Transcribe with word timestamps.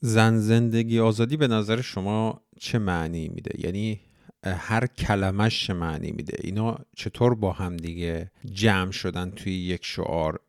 زن 0.00 0.38
زندگی 0.38 1.00
آزادی 1.00 1.36
به 1.36 1.48
نظر 1.48 1.80
شما 1.80 2.42
چه 2.60 2.78
معنی 2.78 3.28
میده؟ 3.28 3.66
یعنی 3.66 4.00
هر 4.44 4.86
کلمش 4.86 5.66
چه 5.66 5.72
معنی 5.72 6.10
میده؟ 6.10 6.36
اینا 6.40 6.78
چطور 6.96 7.34
با 7.34 7.52
هم 7.52 7.76
دیگه 7.76 8.30
جمع 8.52 8.90
شدن 8.90 9.30
توی 9.30 9.52
یک 9.52 9.84
شعار؟ 9.84 10.40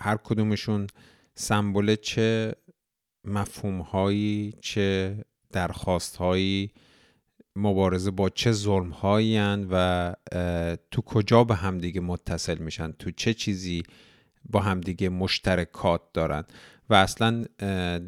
هر 0.00 0.16
کدومشون 0.16 0.86
سمبل 1.34 1.94
چه 1.94 2.54
مفهوم 3.24 3.80
هایی 3.80 4.54
چه 4.60 5.16
درخواست 5.52 6.16
هایی 6.16 6.70
مبارزه 7.56 8.10
با 8.10 8.28
چه 8.28 8.52
ظلم 8.52 8.90
هایی 8.90 9.38
و 9.70 10.14
تو 10.90 11.02
کجا 11.02 11.44
به 11.44 11.54
همدیگه 11.54 12.00
متصل 12.00 12.58
میشن؟ 12.58 12.92
تو 12.92 13.10
چه 13.10 13.34
چیزی 13.34 13.82
با 14.44 14.60
همدیگه 14.60 15.08
مشترکات 15.08 16.02
دارن؟ 16.12 16.44
و 16.90 16.94
اصلا 16.94 17.44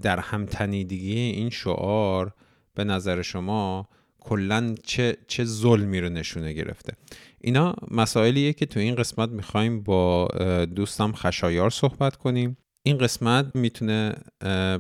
در 0.03 0.19
همتنیدگی 0.19 1.19
این 1.19 1.51
شعار 1.51 2.35
به 2.75 2.85
نظر 2.85 3.23
شما 3.23 3.89
کلا 4.21 4.75
چه 4.85 5.17
چه 5.29 5.45
ظلمی 5.45 6.01
رو 6.01 6.09
نشونه 6.09 6.53
گرفته؟ 6.53 6.93
اینا 7.41 7.75
مسائلیه 7.91 8.53
که 8.53 8.67
تو 8.67 8.81
این 8.81 8.95
قسمت 8.95 9.29
می‌خوایم 9.29 9.83
با 9.83 10.29
دوستم 10.77 11.13
خشایار 11.13 11.71
صحبت 11.71 12.17
کنیم. 12.17 12.57
این 12.83 12.99
قسمت 12.99 13.57
می‌تونه 13.57 14.15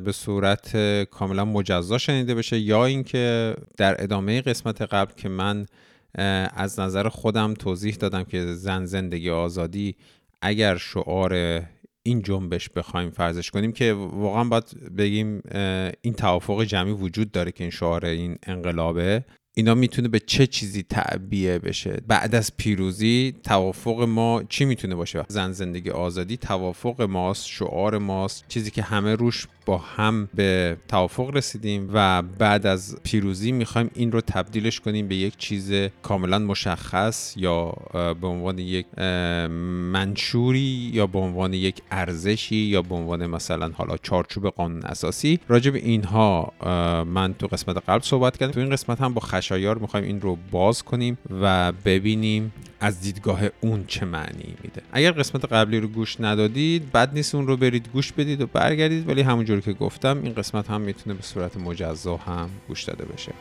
به 0.04 0.12
صورت 0.12 0.76
کاملا 1.04 1.44
مجزا 1.44 1.98
شنیده 1.98 2.34
بشه 2.34 2.58
یا 2.58 2.84
اینکه 2.84 3.54
در 3.76 4.02
ادامه 4.02 4.40
قسمت 4.40 4.82
قبل 4.82 5.12
که 5.16 5.28
من 5.28 5.66
از 6.54 6.80
نظر 6.80 7.08
خودم 7.08 7.54
توضیح 7.54 7.94
دادم 7.94 8.24
که 8.24 8.46
زن 8.46 8.84
زندگی 8.84 9.30
آزادی 9.30 9.96
اگر 10.42 10.76
شعار 10.76 11.62
این 12.02 12.22
جنبش 12.22 12.68
بخوایم 12.68 13.10
فرضش 13.10 13.50
کنیم 13.50 13.72
که 13.72 13.92
واقعا 13.92 14.44
باید 14.44 14.94
بگیم 14.96 15.42
این 16.00 16.14
توافق 16.14 16.64
جمعی 16.64 16.92
وجود 16.92 17.30
داره 17.32 17.52
که 17.52 17.64
این 17.64 17.70
شعار 17.70 18.06
این 18.06 18.38
انقلابه. 18.42 19.24
اینا 19.54 19.74
می‌تونه 19.74 20.08
به 20.08 20.20
چه 20.20 20.46
چیزی 20.46 20.82
تعبیه 20.82 21.58
بشه؟ 21.58 22.00
بعد 22.06 22.34
از 22.34 22.56
پیروزی 22.56 23.34
توافق 23.42 24.02
ما 24.02 24.42
چی 24.48 24.64
می‌تونه 24.64 24.94
باشه؟ 24.94 25.24
زن 25.28 25.52
زندگی 25.52 25.90
آزادی 25.90 26.36
توافق 26.36 27.02
ماست 27.02 27.46
شعار 27.46 27.98
ماست 27.98 28.44
چیزی 28.48 28.70
که 28.70 28.82
همه 28.82 29.14
روش 29.14 29.46
با 29.70 29.78
هم 29.78 30.28
به 30.34 30.76
توافق 30.88 31.30
رسیدیم 31.36 31.90
و 31.92 32.22
بعد 32.22 32.66
از 32.66 32.96
پیروزی 33.02 33.52
می‌خوایم 33.52 33.90
این 33.94 34.12
رو 34.12 34.20
تبدیلش 34.20 34.80
کنیم 34.80 35.08
به 35.08 35.14
یک 35.14 35.36
چیز 35.36 35.72
کاملا 36.02 36.38
مشخص 36.38 37.34
یا 37.36 37.72
به 37.92 38.26
عنوان 38.26 38.58
یک 38.58 38.86
منشوری 39.92 40.90
یا 40.94 41.06
به 41.06 41.18
عنوان 41.18 41.54
یک 41.54 41.82
ارزشی 41.90 42.56
یا 42.56 42.82
به 42.82 42.94
عنوان 42.94 43.26
مثلا 43.26 43.70
حالا 43.74 43.96
چارچوب 43.96 44.46
قانون 44.46 44.82
اساسی. 44.82 45.38
راجع 45.48 45.70
به 45.70 45.78
اینها 45.78 46.52
من 47.04 47.34
تو 47.34 47.46
قسمت 47.46 47.76
قبل 47.88 48.02
صحبت 48.02 48.36
کردم. 48.36 48.52
تو 48.52 48.60
این 48.60 48.70
قسمت 48.70 49.00
هم 49.00 49.14
با 49.14 49.20
خشایار 49.20 49.78
می‌خوایم 49.78 50.06
این 50.06 50.20
رو 50.20 50.38
باز 50.50 50.82
کنیم 50.82 51.18
و 51.42 51.72
ببینیم 51.72 52.52
از 52.80 53.00
دیدگاه 53.00 53.40
اون 53.60 53.84
چه 53.86 54.06
معنی 54.06 54.54
میده. 54.62 54.82
اگر 54.92 55.12
قسمت 55.12 55.52
قبلی 55.52 55.80
رو 55.80 55.88
گوش 55.88 56.20
ندادید 56.20 56.92
بد 56.92 57.14
نیست 57.14 57.34
اون 57.34 57.46
رو 57.46 57.56
برید 57.56 57.88
گوش 57.92 58.12
بدید 58.12 58.40
و 58.40 58.46
برگردید 58.46 59.08
ولی 59.08 59.20
همونجور 59.20 59.60
که 59.60 59.72
گفتم 59.72 60.20
این 60.22 60.34
قسمت 60.34 60.70
هم 60.70 60.80
می‌تونه 60.80 61.16
به 61.16 61.22
صورت 61.22 61.56
مجزا 61.56 62.16
هم 62.16 62.50
گوش 62.68 62.84
داده 62.84 63.04
بشه 63.04 63.32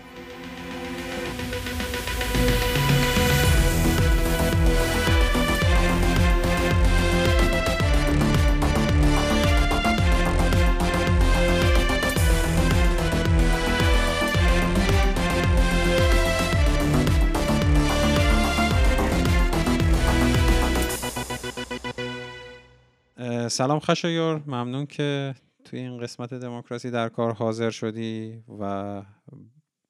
سلام 23.60 23.80
خشایار. 23.80 24.44
ممنون 24.48 24.86
که 24.86 25.36
توی 25.66 25.80
این 25.80 25.98
قسمت 25.98 26.34
دموکراسی 26.34 26.92
در 26.92 27.10
کار 27.10 27.34
حاضر 27.34 27.70
شدی 27.70 28.44
و 28.60 29.02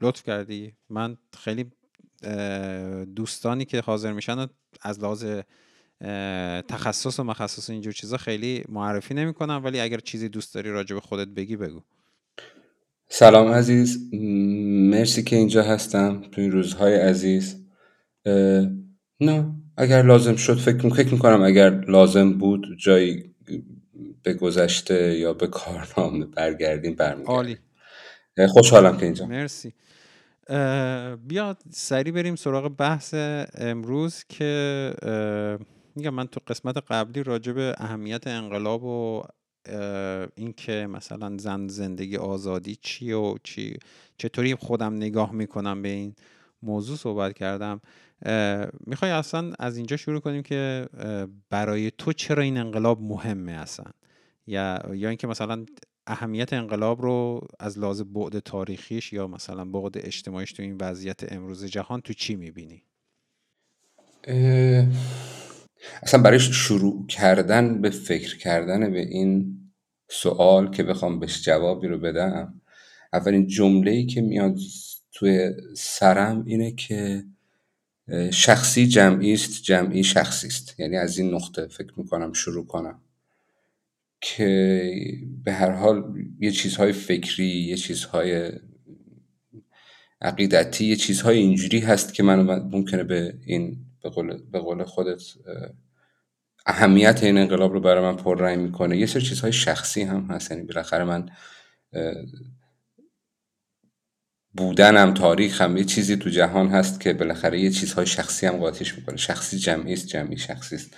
لطف 0.02 0.24
کردی. 0.24 0.74
من 0.90 1.18
خیلی 1.38 1.66
دوستانی 3.16 3.66
که 3.66 3.82
حاضر 3.82 4.14
میشن 4.14 4.48
از 4.82 5.00
لحاظ 5.00 5.26
تخصص 6.68 7.20
و 7.20 7.24
مخصص 7.24 7.70
اینجور 7.70 7.94
چیزا 7.94 8.18
خیلی 8.18 8.64
معرفی 8.70 9.14
نمی‌کنم 9.14 9.62
ولی 9.64 9.80
اگر 9.80 10.00
چیزی 10.00 10.30
دوست 10.30 10.56
داری 10.56 10.72
راجع 10.72 10.96
به 10.96 11.02
خودت 11.02 11.28
بگی 11.28 11.56
بگو. 11.56 11.82
سلام 13.10 13.48
عزیز. 13.48 14.14
مرسی 14.92 15.24
که 15.24 15.36
اینجا 15.36 15.64
هستم 15.64 16.22
توی 16.32 16.44
این 16.44 16.52
روزهای 16.52 16.96
عزیز. 16.96 17.66
نه 19.22 19.56
اگر 19.78 20.02
لازم 20.02 20.36
شد 20.36 20.58
فکر, 20.58 20.90
فکر 20.90 21.14
می‌کنم 21.14 21.42
اگر 21.42 21.70
لازم 21.70 22.34
بود 22.34 22.66
جایی 22.80 23.30
به 24.24 24.34
گذشته 24.34 25.18
یا 25.18 25.34
به 25.34 25.48
کارنامه 25.48 26.26
برگردیم 26.26 26.96
برمیگردیم. 26.96 27.58
خوشحالم 28.48 28.98
که 28.98 29.06
اینجا. 29.06 29.26
مرسی. 29.26 29.74
بیاد 31.28 31.58
سریع 31.72 32.14
بریم 32.14 32.36
سراغ 32.36 32.68
بحث 32.78 33.14
امروز 33.56 34.24
که 34.30 34.94
میگم 35.96 36.14
من 36.14 36.28
تو 36.28 36.40
قسمت 36.48 36.78
قبلی 36.78 37.24
راجع 37.24 37.52
به 37.52 37.76
اهمیت 37.78 38.28
انقلاب 38.28 38.84
و 38.84 39.24
اینکه 40.36 40.88
مثلا 40.90 41.38
زن 41.38 41.68
زندگی 41.68 42.18
آزادی 42.18 42.78
چی 42.82 43.12
و 43.12 43.36
چی 43.44 43.78
چطوری 44.18 44.56
خودم 44.56 44.96
نگاه 44.96 45.32
می‌کنم 45.32 45.82
به 45.82 45.90
این 45.90 46.16
موضوع 46.64 46.98
صحبت 46.98 47.34
کردم. 47.34 47.82
می‌خوای 48.88 49.12
اصلا 49.12 49.54
از 49.60 49.78
اینجا 49.78 49.98
شروع 49.98 50.20
کنیم 50.20 50.44
که 50.44 50.88
برای 51.50 51.92
تو 51.98 52.14
چرا 52.14 52.44
این 52.44 52.58
انقلاب 52.58 53.02
مهمه 53.02 53.52
اصلا؟ 53.52 53.86
یا 54.50 54.96
یا 54.96 55.10
اینکه 55.10 55.28
مثلا 55.28 55.66
اهمیت 56.08 56.54
انقلاب 56.54 57.02
رو 57.02 57.48
از 57.60 57.80
لحاظ 57.80 58.02
بعد 58.02 58.40
تاریخیش 58.40 59.14
یا 59.14 59.28
مثلا 59.28 59.66
بعد 59.66 59.98
اجتماعیش 59.98 60.54
تو 60.54 60.64
این 60.64 60.78
وضعیت 60.82 61.34
امروز 61.34 61.66
جهان 61.66 62.02
تو 62.02 62.14
چی 62.14 62.36
می‌بینی؟ 62.36 62.84
اصلا 66.04 66.22
برای 66.22 66.40
شروع 66.40 67.08
کردن 67.08 67.82
به 67.82 67.90
فکر 67.90 68.38
کردن 68.38 68.92
به 68.92 69.00
این 69.00 69.60
سوال 70.10 70.72
که 70.72 70.84
بخوام 70.84 71.20
بهش 71.20 71.44
جوابی 71.44 71.88
رو 71.88 71.98
بدم 71.98 72.62
اولین 73.14 73.48
جمله 73.48 73.92
ای 73.92 74.06
که 74.06 74.22
میاد 74.22 74.58
توی 75.12 75.52
سرم 75.78 76.44
اینه 76.46 76.72
که 76.72 77.24
شخصی 78.32 78.88
جمعی 78.88 79.34
است 79.34 79.64
جمعی 79.64 80.04
شخصی 80.04 80.48
است. 80.48 80.80
یعنی 80.80 80.98
از 80.98 81.18
این 81.18 81.34
نقطه 81.34 81.68
فکر 81.68 81.94
می‌کنم 81.98 82.34
شروع 82.34 82.68
کنم. 82.68 83.02
که 84.22 84.92
به 85.44 85.54
هر 85.54 85.72
حال 85.72 86.04
یه 86.40 86.52
چیزهای 86.52 86.92
فکری 86.92 87.48
یه 87.48 87.78
چیزهای 87.78 88.52
عقیدتی 90.22 90.86
یه 90.86 90.96
چیزهای 90.96 91.38
اینجوری 91.38 91.80
هست 91.80 92.14
که 92.14 92.24
من 92.24 92.40
ممکنه 92.60 93.04
به 93.04 93.34
این 93.46 93.86
به 94.04 94.10
قول, 94.10 94.38
به 94.52 94.60
قول 94.60 94.84
خودت 94.84 95.22
اهمیت 96.66 97.24
این 97.24 97.38
انقلاب 97.38 97.74
رو 97.74 97.80
برای 97.80 98.04
من 98.04 98.16
پررنگ 98.16 98.60
می‌کنه. 98.60 98.98
یه 98.98 99.06
سری 99.06 99.22
چیزهای 99.22 99.54
شخصی 99.54 100.02
هم 100.02 100.28
هست. 100.30 100.52
یعنی 100.52 100.64
بالاخره 100.64 101.04
من 101.04 101.30
بودنم 104.54 105.14
تاریخم 105.14 105.78
یه 105.78 105.84
چیزی 105.84 106.16
تو 106.16 106.30
جهان 106.30 106.68
هست 106.68 107.00
که 107.00 107.14
بالاخره 107.14 107.60
یه 107.60 107.70
چیزهای 107.70 108.06
شخصی 108.06 108.46
هم 108.46 108.58
قاطیش 108.58 108.96
می‌کنه. 108.96 109.18
شخصی 109.18 109.58
جمعی 109.58 109.94
است 109.94 110.08
جمعی 110.08 110.38
شخصی 110.38 110.76
است. 110.76 110.98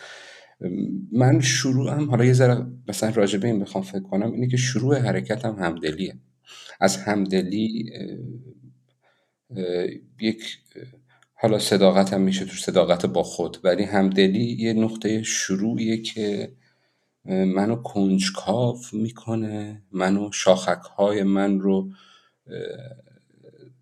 من 1.11 1.41
شروعم 1.41 2.09
حالا 2.09 2.25
یه 2.25 2.33
ذره 2.33 2.65
مثلا 2.87 3.09
راجع 3.09 3.39
به 3.39 3.47
این 3.47 3.59
بخوام 3.59 3.83
فکر 3.83 4.03
کنم 4.03 4.31
اینه 4.31 4.47
که 4.47 4.57
شروع 4.57 4.97
حرکتم 4.97 5.55
همدلیه. 5.55 6.15
از 6.79 6.97
همدلی 6.97 7.91
یک 10.19 10.57
حالا 11.33 11.59
صداقت 11.59 12.13
هم 12.13 12.21
میشه 12.21 12.45
تو 12.45 12.55
صداقت 12.55 13.05
با 13.05 13.23
خود 13.23 13.57
ولی 13.63 13.83
همدلی 13.83 14.55
یه 14.59 14.73
نقطه 14.73 15.23
شروعیه 15.23 16.01
که 16.01 16.51
منو 17.25 17.75
کنجکاو 17.75 18.79
می‌کنه 18.93 19.81
منو 19.91 20.31
شاخک 20.31 20.81
های 20.97 21.23
من 21.23 21.59
رو 21.59 21.89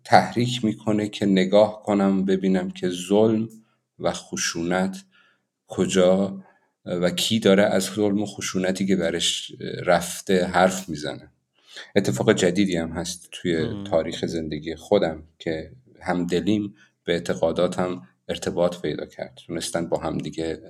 تحریک 0.04 0.64
می‌کنه 0.64 1.08
که 1.08 1.26
نگاه 1.26 1.82
کنم 1.82 2.24
ببینم 2.24 2.70
که 2.70 2.88
ظلم 2.88 3.48
و 3.98 4.12
خشونت 4.12 5.04
کجا 5.66 6.42
و 6.84 7.10
کی 7.10 7.38
داره 7.40 7.62
از 7.62 7.82
ظلم 7.82 8.22
و 8.22 8.26
خشونتی 8.26 8.86
که 8.86 8.96
برش 8.96 9.52
رفته 9.84 10.44
حرف 10.44 10.88
می‌زنه. 10.88 11.30
اتفاق 11.96 12.32
جدیدی 12.32 12.76
هم 12.76 12.90
هست 12.92 13.28
توی 13.32 13.84
تاریخ 13.90 14.26
زندگی 14.26 14.74
خودم 14.74 15.22
که 15.38 15.72
همدلیم 16.00 16.74
به 17.04 17.12
اعتقاداتم 17.12 18.02
ارتباط 18.28 18.80
پیدا 18.82 19.06
کرد. 19.06 19.38
تونستن 19.46 19.88
با 19.88 19.98
هم 19.98 20.18
دیگه 20.18 20.60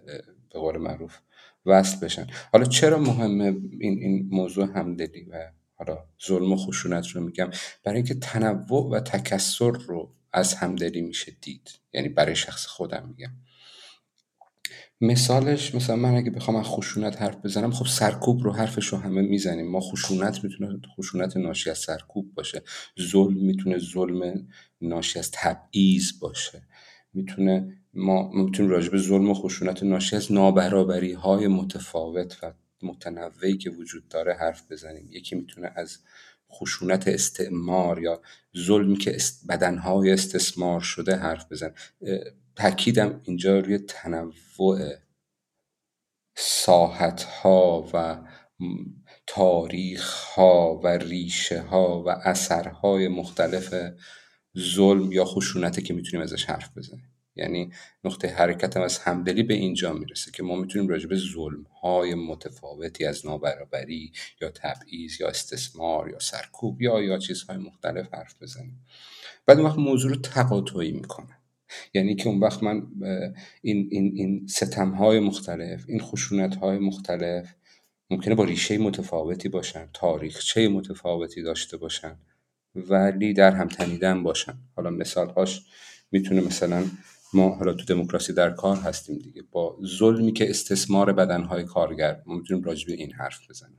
به 0.53 0.59
قول 0.59 0.79
معروف 0.79 1.19
وصل 1.67 2.07
بشن. 2.07 2.27
حالا 2.53 2.65
چرا 2.65 2.99
مهمه 2.99 3.45
این, 3.81 4.03
این 4.03 4.29
موضوع 4.31 4.69
همدلی 4.75 5.25
و 5.25 5.51
حالا 5.75 5.99
ظلم 6.27 6.53
و 6.53 6.57
خشونت 6.57 7.09
رو 7.09 7.21
میگم؟ 7.21 7.51
برای 7.85 7.97
اینکه 7.97 8.15
تنوع 8.15 8.91
و 8.91 9.01
تکسر 9.01 9.71
رو 9.71 10.15
از 10.33 10.55
همدلی 10.55 11.01
میشه 11.01 11.33
دید. 11.41 11.71
یعنی 11.93 12.09
برای 12.09 12.37
شخص 12.37 12.67
خودم 12.67 13.09
میگم. 13.09 13.31
مثالش 15.01 15.75
مثلا 15.75 15.97
من 15.97 16.15
اگه 16.15 16.31
بخوام 16.31 16.57
از 16.57 16.67
خشونت 16.67 17.23
حرف 17.23 17.37
بزنم 17.45 17.71
خب 17.71 17.87
سرکوب 17.87 18.43
رو 18.43 18.53
حرفش 18.53 18.87
رو 18.87 18.99
همه 18.99 19.23
می‌زنیم. 19.23 19.71
ما 19.71 19.81
خشونت 19.81 20.45
می‌تونه 20.45 20.81
خشونت 20.97 21.37
ناشی 21.37 21.71
از 21.71 21.79
سرکوب 21.79 22.35
باشه. 22.35 22.63
ظلم 23.01 23.37
می‌تونه 23.37 23.79
ظلم 23.79 24.49
ناشی 24.81 25.19
از 25.19 25.31
تبعیض 25.33 26.13
باشه. 26.21 26.63
می‌تونه 27.15 27.77
ما 27.95 28.31
می‌تونیم 28.33 28.73
راجع 28.73 28.91
به 28.91 28.99
ظلم 28.99 29.31
و 29.31 29.35
خشونت 29.35 29.83
ناشی 29.83 30.17
از 30.17 30.33
نابرابری 30.33 31.13
های 31.13 31.47
متفاوت 31.47 32.39
و 32.43 32.53
متنوعی 32.83 33.59
که 33.59 33.71
وجود 33.71 34.09
داره 34.09 34.35
حرف 34.35 34.73
بزنیم. 34.73 35.09
یکی 35.11 35.37
می‌تونه 35.37 35.73
از 35.77 35.99
خشونت 36.53 37.09
استعمار 37.09 38.03
یا 38.03 38.21
ظلمی 38.59 38.97
که 38.97 39.17
بدنهای 39.49 40.13
استثمار 40.13 40.81
شده 40.81 41.17
حرف 41.17 41.53
بزن. 41.53 41.75
تاکیدم 42.61 43.21
اینجا 43.25 43.59
روی 43.59 43.79
تنوع 43.79 44.35
ساحت 46.37 47.23
ها 47.23 47.89
و 47.95 48.19
تاریخ 49.27 50.15
ها 50.15 50.81
و 50.85 50.87
ریشه 50.87 51.61
ها 51.61 52.03
و 52.03 52.09
اثرهای 52.09 53.09
مختلف 53.09 53.75
ظلم 54.59 55.13
یا 55.13 55.25
خشونته 55.25 55.83
که 55.83 55.95
می‌تونیم 55.95 56.23
ازش 56.23 56.45
حرف 56.45 56.79
بزنیم. 56.79 57.13
یعنی 57.37 57.73
نقطه 58.05 58.29
حرکت 58.29 58.77
هم 58.77 58.83
از 58.83 58.99
همدلی 58.99 59.43
به 59.43 59.55
اینجا 59.55 59.93
می‌رسه 59.93 60.31
که 60.31 60.43
ما 60.43 60.57
می‌تونیم 60.57 60.89
راجع 60.89 61.09
به 61.09 61.17
ظلم 61.17 61.67
های 61.83 62.15
متفاوتی 62.15 63.05
از 63.05 63.27
نابرابری 63.27 64.13
یا 64.41 64.51
تبعیض 64.51 65.21
یا 65.21 65.29
استثمار 65.29 66.11
یا 66.11 66.19
سرکوب 66.19 66.83
یا 66.83 67.03
یا 67.03 67.19
چیزهای 67.19 67.59
مختلف 67.59 68.15
حرف 68.15 68.43
بزنیم. 68.43 68.87
بعد 69.47 69.59
وقت 69.59 69.79
موضوع 69.79 70.11
رو 70.11 70.17
تقاطعی 70.17 70.93
می‌کنه. 70.93 71.40
یعنی 71.95 72.15
که 72.15 72.29
اون 72.29 72.41
وقت 72.41 72.63
من 72.63 72.83
این, 73.63 73.89
این, 73.91 74.13
این 74.15 74.47
ستم 74.47 74.91
های 74.91 75.21
مختلف 75.21 75.85
این 75.89 76.01
خشونت 76.01 76.57
های 76.57 76.79
مختلف 76.79 77.55
ممکنه 78.11 78.35
با 78.35 78.45
ریشه 78.45 78.79
متفاوتی 78.79 79.49
باشن 79.49 79.89
تاریخچه 79.93 80.69
متفاوتی 80.69 81.43
داشته 81.43 81.77
باشن 81.77 82.17
ولی 82.75 83.33
در 83.33 83.51
هم 83.53 83.69
تنیدن 83.69 84.23
باشن. 84.23 84.55
حالا 84.77 84.91
مثال 84.91 85.31
هاش 85.31 85.63
می‌تونه 86.13 86.41
مثلا 86.41 86.85
ما 87.35 87.49
حالا 87.49 87.73
تو 87.73 87.85
دموکراسی 87.85 88.33
در 88.33 88.51
کار 88.51 88.77
هستیم 88.77 89.19
دیگه. 89.19 89.43
با 89.51 89.79
ظلمی 89.99 90.33
که 90.33 90.51
استثمار 90.51 91.13
بدنهای 91.13 91.65
کارگر 91.65 92.23
ما 92.27 92.35
می‌تونیم 92.35 92.65
راجع 92.65 92.87
به 92.87 92.93
این 92.93 93.13
حرف 93.13 93.51
بزنیم. 93.51 93.79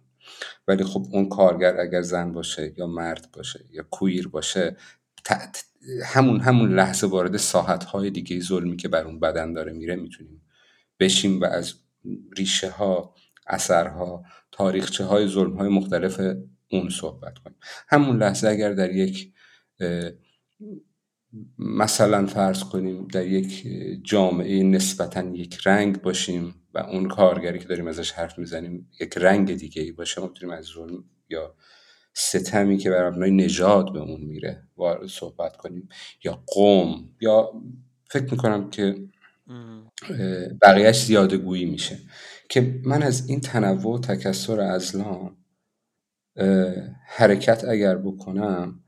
ولی 0.68 0.84
خب 0.84 1.06
اون 1.12 1.30
کارگر 1.30 1.80
اگر 1.80 2.02
زن 2.02 2.34
باشه 2.34 2.74
یا 2.78 2.88
مرد 2.88 3.30
باشه 3.34 3.66
یا 3.72 3.84
کویر 3.84 4.28
باشه 4.28 4.78
همون 6.06 6.40
همون 6.40 6.76
لحظه 6.76 7.08
وارد 7.08 7.38
ساحت 7.38 7.84
های 7.84 8.10
دیگه 8.10 8.40
ظلمی 8.40 8.78
که 8.78 8.88
بر 8.88 9.04
اون 9.04 9.20
بدن 9.20 9.54
داره 9.54 9.74
میره 9.74 9.96
می‌تونیم 9.96 10.42
بشیم 11.00 11.42
و 11.42 11.46
از 11.46 11.74
ریشه 12.38 12.70
ها 12.70 13.16
اثرها 13.48 14.24
تاریخچه 14.52 15.04
های 15.04 15.28
ظلم 15.28 15.54
های 15.54 15.70
مختلف 15.70 16.22
اون 16.72 16.90
صحبت 16.90 17.38
کنیم. 17.38 17.58
همون 17.88 18.18
لحظه 18.18 18.48
اگر 18.48 18.74
در 18.74 18.92
یک 18.92 19.34
مثلا 21.58 22.26
فرض 22.26 22.64
کنیم 22.64 23.08
در 23.08 23.28
یک 23.28 23.68
جامعه 24.04 24.64
نسبتا 24.64 25.22
یک 25.22 25.58
رنگ 25.66 26.02
باشیم 26.02 26.56
و 26.74 26.80
اون 26.80 27.08
کارگری 27.08 27.60
که 27.60 27.66
داریم 27.66 27.88
ازش 27.88 28.12
حرف 28.12 28.40
می‌زنیم 28.40 28.90
یک 29.00 29.18
رنگ 29.18 29.56
دیگه 29.56 29.82
ای 29.82 29.92
باشه 29.92 30.22
می‌تونیم 30.22 30.56
از 30.56 30.66
ظلم 30.66 31.04
یا 31.30 31.56
ستمی 32.14 32.78
که 32.78 32.90
بر 32.90 33.10
مبنای 33.10 33.32
نژاد 33.32 33.94
به 33.94 34.00
اون 34.00 34.22
میره. 34.22 34.64
وارد 34.78 35.08
صحبت 35.08 35.58
کنیم. 35.58 35.90
یا 36.24 36.44
قوم. 36.48 37.10
یا 37.22 37.52
فکر 38.10 38.32
می‌کنم 38.32 38.70
که 38.70 38.96
بقیهش 40.62 41.06
زیاده 41.06 41.38
گویی 41.38 41.66
میشه. 41.66 41.98
که 42.50 42.82
من 42.86 43.04
از 43.04 43.30
این 43.30 43.42
تنوع 43.42 43.96
و 43.96 44.00
تکسر 44.00 44.60
ازلان 44.60 45.38
حرکت 47.08 47.64
اگر 47.64 47.96
بکنم 47.96 48.84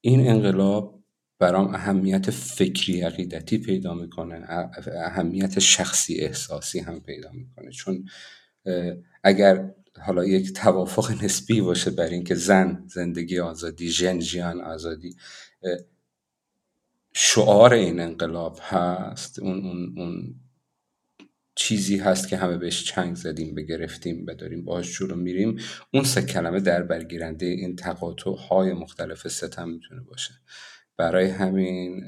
این 0.00 0.28
انقلاب 0.28 1.04
برام 1.38 1.74
اهمیت 1.74 2.30
فکری 2.30 3.00
عقیدتی 3.00 3.58
پیدا 3.58 3.94
می‌کنه. 3.94 4.46
اهمیت 4.94 5.58
شخصی 5.58 6.14
احساسی 6.14 6.80
هم 6.80 7.00
پیدا 7.00 7.30
می‌کنه. 7.32 7.70
چون 7.70 8.04
اگر 9.24 9.74
حالا 10.02 10.24
یک 10.24 10.52
توافق 10.52 11.24
نسبی 11.24 11.60
باشه 11.60 11.90
بر 11.90 12.06
اینکه 12.06 12.34
زن 12.34 12.84
زندگی 12.86 13.38
آزادی 13.38 13.88
ژن 13.88 14.20
ژیان 14.20 14.60
آزادی 14.60 15.16
شعار 17.12 17.74
این 17.74 18.00
انقلاب 18.00 18.58
هست. 18.62 19.38
اون, 19.38 19.64
اون, 19.64 19.94
اون 19.98 20.34
چیزی 21.54 21.98
هست 21.98 22.28
که 22.28 22.36
همه 22.36 22.56
بهش 22.56 22.84
چنگ 22.84 23.14
زدیم 23.14 23.54
بگرفتیم 23.54 24.24
بداریم 24.24 24.64
باش 24.64 24.98
جلو 24.98 25.16
میریم. 25.16 25.58
اون 25.92 26.04
سه 26.04 26.22
کلمه 26.22 26.60
در 26.60 26.82
برگیرنده 26.82 27.46
این 27.46 27.76
تقاطع 27.76 28.30
های 28.30 28.72
مختلف 28.72 29.28
ستم 29.28 29.68
می‌تونه 29.68 30.00
باشه. 30.00 30.34
برای 30.96 31.26
همین 31.30 32.04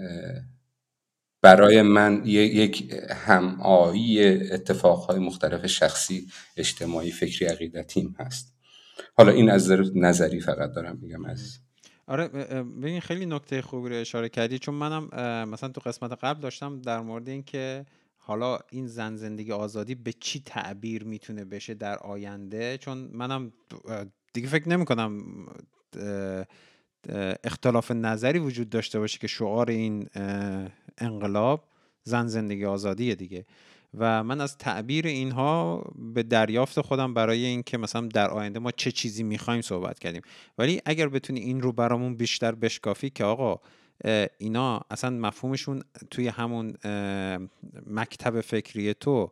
برای 1.47 1.83
من 1.83 2.23
یک 2.25 2.93
همایی 3.27 4.29
اتفاقهای 4.53 5.19
مختلف 5.19 5.67
شخصی 5.67 6.27
اجتماعی 6.57 7.11
فکری 7.11 7.47
عقیدتیم 7.47 8.17
هست. 8.19 8.55
حالا 9.15 9.33
این 9.33 9.51
از 9.51 9.71
نظری 9.95 10.41
فقط 10.41 10.73
دارم 10.73 10.99
میگم 11.03 11.25
از 11.25 11.59
آره 12.07 12.29
ببین 12.29 13.01
خیلی 13.01 13.27
نکته 13.27 13.63
خوبی 13.63 13.89
رو 13.89 13.97
اشاره 13.97 14.29
کردی. 14.29 14.59
چون 14.59 14.75
منم 14.75 15.05
مثلا 15.49 15.69
تو 15.69 15.81
قسمت 15.81 16.25
قبل 16.25 16.41
داشتم 16.41 16.83
در 16.83 17.01
مورد 17.01 17.29
اینکه 17.29 17.87
حالا 18.19 18.59
این 18.71 18.87
زن 18.87 19.17
زندگی 19.17 19.53
آزادی 19.53 19.95
به 19.95 20.13
چی 20.21 20.43
تعبیر 20.47 21.05
می‌تونه 21.05 21.45
بشه 21.45 21.75
در 21.75 21.99
آینده. 21.99 22.79
چون 22.79 22.99
منم 23.13 23.53
دیگه 24.33 24.49
فکر 24.49 24.69
نمی 24.69 24.85
کنم 24.85 25.23
اختلاف 27.45 27.91
نظری 27.91 28.39
وجود 28.39 28.71
داشته 28.71 28.99
باشه 28.99 29.19
که 29.19 29.27
شعار 29.27 29.71
این 29.71 30.09
انقلاب 30.99 31.65
زن 32.03 32.27
زندگی 32.27 32.65
آزادیه 32.65 33.15
دیگه. 33.15 33.47
و 33.99 34.25
من 34.25 34.41
از 34.41 34.59
تعبیر 34.59 35.07
اینها 35.07 35.85
به 36.15 36.23
دریافت 36.23 36.81
خودم 36.81 37.15
برای 37.15 37.45
اینکه 37.45 37.79
مثلا 37.79 38.07
در 38.07 38.31
آینده 38.31 38.59
ما 38.59 38.71
چه 38.71 38.93
چیزی 38.93 39.23
می‌خوایم 39.23 39.61
صحبت 39.61 39.99
کردیم. 39.99 40.23
ولی 40.59 40.81
اگر 40.85 41.09
بتونی 41.09 41.41
این 41.41 41.61
رو 41.61 41.73
برامون 41.73 42.17
بیشتر 42.17 42.55
بشکافی 42.55 43.11
که 43.11 43.25
آقا 43.25 43.61
اینا 44.39 44.81
اصلا 44.91 45.11
مفهومشون 45.11 45.83
توی 46.11 46.29
همون 46.29 46.75
مکتب 47.87 48.41
فکری 48.41 48.95
تو 48.95 49.31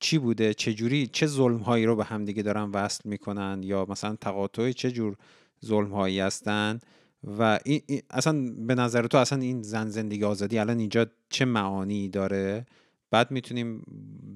چی 0.00 0.18
بوده؟ 0.18 0.54
چه 0.54 0.74
جوری 0.74 1.06
چه 1.06 1.26
ظلم 1.26 1.58
هایی 1.58 1.86
رو 1.86 1.96
به 1.96 2.04
همدیگه 2.04 2.42
دارن 2.42 2.70
وصل 2.70 3.08
می‌کنن؟ 3.08 3.60
یا 3.62 3.86
مثلا 3.88 4.16
تقاطع 4.16 4.72
چه 4.72 4.90
جور 4.90 5.16
ظلم 5.64 5.92
هایی 5.92 6.20
هستن؟ 6.20 6.78
و 7.26 7.58
این 7.64 7.82
اصلا 8.10 8.54
به 8.66 8.74
نظر 8.74 9.06
تو 9.06 9.18
اصلا 9.18 9.38
این 9.38 9.62
زن 9.62 9.88
زندگی 9.88 10.24
آزادی 10.24 10.58
الان 10.58 10.78
اینجا 10.78 11.06
چه 11.30 11.44
معانی 11.44 12.08
داره؟ 12.08 12.66
بعد 13.10 13.30
می‌تونیم 13.30 13.82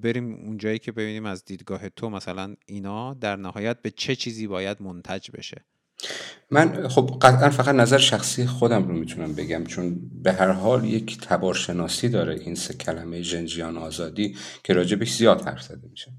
بریم 0.03 0.35
اونجایی 0.35 0.79
که 0.79 0.93
ببینیم 0.93 1.27
از 1.27 1.45
دیدگاه 1.45 1.89
تو 1.89 2.11
مثلا 2.11 2.55
اینا 2.67 3.15
در 3.15 3.37
نهایت 3.37 3.83
به 3.83 3.91
چه 3.91 4.17
چیزی 4.17 4.47
باید 4.47 4.83
منتج 4.83 5.31
بشه. 5.31 5.65
من 6.51 6.89
خب 6.89 7.19
قطعا 7.23 7.51
فقط 7.51 7.75
نظر 7.75 7.99
شخصی 7.99 8.47
خودم 8.47 8.89
رو 8.89 8.95
می‌تونم 8.95 9.35
بگم 9.35 9.65
چون 9.65 10.11
به 10.23 10.33
هر 10.33 10.51
حال 10.51 10.85
یک 10.85 11.19
تبارشناسی 11.21 12.09
داره 12.09 12.35
این 12.35 12.55
سه 12.55 12.75
کلمه 12.75 13.23
جنجیان 13.23 13.77
آزادی 13.77 14.37
که 14.65 14.73
راجبش 14.73 15.17
زیاد 15.17 15.43
حرف 15.43 15.63
زده 15.63 15.89
میشه. 15.91 16.13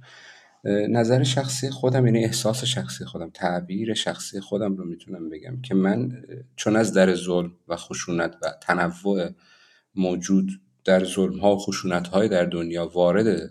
نظر 0.66 1.24
شخصی 1.24 1.70
خودم 1.70 2.06
یعنی 2.06 2.26
احساس 2.26 2.64
شخصی 2.64 3.06
خودم 3.06 3.30
تعبیر 3.30 3.94
شخصی 3.94 4.40
خودم 4.40 4.76
رو 4.76 4.86
می‌تونم 4.86 5.30
بگم 5.30 5.62
که 5.62 5.76
من 5.76 6.24
چون 6.56 6.76
از 6.76 6.94
در 6.94 7.16
ظلم 7.16 7.52
و 7.68 7.76
خشونت 7.76 8.36
و 8.42 8.54
تنوع 8.62 9.30
موجود 9.96 10.50
در 10.86 11.06
ظلم 11.06 11.40
ها 11.40 11.56
و 11.56 11.60
خشونت 11.60 12.08
های 12.08 12.28
در 12.28 12.46
دنیا 12.46 12.88
وارد 12.88 13.50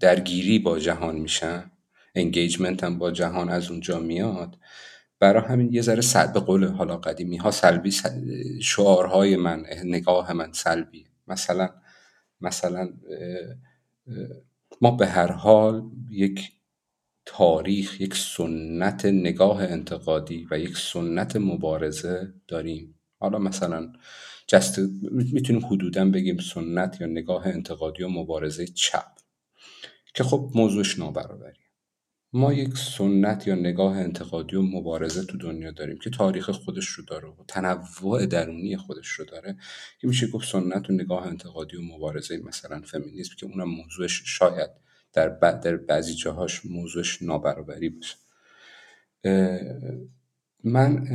درگیری 0.00 0.58
با 0.58 0.78
جهان 0.78 1.16
میشن 1.16 1.70
انگیجمنت 2.14 2.84
هم 2.84 2.98
با 2.98 3.10
جهان 3.10 3.48
از 3.48 3.70
اونجا 3.70 4.00
میاد 4.00 4.58
برای 5.20 5.42
همین 5.42 5.72
یه 5.72 5.82
ذره 5.82 6.00
صد 6.00 6.32
به 6.32 6.40
قول 6.40 6.64
حالا 6.64 6.96
قدیمی 6.96 7.36
ها 7.36 7.50
سلبی 7.50 7.92
شعارهای 8.62 9.36
من 9.36 9.64
نگاه 9.84 10.32
من 10.32 10.52
سلبی 10.52 11.06
مثلا 11.26 11.70
مثلا 12.40 12.88
ما 14.80 14.90
به 14.90 15.06
هر 15.06 15.32
حال 15.32 15.90
یک 16.10 16.52
تاریخ 17.26 18.00
یک 18.00 18.14
سنت 18.14 19.04
نگاه 19.04 19.62
انتقادی 19.62 20.46
و 20.50 20.58
یک 20.58 20.76
سنت 20.76 21.36
مبارزه 21.36 22.34
داریم. 22.48 22.94
حالا 23.20 23.38
مثلا 23.38 23.92
جست 24.46 24.78
می‌تونیم 25.12 25.66
حدودا 25.66 26.10
بگیم 26.10 26.38
سنت 26.38 27.00
یا 27.00 27.06
نگاه 27.06 27.46
انتقادی 27.46 28.02
و 28.02 28.08
مبارزه 28.08 28.66
چپ 28.66 29.06
که 30.14 30.24
خب 30.24 30.50
موضوعش 30.54 30.98
نابرابری 30.98 31.67
ما 32.32 32.52
یک 32.52 32.76
سنت 32.76 33.46
یا 33.46 33.54
نگاه 33.54 33.96
انتقادی 33.96 34.56
و 34.56 34.62
مبارزه 34.62 35.24
تو 35.24 35.38
دنیا 35.38 35.70
داریم 35.70 35.98
که 35.98 36.10
تاریخ 36.10 36.50
خودش 36.50 36.86
رو 36.88 37.04
داره 37.04 37.28
و 37.28 37.44
تنوع 37.48 38.26
درونی 38.26 38.76
خودش 38.76 39.08
رو 39.08 39.24
داره 39.24 39.56
که 40.00 40.08
میشه 40.08 40.26
گفت 40.26 40.48
سنت 40.48 40.90
و 40.90 40.92
نگاه 40.92 41.26
انتقادی 41.26 41.76
و 41.76 41.82
مبارزه 41.82 42.36
مثلا 42.36 42.80
فمینیسم 42.80 43.34
که 43.38 43.46
اونم 43.46 43.68
موضوعش 43.68 44.22
شاید 44.24 44.70
در, 45.12 45.28
در 45.28 45.76
بعضی 45.76 46.14
جاهاش 46.14 46.66
موضوعش 46.66 47.22
نابرابری 47.22 47.88
باشه. 47.88 48.16
من 50.64 51.06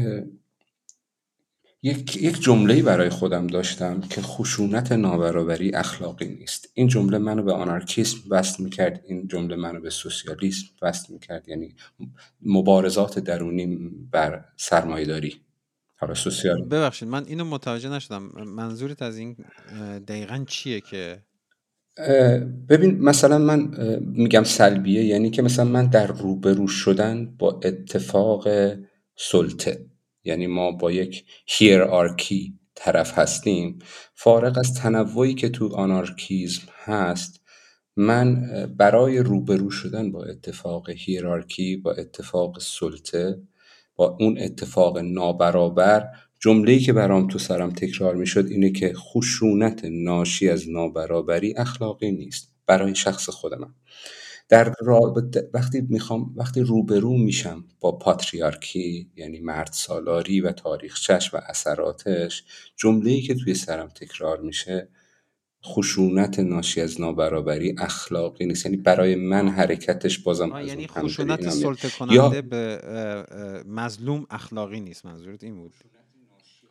یک, 1.85 2.15
یک 2.15 2.41
جمله 2.41 2.81
برای 2.81 3.09
خودم 3.09 3.47
داشتم 3.47 4.01
که 4.01 4.21
خشونت 4.21 4.91
نابرابری 4.91 5.75
اخلاقی 5.75 6.27
نیست. 6.27 6.69
این 6.73 6.87
جمله 6.87 7.17
منو 7.17 7.43
به 7.43 7.53
آنارکیسم 7.53 8.17
وصل 8.29 8.63
می‌کرد 8.63 9.03
این 9.07 9.27
جمله 9.27 9.55
منو 9.55 9.79
به 9.79 9.89
سوسیالیسم 9.89 10.65
وصل 10.81 11.13
می‌کرد 11.13 11.49
یعنی 11.49 11.75
مبارزات 12.41 13.19
درونی 13.19 13.77
بر 14.11 14.45
سرمایه 14.57 15.05
داری 15.05 15.41
حالا 15.95 16.13
سوسیال 16.13 16.65
ببخشید 16.65 17.07
من 17.07 17.25
اینو 17.25 17.45
متوجه 17.45 17.89
نشدم. 17.89 18.23
منظورت 18.45 19.01
از 19.01 19.17
این 19.17 19.35
دقیقا 20.07 20.45
چیه 20.47 20.81
که؟ 20.81 21.23
ببین 22.69 22.99
مثلا 22.99 23.37
من 23.37 23.71
میگم 24.01 24.43
سلبیه 24.43 25.03
یعنی 25.03 25.29
که 25.29 25.41
مثلا 25.41 25.65
من 25.65 25.85
در 25.85 26.07
روبرو 26.07 26.67
شدن 26.67 27.25
با 27.25 27.59
اتفاق 27.63 28.47
سلطه. 29.15 29.85
یعنی 30.23 30.47
ما 30.47 30.71
با 30.71 30.91
یک 30.91 31.25
هیرارکی 31.47 32.59
طرف 32.75 33.17
هستیم 33.19 33.79
فارغ 34.15 34.57
از 34.57 34.73
تنوعی 34.73 35.33
که 35.33 35.49
تو 35.49 35.75
آنارکیزم 35.75 36.61
هست 36.85 37.41
من 37.95 38.49
برای 38.77 39.19
روبرو 39.19 39.71
شدن 39.71 40.11
با 40.11 40.23
اتفاق 40.23 40.89
هیرارکی 40.89 41.77
با 41.77 41.91
اتفاق 41.91 42.59
سلطه 42.59 43.41
با 43.95 44.17
اون 44.19 44.37
اتفاق 44.39 44.97
نابرابر 44.97 46.07
جمله‌ای 46.39 46.79
که 46.79 46.93
برام 46.93 47.27
تو 47.27 47.39
سرم 47.39 47.71
تکرار 47.71 48.15
می‌شد 48.15 48.45
اینه 48.49 48.71
که 48.71 48.93
خشونت 48.93 49.85
ناشی 49.85 50.49
از 50.49 50.69
نابرابری 50.69 51.53
اخلاقی 51.57 52.11
نیست 52.11 52.53
برای 52.67 52.95
شخص 52.95 53.29
خودم 53.29 53.75
در 54.49 54.73
وقتی 55.53 55.81
می‌خوام 55.89 56.33
وقتی 56.35 56.61
روبرو 56.61 57.17
میشم 57.17 57.65
با 57.79 57.91
پاتریارکی 57.91 59.11
یعنی 59.15 59.39
مرد 59.39 59.69
سالاری 59.71 60.41
و 60.41 60.51
تاریخچش 60.51 61.33
و 61.33 61.37
اثراتش 61.49 62.43
جمله‌ای 62.75 63.21
که 63.21 63.35
توی 63.35 63.53
سرم 63.53 63.87
تکرار 63.87 64.39
میشه 64.39 64.87
خشونت 65.65 66.39
ناشی 66.39 66.81
از 66.81 67.01
نابرابری 67.01 67.75
اخلاقی 67.77 68.45
نیست. 68.45 68.65
یعنی 68.65 68.77
برای 68.77 69.15
من 69.15 69.49
حرکتش 69.49 70.19
بازم 70.19 70.51
یعنی 70.65 70.87
خشونت 70.87 71.49
سلطه 71.49 71.89
کننده 71.89 72.41
به 72.41 72.81
مظلوم 73.67 74.25
اخلاقی 74.29 74.79
نیست. 74.79 75.05
منظورت 75.05 75.43
این 75.43 75.55
بود. 75.55 75.73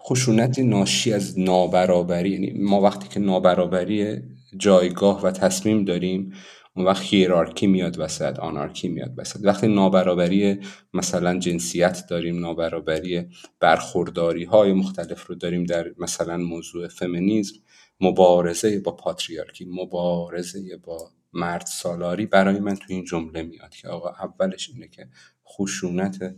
خشونت 0.00 0.58
ناشی 0.58 1.12
از 1.12 1.38
نابرابری. 1.38 2.30
یعنی 2.30 2.50
ما 2.50 2.80
وقتی 2.80 3.08
که 3.08 3.20
نابرابری 3.20 4.22
جایگاه 4.56 5.22
و 5.22 5.30
تصمیم 5.30 5.84
داریم 5.84 6.32
اون 6.76 6.86
وقت 6.86 7.02
هیرارکی 7.02 7.66
میاد 7.66 7.98
وسط 7.98 8.38
آنارکی 8.38 8.88
میاد 8.88 9.14
وسط. 9.16 9.40
وقتی 9.44 9.68
نابرابری 9.68 10.60
مثلا 10.94 11.38
جنسیت 11.38 12.06
داریم 12.10 12.38
نابرابری 12.38 13.28
برخورداری 13.60 14.44
های 14.44 14.72
مختلف 14.72 15.26
رو 15.26 15.34
داریم 15.34 15.64
در 15.64 15.94
مثلا 15.98 16.36
موضوع 16.36 16.88
فمینیزم 16.88 17.54
مبارزه 18.00 18.80
با 18.80 18.96
پاتریارکی 18.96 19.64
مبارزه 19.64 20.76
با 20.76 21.10
مرد 21.32 21.66
سالاری 21.66 22.26
برای 22.26 22.60
من 22.60 22.74
تو 22.76 22.84
این 22.88 23.04
جمله 23.04 23.42
میاد 23.42 23.70
که 23.74 23.88
آقا 23.88 24.08
اولش 24.08 24.70
اینه 24.70 24.88
که 24.88 25.08
خشونت 25.48 26.34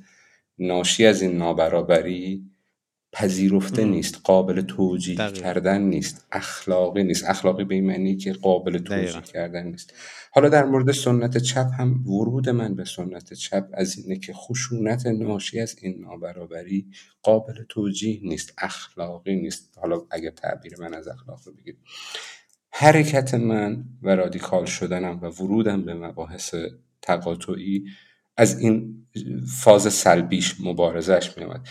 ناشی 0.59 1.07
از 1.07 1.23
این 1.23 1.37
نابرابری 1.39 2.51
پذیرفته 3.15 3.85
نیست 3.85 4.21
قابل 4.25 4.61
توجیه 4.61 5.17
کردن 5.17 5.83
نیست 5.83 6.27
اخلاقی 6.33 7.05
نیست. 7.05 7.25
اخلاقی 7.31 7.65
به 7.65 7.75
این 7.75 7.87
معنی 7.87 8.17
که 8.17 8.33
قابل 8.33 8.79
توجیه 8.79 9.21
کردن 9.21 9.67
نیست. 9.67 9.95
حالا 10.31 10.49
در 10.49 10.65
مورد 10.65 10.93
سنت 10.93 11.39
چپ 11.39 11.67
هم 11.79 12.07
ورود 12.07 12.49
من 12.49 12.75
به 12.75 12.85
سنت 12.85 13.33
چپ. 13.33 13.67
از 13.73 13.99
اینه 13.99 14.19
که 14.19 14.33
خشونت 14.33 15.07
ناشی 15.07 15.61
از 15.61 15.77
این 15.83 16.01
نابرابری 16.01 16.87
قابل 17.23 17.65
توجیه 17.69 18.21
نیست 18.23 18.55
اخلاقی 18.59 19.37
نیست. 19.37 19.79
حالا 19.81 20.03
اگر 20.11 20.31
تعبیر 20.31 20.81
من 20.81 20.95
از 20.95 21.09
اخلاق 21.09 21.41
رو 21.47 21.53
بگید. 21.53 21.79
حرکت 22.71 23.35
من 23.35 23.85
و 24.03 24.17
رادیکال 24.17 24.65
شدنم 24.65 25.21
و 25.23 25.27
ورودم 25.27 25.85
به 25.85 25.95
مباحث 25.95 26.55
تقاطعی 27.03 27.85
از 28.37 28.59
این 28.59 29.07
فاز 29.63 29.93
سلبیش 29.93 30.61
مبارزش 30.61 31.39
میامد 31.39 31.69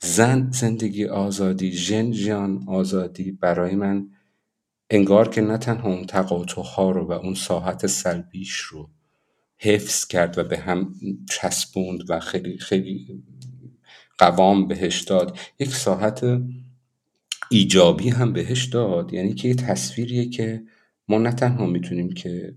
زن 0.00 0.50
زندگی 0.50 1.04
آزادی 1.04 1.72
ژن 1.72 2.10
جان 2.10 2.64
آزادی 2.68 3.32
برای 3.32 3.74
من 3.74 4.08
انگار 4.90 5.28
که 5.28 5.40
نه 5.40 5.58
تنها 5.58 5.88
اون 5.88 6.06
ها 6.76 6.90
رو 6.90 7.06
و 7.06 7.12
اون 7.12 7.34
ساحت 7.34 7.86
سلبیش 7.86 8.56
رو 8.56 8.90
حفظ 9.58 10.06
کرد 10.06 10.38
و 10.38 10.44
به 10.44 10.58
هم 10.58 10.94
چسبوند 11.30 12.10
و 12.10 12.20
خیلی 12.20 12.58
خیلی 12.58 13.22
قوام 14.18 14.68
بهش 14.68 15.00
داد 15.00 15.38
یک 15.58 15.74
ساحت 15.74 16.40
ایجابی 17.50 18.08
هم 18.08 18.32
بهش 18.32 18.64
داد. 18.64 19.12
یعنی 19.12 19.34
که 19.34 19.48
یه 19.48 19.54
تصویریه 19.54 20.28
که 20.28 20.62
ما 21.08 21.18
نه 21.18 21.32
تنها 21.32 21.66
می‌تونیم 21.66 22.12
که 22.12 22.54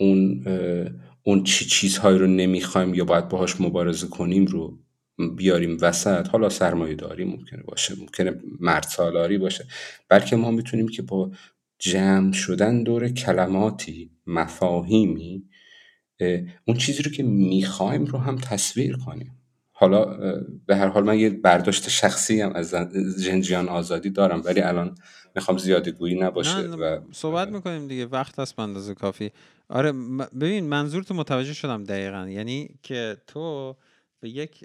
اون 0.00 0.44
اون 1.22 1.44
چی 1.44 1.64
چیزهایی 1.64 2.18
رو 2.18 2.26
نمی‌خوایم 2.26 2.94
یا 2.94 3.04
باید 3.04 3.28
باهاش 3.28 3.60
مبارزه 3.60 4.06
کنیم 4.06 4.44
رو 4.44 4.78
بیاریم 5.36 5.78
وسط 5.80 6.28
حالا 6.28 6.48
سرمایه 6.48 6.94
داری 6.94 7.24
ممکنه 7.24 7.62
باشه 7.62 7.94
ممکنه 8.00 8.40
مرد 8.60 8.82
سالاری 8.82 9.38
باشه 9.38 9.66
بلکه 10.08 10.36
ما 10.36 10.50
می‌تونیم 10.50 10.88
که 10.88 11.02
با 11.02 11.30
جمع 11.78 12.32
شدن 12.32 12.82
دور 12.82 13.08
کلماتی 13.08 14.10
مفاهیمی 14.26 15.44
اون 16.64 16.76
چیزی 16.76 17.02
رو 17.02 17.10
که 17.10 17.22
می‌خوایم 17.22 18.04
رو 18.04 18.18
هم 18.18 18.36
تصویر 18.36 18.96
کنیم. 18.96 19.40
حالا 19.72 20.04
به 20.66 20.76
هر 20.76 20.88
حال 20.88 21.04
من 21.04 21.18
یه 21.18 21.30
برداشت 21.30 21.88
شخصی 21.88 22.40
هم 22.40 22.52
از 22.52 22.74
جنجیان 23.24 23.68
آزادی 23.68 24.10
دارم 24.10 24.42
ولی 24.44 24.60
الان 24.60 24.94
می‌خوام 25.34 25.58
زیادی 25.58 25.90
گویی 25.90 26.20
نباشه 26.20 26.58
و 26.58 27.00
صحبت 27.12 27.48
می‌کنیم 27.48 27.88
دیگه 27.88 28.06
وقت 28.06 28.38
هست 28.38 28.58
اندازه 28.58 28.94
کافی. 28.94 29.30
آره 29.68 29.92
ببین 30.40 30.64
منظور 30.64 31.02
تو 31.02 31.14
متوجه 31.14 31.52
شدم 31.52 31.84
دقیقا 31.84 32.28
یعنی 32.28 32.68
که 32.82 33.16
تو 33.26 33.76
به 34.24 34.30
یک 34.30 34.64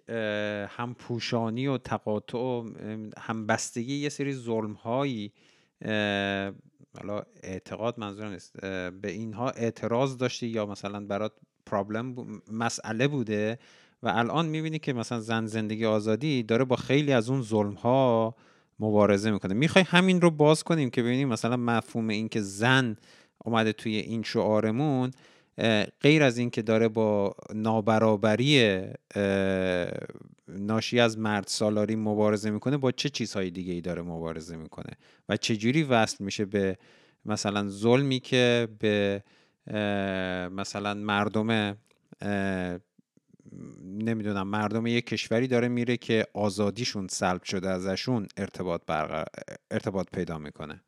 همپوشانی 0.68 1.68
و 1.68 1.78
تقاطع 1.78 2.38
و 2.38 2.70
همبستگی 3.18 3.96
یه 3.96 4.10
سری 4.10 4.34
ظلم 4.34 4.74
هایی 4.74 5.32
حالا 6.98 7.24
اعتقاد 7.44 8.00
منظورم 8.00 8.32
نیست 8.32 8.62
به 9.02 9.12
اینها 9.12 9.50
اعتراض 9.50 10.18
داشتی 10.18 10.48
یا 10.48 10.66
مثلا 10.66 11.06
برات 11.06 11.32
پرابلم 11.66 12.16
مسئله 12.52 13.08
بوده 13.08 13.60
و 14.04 14.08
الان 14.08 14.46
می‌بینی 14.46 14.80
که 14.80 14.94
مثلا 14.94 15.20
زن 15.20 15.46
زندگی 15.46 15.86
آزادی 15.86 16.44
داره 16.44 16.64
با 16.64 16.76
خیلی 16.76 17.14
از 17.14 17.30
اون 17.30 17.42
ظلم 17.42 17.74
ها 17.74 18.36
مبارزه 18.80 19.32
می‌کنه. 19.32 19.54
می‌خوای 19.54 19.86
همین 19.88 20.22
رو 20.22 20.32
باز 20.32 20.64
کنیم 20.64 20.90
که 20.90 21.04
ببینیم 21.04 21.28
مثلا 21.28 21.58
مفهوم 21.58 22.08
این 22.08 22.30
که 22.30 22.42
زن 22.42 22.98
اومده 23.46 23.74
توی 23.74 23.96
این 23.96 24.24
شعارمون 24.24 25.12
غیر 26.02 26.24
از 26.24 26.38
اینکه 26.38 26.62
داره 26.62 26.88
با 26.88 27.36
نابرابری 27.56 28.84
ناشی 30.48 31.00
از 31.00 31.18
مرد 31.18 31.48
سالاری 31.48 31.96
مبارزه 31.96 32.50
می‌کنه 32.50 32.78
با 32.78 32.92
چه 32.92 33.10
چیزهای 33.10 33.52
دیگه 33.52 33.74
ای 33.74 33.82
داره 33.82 34.02
مبارزه 34.02 34.56
می‌کنه؟ 34.56 34.94
و 35.30 35.38
چه 35.38 35.58
جوری 35.58 35.84
وصل 35.84 36.24
میشه 36.24 36.46
به 36.46 36.78
مثلا 37.26 37.68
ظلمی 37.68 38.20
که 38.20 38.68
به 38.80 39.24
مثلا 40.52 40.94
مردم 40.94 41.78
نمی‌دونم 43.84 44.48
مردم 44.48 44.88
یک 44.88 45.06
کشوری 45.06 45.48
داره 45.48 45.68
میره 45.68 45.98
که 45.98 46.26
آزادیشون 46.34 47.08
سلب 47.08 47.44
شده 47.44 47.70
ازشون 47.70 48.28
ارتباط 48.38 48.82
ارتباط 49.72 50.08
پیدا 50.14 50.38
می‌کنه؟ 50.38 50.82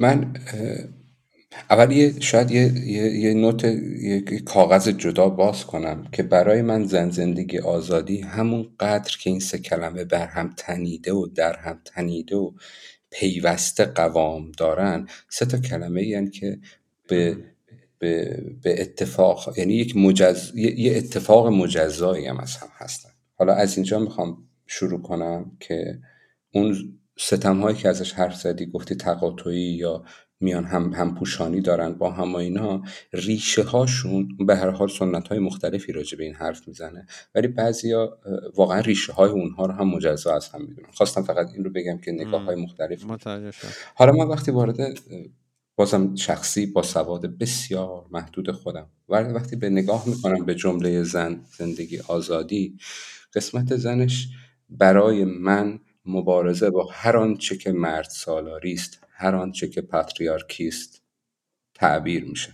من 0.00 0.34
اول 1.70 1.92
یه 1.92 2.20
شاید 2.20 2.50
یه, 2.50 2.72
یه, 2.86 3.18
یه 3.18 3.34
نوت 3.34 3.64
یه 3.64 4.20
کاغذ 4.44 4.88
جدا 4.88 5.28
باز 5.28 5.64
کنم 5.66 6.06
که 6.12 6.22
برای 6.22 6.62
من 6.62 6.84
زن 6.84 7.10
زندگی 7.10 7.58
آزادی 7.58 8.20
همون 8.20 8.68
قدر 8.80 9.16
که 9.20 9.30
این 9.30 9.40
سه 9.40 9.58
کلمه 9.58 10.04
بر 10.04 10.26
هم 10.26 10.54
تنیده 10.56 11.12
و 11.12 11.26
در 11.26 11.56
هم 11.56 11.80
تنیده 11.84 12.36
و 12.36 12.52
پیوسته 13.10 13.84
قوام 13.84 14.52
دارن 14.58 15.08
سه 15.28 15.46
تا 15.46 15.58
کلمه 15.58 16.02
یعنی 16.02 16.30
که 16.30 16.58
به 17.08 17.36
به, 17.98 18.42
به 18.62 18.80
اتفاق 18.82 19.58
یعنی 19.58 19.74
یک 19.74 19.96
مجز... 19.96 20.52
یه 20.56 20.96
اتفاق 20.96 21.46
مجزایی 21.46 22.26
هم 22.26 22.38
از 22.38 22.56
هم 22.56 22.68
هستن. 22.72 23.10
حالا 23.34 23.54
از 23.54 23.76
اینجا 23.76 23.98
می‌خوام 23.98 24.48
شروع 24.66 25.02
کنم 25.02 25.56
که 25.60 25.98
اون 26.52 26.98
ستم 27.18 27.60
هایی 27.60 27.76
که 27.76 27.88
ازش 27.88 28.12
حرف 28.12 28.36
زدی 28.36 28.66
گفتی 28.66 28.94
تقاطعی 28.94 29.60
یا 29.60 30.04
میان 30.40 30.64
هم 30.64 30.92
هم 30.92 31.14
پوشانی 31.14 31.60
دارن 31.60 31.92
با 31.92 32.10
هم 32.10 32.32
و 32.32 32.36
اینا 32.36 32.82
ریشه 33.12 33.62
هاشون 33.62 34.28
به 34.46 34.56
هر 34.56 34.70
حال 34.70 34.88
سنت 34.88 35.28
های 35.28 35.38
مختلفی 35.38 35.92
راجع 35.92 36.18
به 36.18 36.24
این 36.24 36.34
حرف 36.34 36.68
می‌زنه. 36.68 37.06
ولی 37.34 37.48
بعضیا 37.48 38.18
واقعا 38.56 38.80
ریشه 38.80 39.12
های 39.12 39.30
اونها 39.30 39.66
رو 39.66 39.72
هم 39.72 39.88
مجزا 39.88 40.34
از 40.34 40.48
هم 40.48 40.60
می‌دونن. 40.60 40.90
خواستم 40.92 41.22
فقط 41.22 41.52
این 41.52 41.64
رو 41.64 41.70
بگم 41.70 41.98
که 41.98 42.12
نگاه 42.12 42.42
های 42.42 42.56
مختلف 42.56 43.04
حالا 43.94 44.12
من 44.12 44.28
وقتی 44.28 44.50
وارد 44.50 44.76
بازم 45.76 46.14
شخصی 46.14 46.66
با 46.66 46.82
سواد 46.82 47.38
بسیار 47.38 48.06
محدود 48.10 48.50
خودم 48.50 48.86
وقتی 49.08 49.56
به 49.56 49.70
نگاه 49.70 50.08
می‌کنم 50.08 50.44
به 50.44 50.54
جمله 50.54 51.02
زن 51.02 51.40
زندگی 51.58 51.98
آزادی 52.08 52.78
قسمت 53.34 53.76
زنش 53.76 54.28
برای 54.70 55.24
من 55.24 55.78
مبارزه 56.06 56.70
با 56.70 56.88
هر 56.92 57.16
آنچه 57.16 57.56
که 57.56 57.72
مرد 57.72 58.08
سالاری 58.10 58.72
است. 58.72 59.05
هر 59.16 59.34
آنچه 59.34 59.68
که 59.68 59.80
پاتریارکی 59.80 60.68
است 60.68 61.02
تعبیر 61.74 62.24
میشه. 62.24 62.52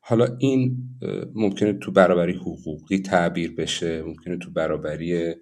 حالا 0.00 0.36
این 0.38 0.76
ممکنه 1.34 1.72
تو 1.72 1.92
برابری 1.92 2.32
حقوقی 2.32 2.98
تعبیر 2.98 3.54
بشه 3.54 4.02
ممکنه 4.02 4.36
تو 4.36 4.50
برابری 4.50 5.34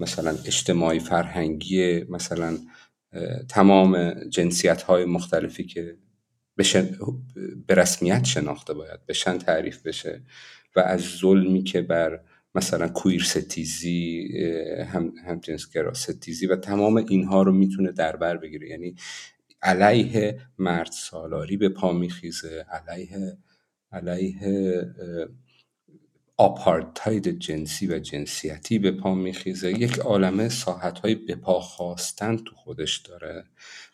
مثلا 0.00 0.30
اجتماعی 0.30 0.98
فرهنگی 0.98 2.04
مثلا 2.04 2.58
تمام 3.48 4.14
جنسیت 4.28 4.82
های 4.82 5.04
مختلفی 5.04 5.64
که 5.64 5.96
به 7.66 7.74
رسمیت 7.74 8.24
شناخته 8.24 8.74
باید 8.74 9.06
بشن 9.06 9.38
تعریف 9.38 9.86
بشه 9.86 10.22
و 10.76 10.80
از 10.80 11.00
ظلمی 11.00 11.62
که 11.62 11.82
بر 11.82 12.20
مثلا 12.54 12.88
کویر 12.88 13.22
ستیزی 13.22 14.28
هم, 14.88 15.12
هم 15.26 15.40
جنسگرا 15.40 15.94
ستیزی 15.94 16.46
و 16.46 16.56
تمام 16.56 16.96
اینها 16.96 17.42
رو 17.42 17.52
می‌تونه 17.52 17.92
در 17.92 18.16
بر 18.16 18.36
بگیره. 18.36 18.68
یعنی 18.68 18.94
علیه 19.64 20.40
مرد 20.58 20.92
سالاری 20.92 21.56
به 21.56 21.68
پا 21.68 21.92
میخیزه 21.92 22.66
علیه 22.70 23.38
علیه 23.92 24.40
آپارتاید 26.36 27.38
جنسی 27.38 27.86
و 27.86 27.98
جنسیتی 27.98 28.78
به 28.78 28.90
پا 28.90 29.14
میخیزه. 29.14 29.70
یک 29.70 29.98
عالمه 29.98 30.48
ساحت 30.48 30.98
های 30.98 31.14
به 31.14 31.34
پا 31.34 31.60
خواستن 31.60 32.36
تو 32.36 32.54
خودش 32.54 32.96
داره 32.96 33.44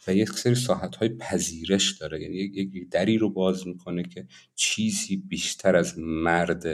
و 0.07 0.15
یک 0.15 0.31
سری 0.31 0.55
ساحت 0.55 0.97
های 0.97 1.09
پذیرش 1.09 1.99
داره. 1.99 2.23
یعنی 2.23 2.37
یک 2.37 2.91
دری 2.91 3.19
رو 3.19 3.31
باز 3.31 3.67
می‌کنه 3.67 4.03
که 4.03 4.27
چیزی 4.55 5.17
بیشتر 5.17 5.77
از 5.77 5.99
مرد 5.99 6.65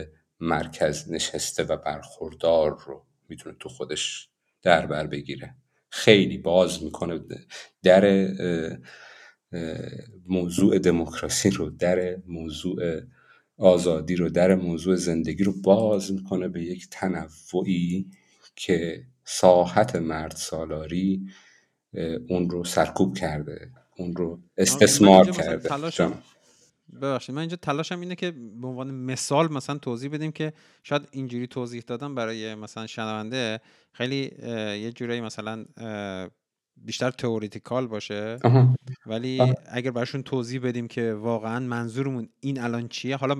مرکز 0.40 1.10
نشسته 1.10 1.62
و 1.62 1.76
برخوردار 1.76 2.78
رو 2.86 3.06
می‌تونه 3.28 3.56
تو 3.60 3.68
خودش 3.68 4.28
در 4.62 4.86
بر 4.86 5.06
بگیره. 5.06 5.54
خیلی 5.88 6.38
باز 6.38 6.82
می‌کنه 6.82 7.20
در 7.82 8.28
موضوع 10.28 10.78
دموکراسی 10.78 11.50
رو 11.50 11.70
در 11.70 12.16
موضوع 12.26 13.00
آزادی 13.58 14.16
رو 14.16 14.30
در 14.30 14.54
موضوع 14.54 14.96
زندگی 14.96 15.44
رو 15.44 15.52
باز 15.62 16.12
می‌کنه 16.12 16.48
به 16.48 16.62
یک 16.62 16.88
تنوعی 16.90 18.06
که 18.56 19.04
ساحت 19.24 19.96
مرد 19.96 20.36
سالاری 20.36 21.26
اون 22.28 22.50
رو 22.50 22.64
سرکوب 22.64 23.16
کرده 23.18 23.70
اون 23.96 24.16
رو 24.16 24.40
استثمار 24.56 25.30
کرده. 25.30 25.68
ببخشید 26.94 27.34
من 27.34 27.40
اینجا 27.40 27.56
تلاشم 27.56 28.00
اینه 28.00 28.14
که 28.14 28.30
به 28.30 28.66
عنوان 28.66 28.90
مثال 28.90 29.52
مثلا 29.52 29.78
توضیح 29.78 30.10
بدیم 30.10 30.32
که 30.32 30.52
شاید 30.82 31.08
اینجوری 31.10 31.46
توضیح 31.46 31.82
دادم 31.86 32.14
برای 32.14 32.54
مثلا 32.54 32.86
شنونده. 32.86 33.60
خیلی 33.92 34.30
یه 34.82 34.92
جورایی 34.92 35.20
مثلا 35.20 35.64
بیشتر 36.76 37.10
تئوریتیکال 37.10 37.86
باشه. 37.86 38.38
ولی 39.06 39.54
اگر 39.66 39.90
براشون 39.90 40.22
توضیح 40.22 40.60
بدیم 40.60 40.88
که 40.88 41.12
واقعا 41.12 41.60
منظورمون 41.60 42.28
این 42.40 42.60
الان 42.60 42.88
چیه 42.88 43.16
حالا 43.16 43.34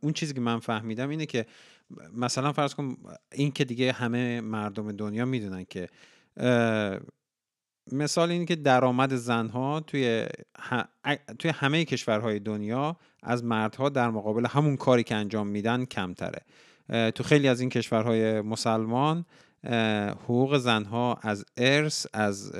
اون 0.00 0.12
چیزی 0.12 0.34
که 0.34 0.40
من 0.40 0.58
فهمیدم 0.58 1.08
اینه 1.08 1.26
که 1.26 1.46
مثلا 2.12 2.52
فرض 2.52 2.74
کن 2.74 2.96
این 3.32 3.52
که 3.52 3.64
دیگه 3.64 3.92
همه 3.92 4.40
مردم 4.40 4.92
دنیا 4.92 5.24
می‌دونن 5.24 5.64
که 5.64 5.88
مثال 7.92 8.30
اینه 8.30 8.44
که 8.44 8.56
درآمد 8.56 9.14
زنها 9.14 9.80
توی 9.80 10.26
توی 11.38 11.50
همه 11.50 11.84
کشورهای 11.84 12.38
دنیا 12.38 12.96
از 13.22 13.44
مردها 13.44 13.88
در 13.88 14.10
مقابل 14.10 14.46
همون 14.46 14.76
کاری 14.76 15.02
که 15.02 15.14
انجام 15.14 15.46
میدن 15.46 15.84
کمتره. 15.84 16.40
تو 17.10 17.22
خیلی 17.24 17.48
از 17.48 17.60
این 17.60 17.68
کشورهای 17.70 18.40
مسلمان 18.40 19.26
حقوق 20.24 20.58
زنها 20.58 21.18
از 21.22 21.44
ارث 21.56 22.06
از 22.12 22.52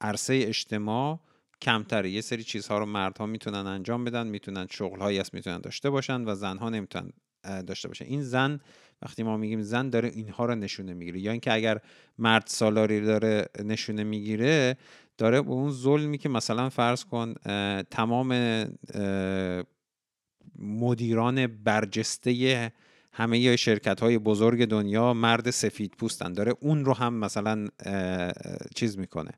عرصه 0.00 0.44
اجتماع 0.46 1.20
کمتره. 1.62 2.10
یه 2.10 2.20
سری 2.20 2.42
چیزها 2.42 2.78
رو 2.78 2.86
مردها 2.86 3.26
می‌تونن 3.26 3.66
انجام 3.66 4.04
بدن 4.04 4.26
می‌تونن 4.26 4.66
شغلهایی 4.70 5.18
هست 5.18 5.34
می‌تونن 5.34 5.58
داشته 5.58 5.90
باشن 5.90 6.24
و 6.24 6.34
زنها 6.34 6.70
نمی‌تونن 6.70 7.12
داشته 7.66 7.88
باشن. 7.88 8.04
این 8.04 8.22
زن 8.22 8.60
وقتی 9.02 9.22
ما 9.22 9.36
میگیم 9.36 9.62
زن 9.62 9.90
داره 9.90 10.08
اینها 10.08 10.44
رو 10.44 10.54
نشونه 10.54 10.94
می‌گیره 10.94 11.20
یا 11.20 11.32
اینکه 11.32 11.52
اگر 11.52 11.80
مرد 12.18 12.44
سالاری 12.46 13.00
داره 13.00 13.46
نشونه 13.64 14.04
می‌گیره 14.04 14.76
داره 15.18 15.42
به 15.42 15.50
اون 15.50 15.70
ظلمی 15.70 16.18
که 16.18 16.28
مثلا 16.28 16.68
فرض 16.68 17.04
کن 17.04 17.34
تمام 17.90 18.64
مدیران 20.58 21.46
برجسته 21.46 22.72
همه 23.12 23.56
شرکت 23.56 24.00
های 24.00 24.18
بزرگ 24.18 24.64
دنیا 24.64 25.14
مرد 25.14 25.50
سفید 25.50 25.94
پوستن. 25.98 26.32
داره 26.32 26.54
اون 26.60 26.84
رو 26.84 26.94
هم 26.94 27.14
مثلا 27.14 27.68
چیز 28.74 28.98
می‌کنه. 28.98 29.30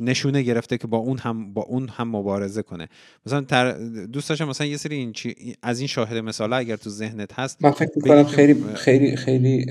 نشونه 0.00 0.42
گرفته 0.42 0.78
که 0.78 0.86
با 0.86 0.98
اون 0.98 1.18
هم 1.18 1.54
با 1.54 1.62
اون 1.62 1.88
هم 1.88 2.16
مبارزه 2.16 2.62
کنه. 2.62 2.88
مثلا 3.26 3.40
تر 3.40 3.72
دوست 4.06 4.28
داشتم 4.28 4.48
مثلا 4.48 4.66
یه 4.66 4.76
سری 4.76 4.96
این 4.96 5.12
چی... 5.12 5.34
از 5.62 5.78
این 5.78 5.88
شاهد 5.88 6.16
مثال 6.16 6.52
اگر 6.52 6.76
تو 6.76 6.90
ذهنت 6.90 7.32
هست 7.32 7.64
من 7.64 7.70
فکر 7.70 7.90
می‌کنم 7.96 8.24
خیلی 8.24 8.54
خیلی 8.74 9.16
خیلی 9.16 9.66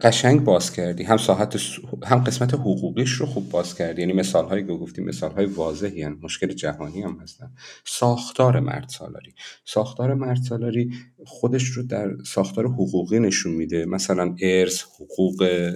قشنگ 0.00 0.44
باز 0.44 0.72
کردی. 0.72 1.02
هم 1.02 1.16
ساحت 1.16 1.56
هم 2.04 2.18
قسمت 2.18 2.54
حقوقیش 2.54 3.10
رو 3.10 3.26
خوب 3.26 3.48
باز 3.48 3.74
کردی. 3.74 4.02
یعنی 4.02 4.12
مثال 4.12 4.44
هایی 4.44 4.66
که 4.66 4.72
گفتی 4.72 5.02
مثال 5.02 5.30
های 5.30 5.46
واضحی 5.46 6.02
هن. 6.02 6.18
مشکل 6.22 6.46
جهانی 6.46 7.02
هم 7.02 7.18
هستن. 7.22 7.50
ساختار 7.84 8.60
مرد 8.60 8.88
سالاری. 8.88 9.34
ساختار 9.64 10.14
مرد 10.14 10.42
سالاری 10.42 10.90
خودش 11.24 11.64
رو 11.64 11.82
در 11.82 12.10
ساختار 12.26 12.66
حقوقی 12.66 13.18
نشون 13.18 13.52
میده. 13.52 13.86
مثلا 13.86 14.36
ارث 14.40 14.82
حقوق 14.82 15.72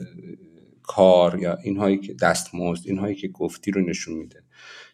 کار 0.87 1.39
یا 1.39 1.57
اینهایی 1.63 1.99
که 1.99 2.15
دستمزد 2.15 2.83
اینهایی 2.87 3.15
که 3.15 3.29
گفتی 3.29 3.71
رو 3.71 3.81
نشون 3.81 4.15
میده. 4.15 4.43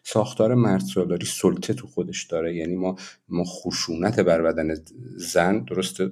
ساختار 0.03 0.55
مرد 0.55 0.81
سالاری 0.81 1.25
سلطه 1.25 1.73
تو 1.73 1.87
خودش 1.87 2.23
داره. 2.23 2.55
یعنی 2.55 2.75
ما 2.75 2.95
ما 3.29 3.43
خشونت 3.43 4.19
بر 4.19 4.41
بدن 4.41 4.75
زن 5.17 5.59
درسته 5.59 6.11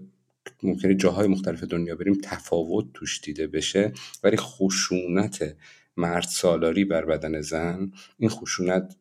ممکنه 0.63 0.96
جاهای 0.96 1.28
مختلف 1.28 1.63
دنیا 1.63 1.96
بریم 1.96 2.17
تفاوت 2.24 2.86
توش 2.94 3.22
دیده 3.22 3.48
بشه 3.48 3.94
ولی 4.24 4.38
خشونت 4.38 5.56
مرد 5.98 6.24
سالاری 6.24 6.86
بر 6.86 7.06
بدن 7.06 7.41
زن 7.41 7.91
این 8.17 8.30
خشونت 8.30 8.96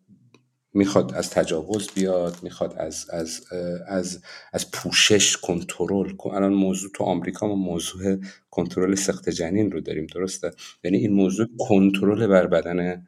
می‌خواد 0.72 1.14
از 1.14 1.30
تجاوز 1.30 1.90
بیاد 1.94 2.36
می‌خواد 2.42 2.74
از 2.78 3.10
از 3.10 3.46
از 3.86 4.22
از 4.52 4.70
پوشش 4.70 5.36
کنترل 5.36 6.16
الان 6.32 6.52
موضوع 6.52 6.90
تو 6.94 7.04
آمریکا 7.04 7.48
ما 7.48 7.54
موضوع 7.54 8.16
کنترل 8.50 8.94
سخت 8.94 9.28
جنین 9.28 9.72
رو 9.72 9.80
داریم 9.80 10.06
درسته؟ 10.06 10.50
یعنی 10.84 10.98
این 10.98 11.12
موضوع 11.12 11.46
کنترل 11.58 12.26
بر 12.26 12.46
بدن 12.46 13.06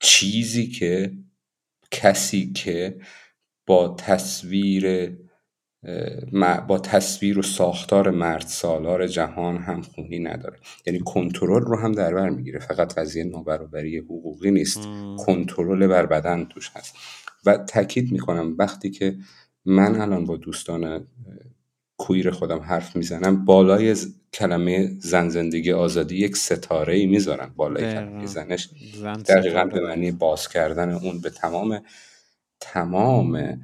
چیزی 0.00 0.66
که 0.68 1.12
کسی 1.90 2.52
که 2.52 3.00
با 3.66 3.96
تصویر 3.98 5.16
با 6.68 6.78
تصویر 6.78 7.38
و 7.38 7.42
ساختار 7.42 8.10
مرد 8.10 8.46
سالار 8.46 9.06
جهان 9.06 9.56
هم 9.56 9.82
خونی 9.82 10.18
نداره. 10.18 10.58
یعنی 10.86 10.98
کنترل 10.98 11.62
رو 11.62 11.76
هم 11.76 11.92
در 11.92 12.14
بر 12.14 12.28
می‌گیره. 12.28 12.58
فقط 12.58 12.94
قضیه 12.94 13.24
نابرابری 13.24 13.98
حقوقی 13.98 14.50
نیست. 14.50 14.88
کنترل 15.18 15.86
بر 15.86 16.06
بدن 16.06 16.44
توش 16.44 16.70
هست. 16.74 16.94
و 17.46 17.56
تاکید 17.56 18.12
می‌کنم 18.12 18.54
وقتی 18.58 18.90
که 18.90 19.16
من 19.64 20.00
الان 20.00 20.24
با 20.24 20.36
دوستان 20.36 21.06
کویر 21.96 22.30
خودم 22.30 22.58
حرف 22.58 22.96
می‌زنم 22.96 23.44
بالای 23.44 23.96
کلمه 24.32 24.96
زن 24.98 25.28
زندگی 25.28 25.72
آزادی 25.72 26.16
یک 26.16 26.36
ستاره 26.36 26.94
ای 26.94 27.06
می‌ذارن 27.06 27.50
بالای 27.56 27.82
کلمه 27.92 28.26
زنش. 28.26 28.68
دقیقا 29.28 29.64
به 29.64 29.80
معنی 29.80 30.12
باز 30.12 30.48
کردن 30.48 30.90
اون 30.90 31.20
به 31.20 31.30
تمام 31.30 31.80
تمام 32.60 33.60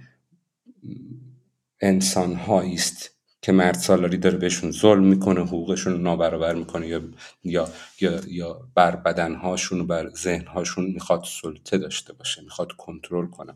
انسان 1.80 2.32
است 2.34 3.10
که 3.42 3.52
مرد 3.52 3.74
سالاری 3.74 4.16
داره 4.16 4.38
بهشون 4.38 4.70
ظلم 4.70 5.04
می‌کنه 5.04 5.40
حقوقشون 5.40 5.92
رو 5.92 5.98
نابرابر 5.98 6.54
می‌کنه 6.54 6.88
یا 6.88 7.02
یا 7.44 7.68
یا, 8.00 8.20
یا 8.28 8.68
بر 8.74 8.96
بدنهاشون 8.96 9.80
و 9.80 9.84
بر 9.84 10.10
ذهنهاشون 10.10 10.86
می‌خواد 10.86 11.24
سلطه 11.42 11.78
داشته 11.78 12.12
باشه 12.12 12.42
می‌خواد 12.42 12.72
کنترل 12.72 13.26
کنه. 13.26 13.52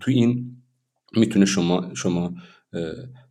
تو 0.00 0.10
این 0.10 0.56
می‌تونه 1.16 1.44
شما 1.44 1.94
شما 1.94 2.34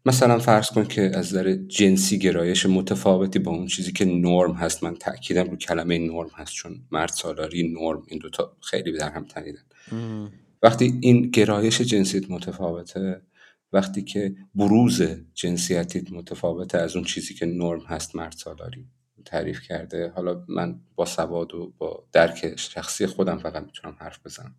مثلا 0.06 0.40
فرض 0.40 0.70
کن 0.70 0.84
که 0.84 1.02
از 1.02 1.28
نظر 1.28 1.54
جنسی 1.54 2.20
گرایش 2.20 2.66
متفاوتی 2.66 3.40
با 3.40 3.52
اون 3.52 3.68
چیزی 3.68 3.92
که 3.92 4.06
نرم 4.06 4.54
هست 4.54 4.84
من 4.84 4.96
تاکیدم 4.96 5.50
رو 5.50 5.56
کلمه 5.56 5.98
نرم 5.98 6.30
هست 6.36 6.54
چون 6.54 6.80
مرد 6.92 7.10
سالاری 7.10 7.64
نرم 7.64 8.04
این 8.08 8.20
دوتا 8.20 8.58
خیلی 8.62 8.92
در 8.92 9.10
هم 9.10 9.26
تنیدن. 9.26 9.64
وقتی 10.64 11.00
این 11.02 11.22
گرایش 11.22 11.82
جنسیت 11.82 12.32
متفاوته 12.32 13.22
وقتی 13.74 14.02
که 14.02 14.36
بروز 14.56 15.02
جنسیتیت 15.34 16.12
متفاوته 16.12 16.78
از 16.78 16.96
اون 16.96 17.06
چیزی 17.06 17.34
که 17.34 17.46
نرم 17.46 17.82
هست 17.82 18.16
مرد 18.16 18.32
سالاری 18.32 18.88
تعریف 19.26 19.62
کرده. 19.62 20.10
حالا 20.16 20.44
من 20.48 20.80
با 20.96 21.06
سواد 21.06 21.56
و 21.56 21.74
با 21.78 22.08
درک 22.12 22.56
شخصی 22.56 23.06
خودم 23.06 23.38
فقط 23.38 23.64
می‌تونم 23.64 23.96
حرف 24.00 24.20
بزنم. 24.26 24.56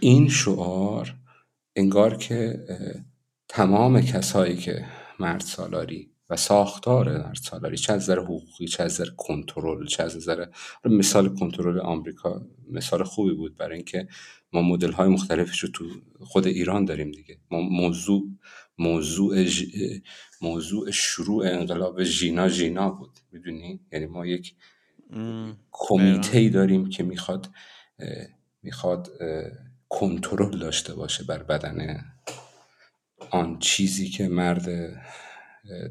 این 0.00 0.28
شعار 0.28 1.14
انگار 1.76 2.16
که 2.16 2.66
تمام 3.48 4.00
کسایی 4.00 4.56
که 4.56 4.84
مرد 5.20 5.40
سالاری 5.40 6.10
و 6.30 6.36
ساختار 6.36 7.18
مرد 7.18 7.38
سالاری 7.42 7.76
چه 7.76 7.92
از 7.92 8.02
نظر 8.02 8.18
حقوقی 8.18 8.66
چه 8.66 8.82
از 8.82 8.92
نظر 8.92 9.10
کنترل 9.16 9.86
چه 9.86 10.02
از 10.02 10.16
نظر 10.16 10.46
مثال 10.84 11.34
کنترل 11.34 11.80
آمریکا 11.80 12.46
مثال 12.70 13.04
خوبی 13.04 13.34
بود 13.34 13.56
برای 13.56 13.76
اینکه 13.76 14.08
ما 14.56 14.62
مدل 14.62 14.92
های 14.92 15.08
مختلفش 15.08 15.58
رو 15.58 15.68
تو 15.68 15.84
خود 16.20 16.46
ایران 16.46 16.84
داریم 16.84 17.10
دیگه. 17.10 17.38
ما 17.50 17.60
موضوع 17.60 18.22
موضوع 18.78 19.46
موضوع 20.40 20.90
شروع 20.90 21.46
انقلاب 21.46 22.02
ژینا 22.02 22.48
ژینا 22.48 22.90
بود. 22.90 23.18
می‌دونی؟ 23.32 23.80
یعنی 23.92 24.06
ما 24.06 24.26
یک 24.26 24.54
کمیته 25.70 26.38
ای 26.38 26.50
داریم 26.50 26.88
که 26.88 27.02
می‌خواد 27.02 27.50
می‌خواد 28.62 29.10
کنترل 29.88 30.58
داشته 30.58 30.94
باشه 30.94 31.24
بر 31.24 31.42
بدن 31.42 32.04
آن 33.30 33.58
چیزی 33.58 34.08
که 34.08 34.28
مرد 34.28 34.66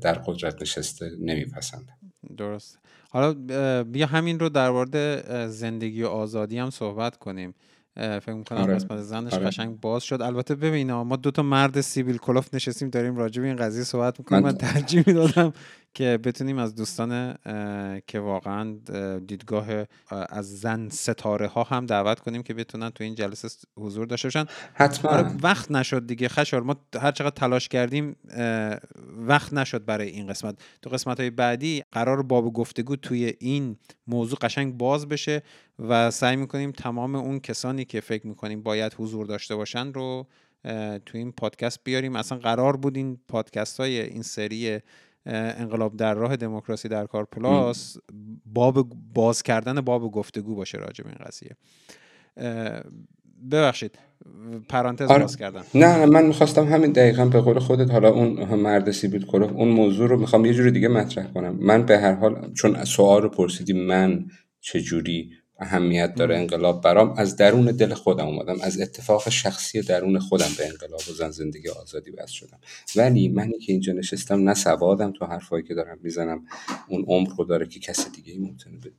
در 0.01 0.13
قدرت 0.13 0.61
نشسته 0.61 1.11
نمیپسنده 1.19 1.93
درست. 2.37 2.79
حالا 3.09 3.33
بیا 3.83 4.05
همین 4.05 4.39
رو 4.39 4.49
در 4.49 4.69
مورد 4.69 5.47
زندگی 5.47 6.03
و 6.03 6.07
آزادی 6.07 6.57
هم 6.57 6.69
صحبت 6.69 7.17
کنیم. 7.17 7.53
فکر 7.95 8.33
می‌کنم 8.33 8.61
آره. 8.61 8.75
قسمت 8.75 9.01
زنش 9.01 9.33
آره. 9.33 9.45
قشنگ 9.45 9.79
باز 9.79 10.03
شد 10.03 10.21
البته 10.21 10.55
ببین 10.55 10.93
ما 10.93 11.15
دو 11.15 11.31
تا 11.31 11.43
مرد 11.43 11.81
سیبیل 11.81 12.17
کلوف 12.17 12.53
نشستیم 12.53 12.89
داریم 12.89 13.15
راجع 13.15 13.41
به 13.41 13.47
این 13.47 13.57
قضیه 13.57 13.83
صحبت 13.83 14.19
می‌کنیم 14.19 14.43
من, 14.43 14.49
من 14.51 14.57
ترجیح 14.57 15.03
می‌دادم 15.07 15.53
که 15.95 16.19
بتونیم 16.23 16.57
از 16.57 16.75
دوستان 16.75 17.35
که 18.07 18.19
واقعا 18.19 18.77
دیدگاه 19.27 19.67
از 20.09 20.59
زن 20.59 20.89
ستاره 20.89 21.47
ها 21.47 21.63
هم 21.63 21.85
دعوت 21.85 22.19
کنیم 22.19 22.43
که 22.43 22.53
بتونن 22.53 22.89
تو 22.89 23.03
این 23.03 23.15
جلسه 23.15 23.49
حضور 23.77 24.05
داشته 24.05 24.27
باشن. 24.27 24.45
حتما. 24.73 25.11
آره 25.11 25.31
وقت 25.43 25.71
نشد 25.71 26.07
دیگه 26.07 26.27
خشار. 26.27 26.61
ما 26.61 26.75
هر 27.01 27.11
چقدر 27.11 27.29
تلاش 27.29 27.67
کردیم 27.67 28.15
وقت 29.17 29.53
نشد 29.53 29.85
برای 29.85 30.09
این 30.09 30.27
قسمت. 30.27 30.55
تو 30.81 30.89
قسمت 30.89 31.19
های 31.19 31.29
بعدی 31.29 31.83
قرار 31.91 32.23
باب 32.23 32.53
گفتگو 32.53 32.95
توی 32.95 33.33
این 33.39 33.77
موضوع 34.07 34.37
قشنگ 34.41 34.77
باز 34.77 35.07
بشه 35.07 35.43
و 35.79 36.11
سعی 36.11 36.35
می‌کنیم 36.35 36.71
تمام 36.71 37.15
اون 37.15 37.39
کسانی 37.39 37.85
که 37.85 38.01
فکر 38.01 38.27
می‌کنیم 38.27 38.63
باید 38.63 38.95
حضور 38.97 39.25
داشته 39.25 39.55
باشن 39.55 39.93
رو 39.93 40.27
تو 41.05 41.17
این 41.17 41.31
پادکست 41.31 41.79
بیاریم. 41.83 42.15
اصلا 42.15 42.37
قرار 42.37 42.77
بود 42.77 42.97
این 42.97 43.19
پادکست 43.27 43.79
های 43.79 44.01
این 44.01 44.21
سری 44.21 44.79
انقلاب 45.25 45.97
در 45.97 46.13
راه 46.13 46.35
دموکراسی 46.35 46.87
در 46.87 47.05
کار 47.05 47.25
پلاس 47.25 47.97
باب 48.45 48.87
باز 49.13 49.43
کردن 49.43 49.81
باب 49.81 50.11
گفتگو 50.11 50.55
باشه 50.55 50.77
راجع 50.77 51.03
به 51.03 51.09
این 51.09 51.25
قضیه. 51.27 51.55
ببخشید 53.51 53.99
پرانتز 54.69 55.11
آره. 55.11 55.21
باز 55.21 55.37
کردم. 55.37 55.63
نه 55.75 56.05
من 56.05 56.25
می‌خواستم 56.25 56.65
همین 56.65 56.91
دقیقا 56.91 57.25
به 57.25 57.41
قول 57.41 57.59
خودت 57.59 57.91
حالا 57.91 58.09
اون 58.09 58.59
مرد 58.59 58.91
سیبیل 58.91 59.25
کلوف 59.25 59.51
اون 59.51 59.67
موضوع 59.67 60.09
رو 60.09 60.19
می‌خوام 60.19 60.45
یه 60.45 60.53
جوری 60.53 60.71
دیگه 60.71 60.87
مطرح 60.87 61.33
کنم. 61.33 61.55
من 61.59 61.85
به 61.85 61.99
هر 61.99 62.13
حال 62.13 62.53
چون 62.53 62.83
سوال 62.83 63.21
رو 63.21 63.29
پرسیدی 63.29 63.73
من 63.73 64.25
چجوری 64.61 65.31
اهمیت 65.59 66.15
داره 66.15 66.37
انقلاب 66.37 66.83
برام. 66.83 67.13
از 67.17 67.35
درون 67.35 67.65
دل 67.65 67.93
خودم 67.93 68.25
اومدم. 68.25 68.61
از 68.61 68.81
اتفاق 68.81 69.29
شخصی 69.29 69.81
درون 69.81 70.19
خودم 70.19 70.49
به 70.57 70.67
انقلاب 70.67 71.01
و 71.09 71.13
زن 71.13 71.29
زندگی 71.29 71.69
آزادی 71.69 72.11
بس 72.11 72.29
شدم. 72.29 72.59
ولی 72.95 73.29
منی 73.29 73.59
که 73.59 73.71
اینجا 73.71 73.93
نشستم 73.93 74.49
نه 74.49 74.53
سوادم 74.53 75.11
تو 75.11 75.25
حرفایی 75.25 75.63
که 75.63 75.73
دارم 75.73 75.99
می‌زنم 76.03 76.45
اون 76.87 77.05
عمر 77.07 77.29
رو 77.37 77.45
داره 77.45 77.67
که 77.67 77.79
کسی 77.79 78.09
دیگه 78.09 78.33
ای 78.33 78.55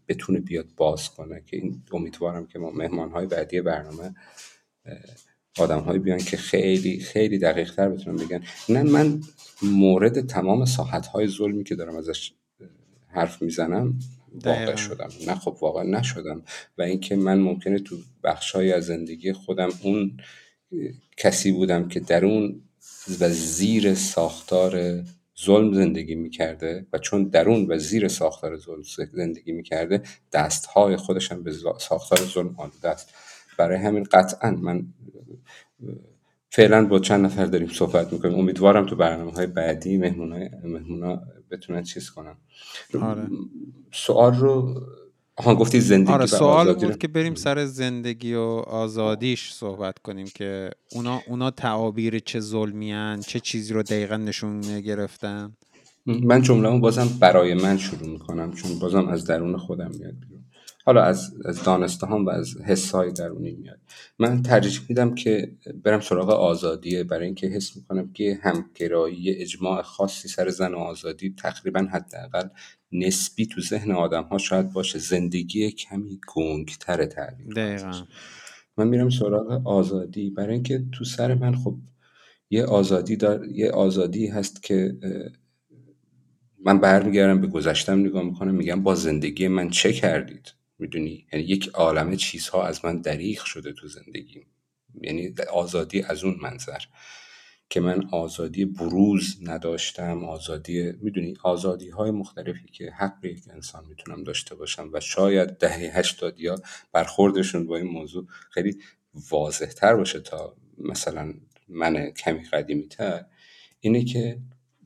بتونه 0.09 0.41
بیاد 0.41 0.67
باز 0.77 1.11
کنه. 1.11 1.43
که 1.47 1.57
این 1.57 1.83
امیدوارم 1.93 2.47
که 2.47 2.59
ما 2.59 2.71
مهمان 2.71 3.11
های 3.11 3.27
بعدی 3.27 3.61
برنامه 3.61 4.15
آدم 5.59 5.81
هایی 5.81 5.99
بیان 5.99 6.19
که 6.19 6.37
خیلی 6.37 7.01
خیلی 7.01 7.39
دقیق 7.39 7.75
تر 7.75 7.89
بتونن 7.89 8.17
بگن. 8.17 8.43
نه 8.69 8.83
من 8.83 9.21
مورد 9.63 10.27
تمام 10.27 10.65
ساحت 10.65 11.07
های 11.07 11.29
ظلمی 11.29 11.65
که 11.65 11.75
دارم 11.75 11.97
ازش 11.97 12.33
حرف 13.09 13.43
می‌زنم 13.43 13.99
واقع 14.45 14.77
شدم. 14.77 15.09
نه 15.27 15.35
خب 15.35 15.57
واقعا 15.61 15.83
نشدم. 15.83 16.43
و 16.79 16.83
اینکه 16.83 17.17
من 17.17 17.39
ممکنه 17.39 17.79
تو 17.79 17.97
بخشهایی 18.25 18.73
از 18.73 18.87
زندگی 18.87 19.33
خودم 19.33 19.69
اون 19.83 20.17
کسی 21.17 21.53
بودم 21.53 21.89
که 21.89 22.01
درون 22.01 22.63
و 23.21 23.29
زیر 23.29 23.95
ساختار 23.95 25.03
ظلم 25.45 25.75
زندگی 25.75 26.15
می‌کرده 26.15 26.87
و 26.93 26.99
چون 26.99 27.25
درون 27.25 27.67
و 27.73 27.79
زیر 27.79 28.09
ساختار 28.09 28.57
ظلم 28.57 28.83
زندگی 29.13 29.53
می‌کرده 29.53 30.03
دستهای 30.33 30.97
خودشم 30.97 31.43
به 31.43 31.53
ساختار 31.79 32.19
ظلم 32.19 32.55
آلوده 32.59 32.89
است. 32.89 33.15
برای 33.59 33.79
همین 33.79 34.03
قطعا 34.03 34.51
من 34.51 34.87
فعلا 36.57 36.87
با 36.87 36.99
چند 36.99 37.25
نفر 37.25 37.47
داریم 37.47 37.69
صحبت 37.69 38.13
می‌کنیم. 38.13 38.39
امیدوارم 38.39 38.87
تو 38.87 38.97
برنامه 38.97 39.33
های 39.33 39.47
بعدی 39.47 39.99
مهمون 39.99 40.49
بتونن 41.51 41.83
چیز 41.83 42.11
کنن. 42.11 42.37
آره. 43.03 43.27
سوال 43.93 44.35
رو 44.35 44.75
ها 45.39 45.55
گفتی 45.55 45.81
زندگی 45.81 46.13
آره 46.13 46.27
سوال 46.27 46.75
بود 46.75 46.99
که 46.99 47.09
بریم 47.09 47.35
سر 47.35 47.65
زندگی 47.65 48.35
و 48.35 48.41
آزادیش 48.67 49.53
صحبت 49.53 49.99
کنیم 49.99 50.27
که 50.35 50.71
اونا 50.93 51.21
اونا 51.29 51.51
تعابیر 51.51 52.19
چه 52.19 52.41
ظلمیان 52.41 53.21
چه 53.21 53.41
چیزی 53.41 53.75
رو 53.75 53.83
دقیقا 53.83 54.17
نشون 54.17 54.61
گرفتن 54.61 55.57
من 56.07 56.43
جمله 56.43 56.79
بازم 56.79 57.09
برای 57.21 57.55
من 57.55 57.79
شروع 57.79 58.09
می‌کنم 58.09 58.53
چون 58.53 58.79
بازم 58.79 59.09
از 59.09 59.25
درون 59.25 59.57
خودم 59.57 59.91
میاد 59.99 60.15
حالا 60.87 61.03
از, 61.03 61.35
از 61.45 61.63
دانسته 61.63 62.07
هم 62.07 62.27
و 62.27 62.31
از 62.31 62.57
حسای 62.61 63.13
درونی 63.13 63.53
میاد. 63.53 63.81
من 64.19 64.43
ترجیح 64.43 64.81
میدم 64.89 65.15
که 65.15 65.53
برم 65.85 66.01
سراغ 66.01 66.31
آزادیه. 66.31 67.05
برای 67.05 67.25
اینکه 67.27 67.47
حس 67.47 67.77
می‌کنم 67.77 68.13
که 68.13 68.39
همگرایی 68.43 69.31
اجماع 69.31 69.83
خاصی 69.83 70.29
سر 70.29 70.51
زن 70.51 70.75
و 70.75 70.79
آزادی 70.79 71.35
تقریبا 71.39 71.81
حداقل 71.81 72.49
نسبی 72.93 73.47
تو 73.47 73.61
ذهن 73.61 73.91
آدم 73.91 74.23
ها 74.23 74.39
شاید 74.39 74.73
باشه. 74.73 74.99
زندگی 74.99 75.71
کمی 75.71 76.21
گنگتر 76.35 77.07
تعبیر 77.07 77.55
من 78.77 78.89
میرم 78.89 79.11
سراغ 79.11 79.67
آزادی. 79.67 80.31
برای 80.31 80.55
اینکه 80.55 80.85
تو 80.93 81.05
سر 81.05 81.35
من 81.35 81.57
خب 81.57 81.77
یه 82.51 82.65
آزادی 82.65 83.17
دار 83.17 83.47
یه 83.47 83.71
آزادی 83.71 84.27
هست 84.27 84.63
که 84.63 84.97
من 86.65 86.79
برمیگردم 86.81 87.41
به 87.41 87.47
گذشتم 87.47 88.01
نگاه 88.01 88.23
می‌کنم 88.23 88.55
میگم 88.55 88.83
با 88.83 88.95
زندگی 88.95 89.49
من 89.49 89.71
چه 89.71 89.93
کردید؟ 89.93 90.53
می‌دونی؟ 90.79 91.27
یعنی 91.33 91.45
یک 91.45 91.69
عالمه 91.69 92.17
چیزها 92.17 92.67
از 92.67 92.85
من 92.85 93.01
دریغ 93.01 93.45
شده 93.45 93.73
تو 93.73 93.89
زندگیم. 93.89 94.47
یعنی 95.03 95.35
آزادی 95.53 96.03
از 96.03 96.25
اون 96.25 96.39
منظر. 96.43 96.79
که 97.71 97.81
من 97.81 98.09
آزادی 98.13 98.65
بروز 98.65 99.39
نداشتم 99.43 100.25
آزادی 100.25 100.93
می‌دونی؟ 101.01 101.35
آزادی 101.43 101.89
های 101.89 102.11
مختلفی 102.11 102.69
که 102.73 102.91
حق 102.91 103.25
یک 103.25 103.43
انسان 103.51 103.85
می‌تونم 103.89 104.25
داشته 104.25 104.55
باشم 104.55 104.91
و 104.93 105.01
شاید 105.01 105.49
دهه 105.49 105.99
هشتاد 105.99 106.41
یا 106.41 106.55
برخوردشون 106.93 107.67
با 107.67 107.77
این 107.77 107.87
موضوع 107.87 108.27
خیلی 108.51 108.77
واضح 109.31 109.67
تر 109.67 109.95
باشه 109.97 110.21
تا 110.21 110.57
مثلا 110.79 111.35
من 111.69 112.11
کمی 112.11 112.45
قدیمی 112.45 112.89
تر 112.89 113.25
اینه 113.81 114.05
که 114.05 114.39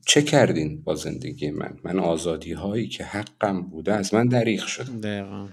چه 0.05 0.21
کردین 0.21 0.81
با 0.81 0.95
زندگی 0.95 1.51
من؟ 1.51 1.79
من 1.83 1.99
آزادی 1.99 2.53
هایی 2.53 2.87
که 2.87 3.03
حقم 3.03 3.61
بوده 3.61 3.93
از 3.93 4.13
من 4.13 4.27
دریغ 4.27 4.65
شد 4.65 5.01
دقیقا. 5.01 5.47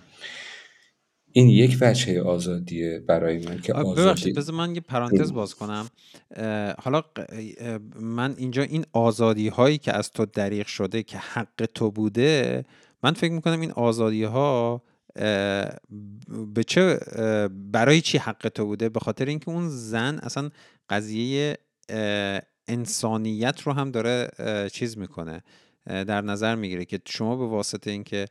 این 1.33 1.49
یک 1.49 1.79
وجه 1.81 2.23
آزادیه 2.23 2.99
برای 2.99 3.39
من 3.39 3.61
که 3.61 3.73
آزادی 3.73 4.33
بذار 4.33 4.55
من 4.55 4.75
یه 4.75 4.81
پرانتز 4.81 5.33
باز 5.33 5.55
کنم. 5.55 5.89
حالا 6.79 7.03
من 8.01 8.35
اینجا 8.39 8.63
این 8.63 8.85
آزادی 8.93 9.49
هایی 9.49 9.79
که 9.79 9.93
از 9.93 10.11
تو 10.11 10.27
دریغ 10.27 10.67
شده 10.67 11.03
که 11.03 11.19
حق 11.19 11.69
تو 11.75 11.91
بوده 11.91 12.65
من 13.03 13.13
فکر 13.13 13.33
می‌کنم 13.33 13.61
این 13.61 13.73
آزادی 13.73 14.25
ها 14.25 14.83
به 16.55 16.65
چه 16.67 16.99
برای 17.73 18.01
چی 18.01 18.19
حق 18.19 18.49
تو 18.49 18.67
بوده؟ 18.67 18.89
به 18.89 19.01
خاطر 19.01 19.25
اینکه 19.25 19.49
اون 19.49 19.69
زن 19.69 20.19
اصلا 20.23 20.51
قضیه 20.91 21.59
انسانیت 22.69 23.61
رو 23.61 23.73
هم 23.73 23.91
داره 23.91 24.31
چیز 24.73 24.99
می‌کنه. 24.99 25.43
در 25.87 26.21
نظر 26.21 26.55
می‌گیره 26.55 26.85
که 26.85 27.01
شما 27.07 27.37
به 27.37 27.47
واسطه 27.47 27.91
اینکه 27.91 28.27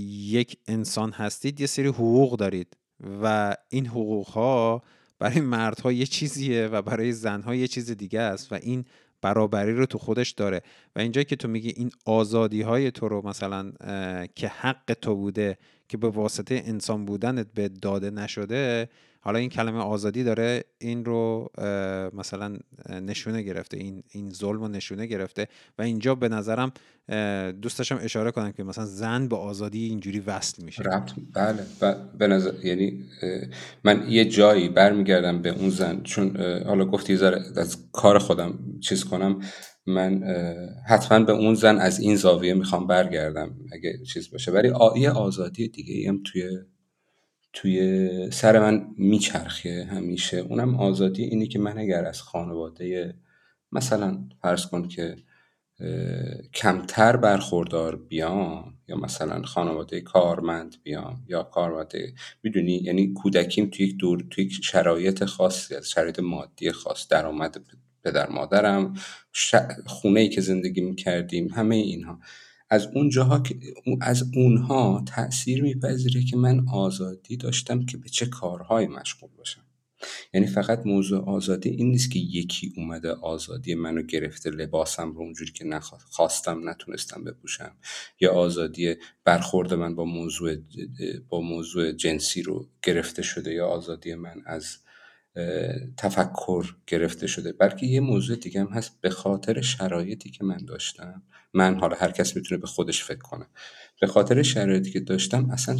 یک 0.00 0.58
انسان 0.66 1.12
هستید 1.12 1.60
یه 1.60 1.66
سری 1.66 1.86
حقوق 1.86 2.38
دارید 2.38 2.76
و 3.22 3.56
این 3.68 3.86
حقوق 3.86 4.28
ها 4.28 4.82
برای 5.18 5.40
مردها 5.40 5.92
یه 5.92 6.06
چیزیه 6.06 6.66
و 6.66 6.82
برای 6.82 7.12
زنها 7.12 7.54
یه 7.54 7.66
چیز 7.68 7.90
دیگه 7.90 8.20
است 8.20 8.52
و 8.52 8.54
این 8.54 8.84
برابری 9.22 9.72
رو 9.72 9.86
تو 9.86 9.98
خودش 9.98 10.30
داره. 10.30 10.62
و 10.96 11.00
اینجایی 11.00 11.24
که 11.24 11.36
تو 11.36 11.48
میگی 11.48 11.72
این 11.76 11.90
آزادی 12.04 12.62
های 12.62 12.90
تو 12.90 13.08
رو 13.08 13.28
مثلا 13.28 13.72
که 14.34 14.48
حق 14.48 14.96
تو 15.02 15.14
بوده 15.14 15.58
که 15.88 15.96
به 15.96 16.08
واسطه 16.08 16.62
انسان 16.66 17.04
بودنت 17.04 17.46
به 17.54 17.68
داده 17.68 18.10
نشده 18.10 18.88
حالا 19.28 19.38
این 19.38 19.48
کلمه 19.48 19.78
آزادی 19.78 20.24
داره 20.24 20.64
این 20.78 21.04
رو 21.04 21.50
مثلا 22.12 22.56
نشونه 23.02 23.42
گرفته 23.42 23.76
این 23.76 24.02
این 24.10 24.30
ظلم 24.30 24.62
و 24.62 24.68
نشونه 24.68 25.06
گرفته 25.06 25.48
و 25.78 25.82
اینجا 25.82 26.14
به 26.14 26.28
نظرم 26.28 26.72
دوست 27.62 27.78
داشتم 27.78 27.98
اشاره 28.02 28.30
کنم 28.30 28.52
که 28.52 28.62
مثلا 28.62 28.84
زن 28.84 29.28
به 29.28 29.36
آزادی 29.36 29.84
اینجوری 29.84 30.20
وصل 30.20 30.64
میشه. 30.64 30.82
ربط 30.82 31.10
بله 31.34 31.62
به 32.18 32.26
نظر 32.26 32.64
یعنی 32.64 33.04
من 33.84 34.06
یه 34.08 34.24
جایی 34.24 34.68
برمیگردم 34.68 35.42
به 35.42 35.48
اون 35.48 35.70
زن 35.70 36.00
چون 36.02 36.36
حالا 36.66 36.84
گفتی 36.84 37.16
ذره 37.16 37.44
از 37.56 37.76
کار 37.92 38.18
خودم 38.18 38.58
چیز 38.80 39.04
کنم 39.04 39.38
من 39.86 40.22
حتما 40.88 41.24
به 41.24 41.32
اون 41.32 41.54
زن 41.54 41.78
از 41.78 42.00
این 42.00 42.16
زاویه 42.16 42.54
می‌خوام 42.54 42.86
برگردم 42.86 43.56
اگه 43.72 43.98
چیز 44.12 44.30
باشه. 44.30 44.52
ولی 44.52 44.72
یه 44.96 45.10
آزادی 45.10 45.68
دیگه 45.68 46.08
هم 46.08 46.22
توی 46.24 46.42
توی 47.52 48.30
سر 48.30 48.58
من 48.58 48.86
میچرخه 48.98 49.88
همیشه. 49.90 50.36
اونم 50.36 50.74
آزادی 50.76 51.24
اینی 51.24 51.48
که 51.48 51.58
من 51.58 51.78
اگر 51.78 52.04
از 52.04 52.22
خانواده 52.22 53.14
مثلا 53.72 54.28
فرض 54.42 54.66
کن 54.66 54.88
که 54.88 55.16
کمتر 56.54 57.16
برخوردار 57.16 57.96
بیام 57.96 58.74
یا 58.88 58.96
مثلا 58.96 59.42
خانواده 59.42 60.00
کارمند 60.00 60.76
بیام 60.82 61.24
یا 61.28 61.48
خانواده 61.52 62.14
می‌دونی؟ 62.42 62.72
یعنی 62.72 63.12
کودکیم 63.12 63.70
توی 63.70 63.86
یک 63.86 63.96
دور 63.96 64.24
توی 64.30 64.44
یک 64.44 64.52
شرایط 64.62 65.24
خاصی 65.24 65.74
از 65.74 65.90
شرایط 65.90 66.18
مادی 66.18 66.72
خاص 66.72 67.08
درآمد 67.08 67.60
پدر 68.04 68.28
مادرم 68.30 68.94
خونه 69.86 70.20
ای 70.20 70.28
که 70.28 70.40
زندگی 70.40 70.80
می‌کردیم 70.80 71.48
همه 71.48 71.76
اینها. 71.76 72.20
از 72.70 72.88
اون 72.94 73.08
جاها 73.08 73.40
که 73.40 73.58
از 74.00 74.24
اونها 74.34 75.04
تاثیر 75.06 75.62
میپذیره 75.62 76.22
که 76.22 76.36
من 76.36 76.68
آزادی 76.68 77.36
داشتم 77.36 77.86
که 77.86 77.96
به 77.96 78.08
چه 78.08 78.26
کارهای 78.26 78.86
مشغول 78.86 79.30
باشم. 79.38 79.62
یعنی 80.34 80.46
فقط 80.46 80.86
موضوع 80.86 81.24
آزادی 81.24 81.68
این 81.68 81.90
نیست 81.90 82.10
که 82.10 82.18
یکی 82.18 82.72
اومده 82.76 83.12
آزادی 83.12 83.74
منو 83.74 84.02
گرفته 84.02 84.50
لباسم 84.50 85.12
رو 85.12 85.20
اونجوری 85.20 85.52
که 85.52 85.64
نخواستم 85.64 86.68
نتونستم 86.68 87.24
بپوشم. 87.24 87.76
یا 88.20 88.32
آزادی 88.32 88.94
برخورد 89.24 89.74
من 89.74 89.94
با 89.94 90.04
موضوع 90.04 90.56
با 91.28 91.40
موضوع 91.40 91.92
جنسی 91.92 92.42
رو 92.42 92.66
گرفته 92.82 93.22
شده 93.22 93.52
یا 93.52 93.66
آزادی 93.66 94.14
من 94.14 94.42
از 94.46 94.78
تفکر 95.96 96.74
گرفته 96.86 97.26
شده. 97.26 97.52
بلکه 97.52 97.86
یه 97.86 98.00
موضوع 98.00 98.36
دیگه 98.36 98.60
هم 98.60 98.66
هست 98.66 99.00
به 99.00 99.10
خاطر 99.10 99.60
شرایطی 99.60 100.30
که 100.30 100.44
من 100.44 100.56
داشتم. 100.56 101.22
من 101.54 101.78
حالا 101.80 101.96
هر 101.96 102.10
کس 102.10 102.36
می‌تونه 102.36 102.60
به 102.60 102.66
خودش 102.66 103.04
فکر 103.04 103.18
کنه. 103.18 103.46
به 104.00 104.06
خاطر 104.06 104.42
شرایطی 104.42 104.90
که 104.90 105.00
داشتم 105.00 105.50
اصلا 105.50 105.78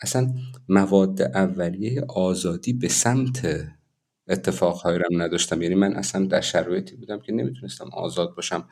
اصلا 0.00 0.34
مواد 0.68 1.22
اولیه 1.22 2.02
آزادی 2.08 2.72
به 2.72 2.88
سمت 2.88 3.66
اتفاقهایی 4.28 4.98
رو 4.98 5.04
نداشتم. 5.22 5.62
یعنی 5.62 5.74
من 5.74 5.92
اصلا 5.94 6.26
در 6.26 6.40
شرایطی 6.40 6.96
بودم 6.96 7.20
که 7.20 7.32
نمی‌تونستم 7.32 7.90
آزاد 7.92 8.34
باشم 8.36 8.68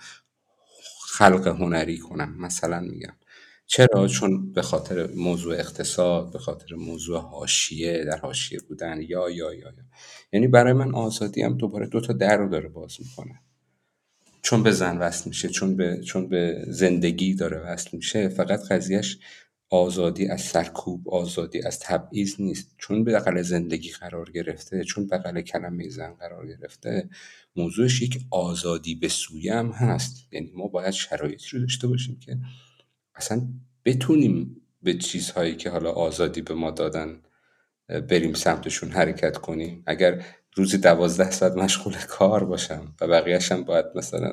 خلق 1.08 1.46
هنری 1.46 1.98
کنم 1.98 2.36
مثلا 2.38 2.80
میگم. 2.80 3.12
چرا؟ 3.66 4.08
چون 4.08 4.52
به 4.52 4.62
خاطر 4.62 5.06
موضوع 5.06 5.54
اقتصاد 5.54 6.32
به 6.32 6.38
خاطر 6.38 6.74
موضوع 6.74 7.20
حاشیه 7.20 8.04
در 8.04 8.18
حاشیه 8.18 8.58
بودن 8.68 9.00
یا 9.02 9.30
یا 9.30 9.30
یا 9.30 9.54
یا. 9.54 9.72
یعنی 10.32 10.48
برای 10.48 10.72
من 10.72 10.94
آزادی 10.94 11.42
هم 11.42 11.56
دوباره 11.56 11.86
دو 11.86 12.00
تا 12.00 12.12
در 12.12 12.36
رو 12.36 12.48
داره 12.48 12.68
باز 12.68 12.96
می‌کنه. 12.98 13.40
چون 14.42 14.62
به 14.62 14.70
زن 14.70 14.98
وصل 14.98 15.28
میشه 15.28 15.48
چون 15.48 15.76
به 15.76 16.00
چون 16.04 16.28
به 16.28 16.64
زندگی 16.68 17.34
داره 17.34 17.58
وصل 17.58 17.96
میشه 17.96 18.28
فقط 18.28 18.60
قضیهش 18.70 19.18
آزادی 19.70 20.28
از 20.28 20.40
سرکوب 20.40 21.08
آزادی 21.08 21.62
از 21.62 21.78
تبعیض 21.80 22.40
نیست. 22.40 22.74
چون 22.78 23.04
بغل 23.04 23.42
زندگی 23.42 23.90
قرار 23.90 24.30
گرفته 24.30 24.84
چون 24.84 25.06
بغل 25.06 25.40
کلمه 25.40 25.88
زن 25.88 26.14
قرار 26.14 26.46
گرفته 26.46 27.08
موضوعش 27.56 28.02
یک 28.02 28.20
آزادی 28.30 28.94
به 28.94 29.08
سویم 29.08 29.70
هست. 29.70 30.16
یعنی 30.32 30.52
ما 30.54 30.68
باید 30.68 30.90
شرایطی 30.90 31.46
رو 31.52 31.60
داشته 31.60 31.86
باشیم 31.86 32.18
که 32.20 32.38
اصلا 33.14 33.42
بتونیم 33.84 34.60
به 34.82 34.94
چیزهایی 34.94 35.56
که 35.56 35.70
حالا 35.70 35.92
آزادی 35.92 36.42
به 36.42 36.54
ما 36.54 36.70
دادن 36.70 37.20
بریم 37.88 38.34
سمتشون 38.34 38.90
حرکت 38.90 39.36
کنیم. 39.36 39.82
اگر 39.86 40.24
روزی 40.56 40.78
دوازده 40.78 41.30
ساعت 41.30 41.52
مشغول 41.52 41.94
کار 42.08 42.44
باشم 42.44 42.94
و 43.00 43.08
بقیهشم 43.08 43.64
باید 43.64 43.84
مثلا 43.94 44.32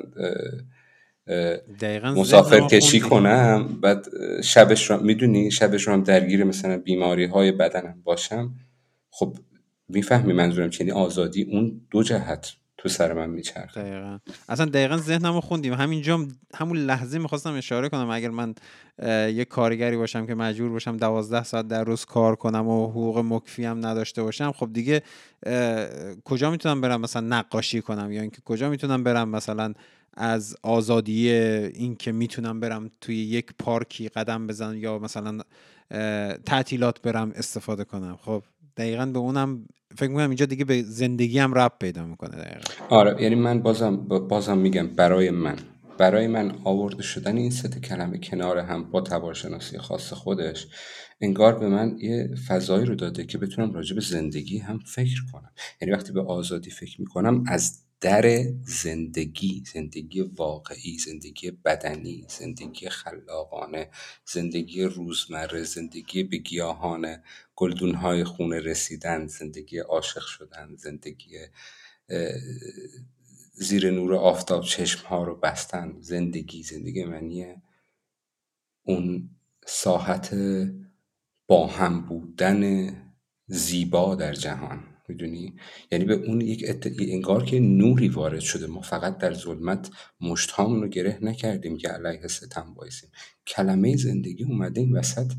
مسافر 2.16 2.60
کشی 2.60 3.00
کنم 3.00 3.80
بعد 3.82 4.06
شبش 4.42 4.90
رو 4.90 5.02
می‌دونی 5.02 5.50
شبش 5.50 5.82
رو 5.82 5.92
هم 5.92 6.02
درگیر 6.02 6.44
مثلا 6.44 6.78
بیماری 6.78 7.24
های 7.24 7.52
بدنم 7.52 8.02
باشم 8.04 8.54
خب 9.10 9.36
می‌فهمی 9.88 10.32
منظورم 10.32 10.70
چی 10.70 10.84
یعنی 10.84 10.92
آزادی 10.92 11.42
اون 11.42 11.80
دو 11.90 12.02
جهت. 12.02 12.52
تو 12.82 12.88
سر 12.88 13.12
من 13.12 13.30
میچرخه. 13.30 13.82
دقیقا. 13.82 14.18
اصلا 14.48 14.66
دقیقا 14.66 14.96
ذهنمو 14.96 15.40
خوندیم. 15.40 15.74
همینجا 15.74 16.26
همون 16.54 16.78
لحظه 16.78 17.18
می‌خواستم 17.18 17.54
اشاره 17.54 17.88
کنم 17.88 18.10
اگر 18.10 18.30
من 18.30 18.54
یه 19.34 19.44
کارگری 19.44 19.96
باشم 19.96 20.26
که 20.26 20.34
مجبور 20.34 20.70
باشم 20.70 20.96
دوازده 20.96 21.42
ساعت 21.44 21.68
در 21.68 21.84
روز 21.84 22.04
کار 22.04 22.36
کنم 22.36 22.68
و 22.68 22.90
حقوق 22.90 23.18
مکفی 23.18 23.64
هم 23.64 23.86
نداشته 23.86 24.22
باشم 24.22 24.52
خب 24.52 24.72
دیگه 24.72 25.02
کجا 26.24 26.50
می‌تونم 26.50 26.80
برم 26.80 27.00
مثلا 27.00 27.26
نقاشی 27.26 27.82
کنم؟ 27.82 28.12
یا 28.12 28.20
اینکه 28.20 28.40
کجا 28.44 28.70
می‌تونم 28.70 29.04
برم 29.04 29.28
مثلا 29.28 29.74
از 30.14 30.56
آزادی 30.62 31.30
این 31.30 31.96
که 31.96 32.12
می‌تونم 32.12 32.60
برم 32.60 32.90
توی 33.00 33.16
یک 33.16 33.46
پارکی 33.58 34.08
قدم 34.08 34.46
بزنم 34.46 34.76
یا 34.76 34.98
مثلا 34.98 35.40
تعطیلات 36.46 37.02
برم 37.02 37.32
استفاده 37.34 37.84
کنم؟ 37.84 38.18
خب 38.22 38.42
دقیقا 38.76 39.06
به 39.06 39.18
اونم 39.18 39.66
فکر 39.96 40.08
می‌کنم 40.08 40.28
اینجا 40.28 40.46
دیگه 40.46 40.64
به 40.64 40.82
زندگی 40.82 41.38
هم 41.38 41.54
رب 41.54 41.72
پیدا 41.80 42.06
می‌کنه 42.06 42.36
دقیقا. 42.36 42.96
آره 42.96 43.22
یعنی 43.22 43.34
من 43.34 43.62
بازم 43.62 43.96
بازم 44.06 44.58
میگم 44.58 44.86
برای 44.86 45.30
من. 45.30 45.56
برای 45.98 46.26
من 46.26 46.52
آورده 46.64 47.02
شدن 47.02 47.36
این 47.36 47.50
ست 47.50 47.78
کلمه 47.78 48.18
کنار 48.18 48.58
هم 48.58 48.90
با 48.90 49.00
تبارشناسی 49.00 49.78
خاص 49.78 50.12
خودش 50.12 50.66
انگار 51.20 51.58
به 51.58 51.68
من 51.68 51.96
یه 51.98 52.34
فضایی 52.48 52.86
رو 52.86 52.94
داده 52.94 53.24
که 53.24 53.38
بتونم 53.38 53.72
راجع 53.72 53.94
به 53.94 54.00
زندگی 54.00 54.58
هم 54.58 54.78
فکر 54.78 55.20
کنم. 55.32 55.52
یعنی 55.80 55.94
وقتی 55.94 56.12
به 56.12 56.22
آزادی 56.22 56.70
فکر 56.70 57.00
می‌کنم 57.00 57.44
از 57.46 57.78
در 58.00 58.44
زندگی 58.64 59.62
زندگی 59.74 60.20
واقعی 60.20 60.98
زندگی 60.98 61.50
بدنی 61.50 62.26
زندگی 62.28 62.88
خلاقانه 62.88 63.88
زندگی 64.26 64.82
روزمره 64.82 65.62
زندگی 65.62 66.22
به 66.22 66.36
گیاهان 66.36 67.16
گلدونهای 67.62 68.24
خونه 68.24 68.60
رسیدن 68.60 69.26
زندگی 69.26 69.78
عاشق 69.78 70.20
شدن 70.20 70.76
زندگی 70.76 71.38
زیر 73.54 73.90
نور 73.90 74.14
آفتاب 74.14 74.64
چشم 74.64 75.06
ها 75.06 75.24
رو 75.24 75.36
بستن. 75.36 75.96
زندگی 76.00 76.62
زندگی 76.62 77.04
منیه 77.04 77.62
اون 78.82 79.30
ساحت 79.66 80.36
با 81.46 81.66
هم 81.66 82.06
بودن 82.06 82.92
زیبا 83.46 84.14
در 84.14 84.32
جهان. 84.32 84.84
می‌دونی؟ 85.08 85.56
یعنی 85.90 86.04
به 86.04 86.14
اون 86.14 86.40
یک 86.40 86.64
ات... 86.68 86.92
انگار 87.00 87.44
که 87.44 87.60
نوری 87.60 88.08
وارد 88.08 88.40
شده. 88.40 88.66
ما 88.66 88.80
فقط 88.80 89.18
در 89.18 89.34
ظلمت 89.34 89.90
مشتهامون 90.20 90.82
رو 90.82 90.88
گره 90.88 91.18
نکردیم 91.22 91.76
که 91.76 91.88
علیه 91.88 92.26
ستم 92.28 92.74
بایسیم 92.74 93.10
کلمه 93.46 93.96
زندگی 93.96 94.44
اومده 94.44 94.80
این 94.80 94.96
وسط 94.96 95.32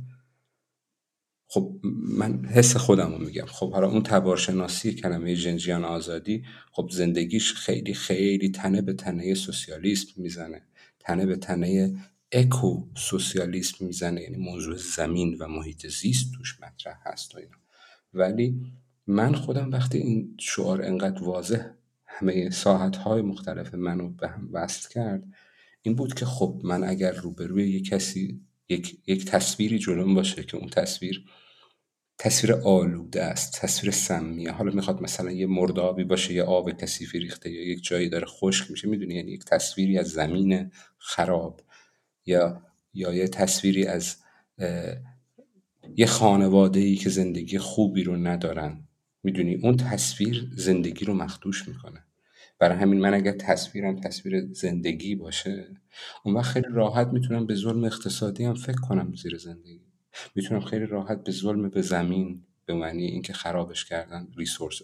خب 1.53 1.79
من 2.17 2.45
حس 2.45 2.77
خودم 2.77 3.11
رو 3.11 3.25
میگم. 3.25 3.45
خب 3.45 3.71
حالا 3.71 3.89
اون 3.89 4.03
تبارشناسی 4.03 4.93
کلمه 4.93 5.35
جنجیان 5.35 5.85
آزادی 5.85 6.43
خب 6.71 6.89
زندگیش 6.91 7.53
خیلی 7.53 7.93
خیلی 7.93 8.49
تنه 8.49 8.81
به 8.81 8.93
تنه 8.93 9.33
سوسیالیسم 9.33 10.09
می‌زنه. 10.17 10.61
تنه 10.99 11.25
به 11.25 11.35
تنه 11.35 11.95
اکو 12.31 12.87
سوسیالیسم 12.97 13.85
می‌زنه. 13.85 14.21
یعنی 14.21 14.37
موضوع 14.37 14.77
زمین 14.77 15.37
و 15.39 15.47
محیط 15.47 15.87
زیست 15.87 16.31
توش 16.37 16.57
مطرح 16.61 16.97
هست 17.05 17.35
و 17.35 17.37
اینا. 17.37 17.57
ولی 18.13 18.61
من 19.07 19.35
خودم 19.35 19.71
وقتی 19.71 19.97
این 19.97 20.37
شعار 20.39 20.81
انقدر 20.81 21.23
واضح 21.23 21.65
همه 22.05 22.49
های 23.03 23.21
مختلف 23.21 23.73
منو 23.73 24.09
به 24.09 24.27
هم 24.27 24.49
وصل 24.51 24.89
کرد 24.89 25.23
این 25.81 25.95
بود 25.95 26.13
که 26.13 26.25
خب 26.25 26.61
من 26.63 26.83
اگر 26.83 27.11
روبروی 27.11 27.69
یک 27.69 27.89
کسی 27.89 28.41
یک, 28.69 28.97
یک 29.07 29.25
تصویری 29.25 29.79
جلوم 29.79 30.15
باشه 30.15 30.43
که 30.43 30.57
اون 30.57 30.69
تصویر 30.69 31.25
تصویر 32.23 32.53
آلوده 32.53 33.23
است 33.23 33.61
تصویر 33.61 33.91
سمیه. 33.91 34.51
حالا 34.51 34.71
می‌خواد 34.71 35.01
مثلا 35.01 35.31
یه 35.31 35.47
مردابی 35.47 36.03
باشه 36.03 36.33
یه 36.33 36.43
آب 36.43 36.71
کثیفی 36.71 37.19
ریخته 37.19 37.51
یا 37.51 37.67
یک 37.67 37.83
جایی 37.83 38.09
داره 38.09 38.25
خشک 38.25 38.71
میشه 38.71 38.87
می‌دونی؟ 38.87 39.15
یعنی 39.15 39.31
یک 39.31 39.45
تصویری 39.45 39.97
از 39.97 40.07
زمین 40.07 40.71
خراب 40.97 41.61
یا 42.25 42.61
یا 42.93 43.13
یه 43.13 43.27
تصویری 43.27 43.85
از 43.85 44.15
یه 45.95 46.05
خانواده 46.05 46.79
ای 46.79 46.95
که 46.95 47.09
زندگی 47.09 47.57
خوبی 47.57 48.03
رو 48.03 48.15
ندارن. 48.15 48.87
می‌دونی؟ 49.23 49.55
اون 49.55 49.77
تصویر 49.77 50.51
زندگی 50.55 51.05
رو 51.05 51.13
مخدوش 51.13 51.67
می‌کنه. 51.67 52.03
برای 52.59 52.77
همین 52.77 52.99
من 52.99 53.13
اگر 53.13 53.31
تصویرم 53.31 53.99
تصویر 53.99 54.47
زندگی 54.51 55.15
باشه 55.15 55.67
اون 56.25 56.35
وقت 56.35 56.51
خیلی 56.51 56.67
راحت 56.71 57.07
می‌تونم 57.07 57.45
به 57.45 57.55
ظلم 57.55 57.83
اقتصادی 57.83 58.43
هم 58.45 58.53
فکر 58.53 58.81
کنم 58.81 59.13
زیر 59.15 59.37
زندگی. 59.37 59.92
می‌تونم 60.35 60.61
خیلی 60.61 60.85
راحت 60.85 61.23
به 61.23 61.31
ظلم 61.31 61.69
به 61.69 61.81
زمین 61.81 62.43
به 62.65 62.73
معنی 62.73 63.05
اینکه 63.05 63.33
خرابش 63.33 63.85
کردن 63.85 64.27
ریسورس 64.37 64.81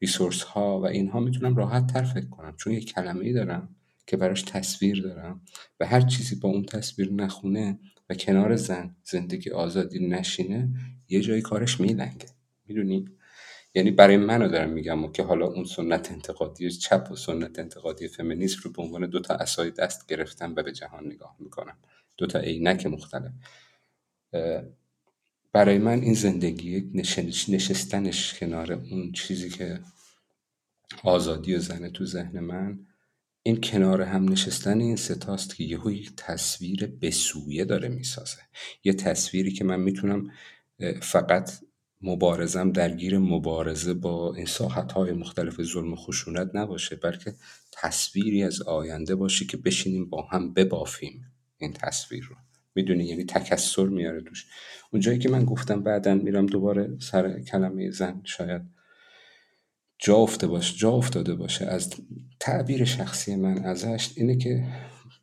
ریسورس 0.00 0.42
ها 0.42 0.80
و 0.80 0.86
اینها 0.86 1.20
می‌تونم 1.20 1.56
راحت 1.56 1.92
تر 1.92 2.02
فکر 2.02 2.28
کنم. 2.28 2.56
چون 2.56 2.72
یک 2.72 2.92
کلمه 2.94 3.24
ای 3.24 3.32
دارم 3.32 3.76
که 4.06 4.16
براش 4.16 4.42
تصویر 4.42 5.02
دارم 5.02 5.40
و 5.80 5.86
هر 5.86 6.00
چیزی 6.00 6.34
با 6.34 6.48
اون 6.48 6.62
تصویر 6.62 7.12
نخونه 7.12 7.78
و 8.10 8.14
کنار 8.14 8.56
زن 8.56 8.96
زندگی 9.04 9.50
آزادی 9.50 10.08
نشینه 10.08 10.68
یه 11.08 11.20
جایی 11.20 11.42
کارش 11.42 11.80
میلنگه. 11.80 12.26
می‌دونی؟ 12.66 13.08
یعنی 13.74 13.90
برای 13.90 14.16
منو 14.16 14.48
دارم 14.48 14.70
میگم 14.70 15.12
که 15.12 15.22
حالا 15.22 15.46
اون 15.46 15.64
سنت 15.64 16.12
انتقادی 16.12 16.70
چپ 16.70 17.08
و 17.12 17.16
سنت 17.16 17.58
انتقادی 17.58 18.08
فمینیسم 18.08 18.60
رو 18.62 18.72
به 18.72 18.82
عنوان 18.82 19.06
دو 19.06 19.20
تا 19.20 19.34
اسای 19.34 19.70
دست 19.70 20.06
گرفتم 20.06 20.54
و 20.56 20.62
به 20.62 20.72
جهان 20.72 21.06
نگاه 21.06 21.36
می‌کنم. 21.38 21.76
دو 22.16 22.26
تا 22.26 22.38
عینک 22.38 22.86
مختلف. 22.86 23.32
برای 25.52 25.78
من 25.78 26.00
این 26.00 26.14
زندگی 26.14 26.90
نشستنش 27.48 28.34
کنار 28.34 28.72
اون 28.72 29.12
چیزی 29.12 29.50
که 29.50 29.80
آزادی 31.02 31.54
و 31.54 31.58
زنه 31.58 31.90
تو 31.90 32.04
ذهن 32.04 32.40
من 32.40 32.86
این 33.42 33.60
کنار 33.60 34.02
هم 34.02 34.28
نشستن 34.28 34.80
این 34.80 34.96
ستاست 34.96 35.56
که 35.56 35.64
یهو 35.64 35.90
یک 35.90 36.12
تصویر 36.16 36.86
بسویه 36.86 37.64
داره 37.64 37.88
می‌سازه. 37.88 38.38
یه 38.84 38.92
تصویری 38.92 39.52
که 39.52 39.64
من 39.64 39.80
می‌تونم 39.80 40.30
فقط 41.02 41.50
مبارزم 42.02 42.72
درگیر 42.72 43.18
مبارزه 43.18 43.94
با 43.94 44.34
این 44.34 44.46
های 44.94 45.12
مختلف 45.12 45.62
ظلم 45.62 45.92
و 45.92 45.96
خشونت 45.96 46.50
نباشه 46.54 46.96
بلکه 46.96 47.34
تصویری 47.72 48.42
از 48.42 48.62
آینده 48.62 49.14
باشه 49.14 49.44
که 49.44 49.56
بشینیم 49.56 50.10
با 50.10 50.22
هم 50.22 50.54
ببافیم 50.54 51.32
این 51.58 51.72
تصویر 51.72 52.24
رو. 52.24 52.36
می‌دونی 52.74 53.04
یعنی 53.04 53.24
تکسر 53.24 53.86
میاره 53.86 54.20
توش. 54.20 54.46
اونجایی 54.92 55.18
که 55.18 55.28
من 55.28 55.44
گفتم 55.44 55.82
بعدا 55.82 56.14
میرم 56.14 56.46
دوباره 56.46 56.98
سر 56.98 57.40
کلمه 57.40 57.90
زن 57.90 58.20
شاید 58.24 58.62
جا 59.98 60.16
افته 60.16 60.46
باشه 60.46 60.76
جا 60.76 60.90
افتاده 60.90 61.34
باشه. 61.34 61.66
از 61.66 61.94
تعبیر 62.40 62.84
شخصی 62.84 63.36
من 63.36 63.64
ازش 63.64 64.10
اینه 64.16 64.36
که 64.36 64.66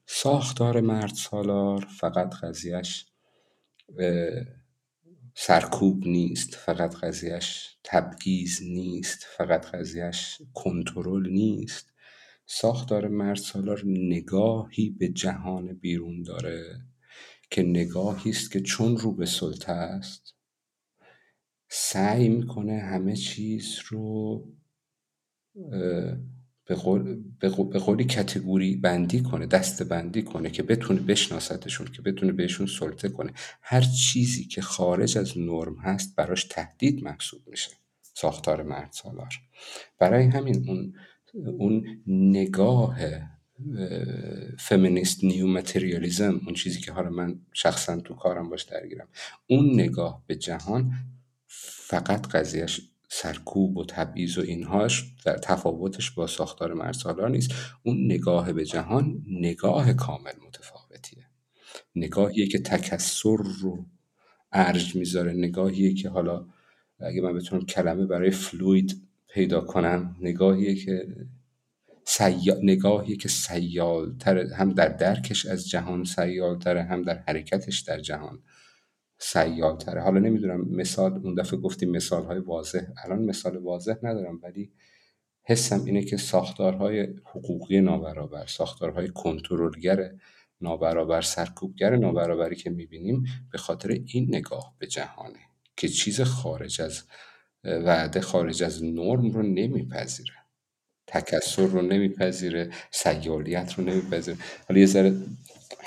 ساختار 0.05 0.81
مرد 0.81 1.13
سالار 1.13 1.87
فقط 1.99 2.35
قضیهش 2.35 3.05
سرکوب 5.35 6.07
نیست 6.07 6.55
فقط 6.55 6.95
قضیهش 6.95 7.77
تبعیض 7.83 8.61
نیست 8.61 9.25
فقط 9.37 9.65
قضیهش 9.65 10.41
کنترل 10.53 11.29
نیست. 11.29 11.93
ساختار 12.45 13.07
مرد 13.07 13.37
سالار 13.37 13.81
نگاهی 13.85 14.89
به 14.89 15.07
جهان 15.07 15.73
بیرون 15.73 16.23
داره. 16.23 16.88
که 17.49 17.63
نگاهی 17.63 18.29
است 18.29 18.51
که 18.51 18.59
چون 18.59 18.97
رو 18.97 19.11
به 19.11 19.25
سلطه 19.25 19.71
است 19.71 20.35
سعی 21.69 22.29
می‌کنه 22.29 22.79
همه 22.79 23.15
چیز 23.15 23.79
رو 23.87 24.45
به, 26.65 26.75
قول، 26.75 27.23
به, 27.39 27.49
قولی 27.79 28.03
کتگوری 28.03 28.75
بندی 28.75 29.21
کنه 29.21 29.45
دست 29.45 29.83
بندی 29.83 30.23
کنه 30.23 30.49
که 30.49 30.63
بتونه 30.63 31.01
بشناستشون 31.01 31.87
که 31.87 32.01
بتونه 32.01 32.31
بهشون 32.31 32.67
سلطه 32.67 33.09
کنه. 33.09 33.33
هر 33.61 33.81
چیزی 33.81 34.45
که 34.45 34.61
خارج 34.61 35.17
از 35.17 35.37
نرم 35.37 35.75
هست 35.75 36.15
براش 36.15 36.43
تهدید 36.43 37.03
محسوب 37.03 37.41
میشه 37.47 37.71
ساختار 38.13 38.63
مرد 38.63 38.91
سالار. 38.91 39.29
برای 39.99 40.25
همین 40.25 40.69
اون 40.69 40.93
اون 41.33 42.03
نگاه 42.07 42.99
فمینیست 44.59 45.23
نیو 45.23 45.47
متریالیزم 45.47 46.41
اون 46.45 46.53
چیزی 46.53 46.79
که 46.79 46.91
حالا 46.91 47.09
من 47.09 47.39
شخصا 47.53 47.99
تو 47.99 48.13
کارم 48.15 48.49
باش 48.49 48.63
درگیرم. 48.63 49.07
اون 49.47 49.73
نگاه 49.73 50.23
به 50.27 50.35
جهان 50.35 50.91
فقط 51.47 52.27
قضیهش 52.27 52.81
سرکوب 53.09 53.77
و 53.77 53.85
تبعیض 53.85 54.37
و 54.37 54.41
اینهاش 54.41 55.05
در 55.25 55.37
تفاوتش 55.37 56.11
با 56.11 56.27
ساختار 56.27 56.73
مرسالار 56.73 57.29
نیست. 57.29 57.51
اون 57.83 58.05
نگاه 58.05 58.53
به 58.53 58.65
جهان 58.65 59.23
نگاه 59.27 59.93
کامل 59.93 60.31
متفاوتیه. 60.47 61.25
نگاهیه 61.95 62.47
که 62.47 62.59
تکسر 62.59 63.37
رو 63.59 63.85
ارج 64.51 64.95
می‌ذاره. 64.95 65.33
نگاهیه 65.33 65.93
که 65.93 66.09
حالا 66.09 66.45
اگه 66.99 67.21
من 67.21 67.33
بتونم 67.33 67.65
کلمه 67.65 68.05
برای 68.05 68.31
فلوید 68.31 69.01
پیدا 69.27 69.61
کنم 69.61 70.15
نگاهیه 70.21 70.75
که 70.75 71.07
سیا... 72.11 72.57
نگاهی 72.63 73.17
که 73.17 73.29
سیالتر 73.29 74.37
هم 74.37 74.73
در 74.73 74.87
درکش 74.87 75.45
از 75.45 75.69
جهان 75.69 76.03
سیالتره 76.03 76.83
هم 76.83 77.01
در 77.01 77.17
حرکتش 77.17 77.79
در 77.79 77.99
جهان 77.99 78.43
سیالتره 79.17 80.01
حالا 80.01 80.19
نمی‌دونم 80.19 80.61
مثال 80.61 81.13
اون 81.13 81.35
دفعه 81.35 81.59
گفتیم 81.59 81.91
مثال 81.91 82.25
های 82.25 82.39
واضح. 82.39 82.81
الان 83.05 83.19
مثال 83.19 83.57
واضح 83.57 83.93
ندارم 84.03 84.39
ولی 84.43 84.71
حسم 85.43 85.85
اینه 85.85 86.03
که 86.03 86.17
ساختارهای 86.17 87.07
حقوقی 87.25 87.81
نابرابر 87.81 88.45
ساختارهای 88.45 89.07
کنترلگر 89.07 90.11
نابرابر 90.61 91.21
سرکوبگر 91.21 91.95
نابرابری 91.95 92.55
که 92.55 92.69
می‌بینیم 92.69 93.25
به 93.51 93.57
خاطر 93.57 93.89
این 93.89 94.35
نگاه 94.35 94.75
به 94.77 94.87
جهانه 94.87 95.39
که 95.77 95.87
چیز 95.87 96.21
خارج 96.21 96.81
از 96.81 97.03
وعده 97.63 98.21
خارج 98.21 98.63
از 98.63 98.83
نرم 98.83 99.31
رو 99.31 99.41
نمیپذیره. 99.41 100.38
تکسر 101.13 101.65
رو 101.65 101.81
نمیپذیره 101.81 102.69
سیالیت 102.91 103.73
رو 103.73 103.83
نمیپذیره 103.83 104.37
حالا 104.67 104.79
یه 104.79 104.85
ذره 104.85 105.13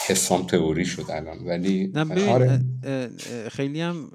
حسام 0.08 0.46
تئوری 0.46 0.84
شد 0.84 1.04
الان 1.10 1.38
ولی 1.38 1.92
نه 1.94 2.28
آره. 2.28 2.60
خیلی 3.50 3.80
هم 3.80 4.10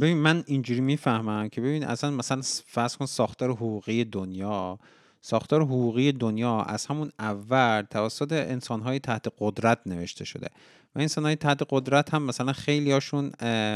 ببین 0.00 0.16
من 0.16 0.44
اینجوری 0.46 0.80
می‌فهمم 0.80 1.48
که 1.48 1.60
ببین 1.60 1.84
اصلا 1.84 2.10
مثلا 2.10 2.40
فرض 2.66 2.96
کن 2.96 3.06
ساختار 3.06 3.50
حقوقی 3.50 4.04
دنیا 4.04 4.78
ساختار 5.26 5.62
حقوقی 5.62 6.12
دنیا 6.12 6.60
از 6.60 6.86
همون 6.86 7.12
اول 7.18 7.82
توسط 7.90 8.32
انسانهای 8.32 8.98
تحت 8.98 9.26
قدرت 9.38 9.78
نوشته 9.86 10.24
شده 10.24 10.46
و 10.94 11.00
انسانهای 11.00 11.36
تحت 11.36 11.62
قدرت 11.70 12.14
هم 12.14 12.22
مثلا 12.22 12.52
خیلی 12.52 12.92
هاشون 12.92 13.32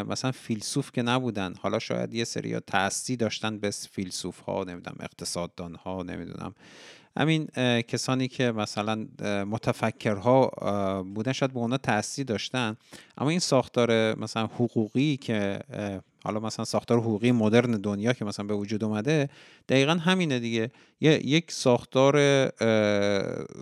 مثلا 0.08 0.32
فیلسوف 0.32 0.92
که 0.92 1.02
نبودن. 1.02 1.54
حالا 1.60 1.78
شاید 1.78 2.14
یه 2.14 2.24
سری 2.24 2.60
تأثی 2.60 3.16
داشتن 3.16 3.58
به 3.58 3.70
فیلسوف 3.70 4.40
ها 4.40 4.64
نمی‌دونم 4.64 4.96
اقتصاددان 5.00 5.74
ها 5.74 6.02
نمی‌دونم. 6.02 6.54
همین 7.16 7.46
کسانی 7.80 8.28
که 8.28 8.52
مثلا 8.52 9.06
متفکرها 9.44 10.46
بودن 11.14 11.32
شاید 11.32 11.52
به 11.52 11.58
اونا 11.58 11.76
تأثیر 11.76 12.26
داشتن. 12.26 12.76
اما 13.18 13.30
این 13.30 13.38
ساختار 13.38 14.18
مثلا 14.18 14.46
حقوقی 14.46 15.16
که 15.16 15.60
حالا 16.24 16.40
مثلا 16.40 16.64
ساختار 16.64 16.98
حقوقی 16.98 17.32
مدرن 17.32 17.70
دنیا 17.70 18.12
که 18.12 18.24
مثلا 18.24 18.46
به 18.46 18.54
وجود 18.54 18.84
اومده 18.84 19.28
دقیقا 19.68 19.92
همینه 19.92 20.38
دیگه. 20.38 20.70
یک 21.00 21.52
ساختار 21.52 22.16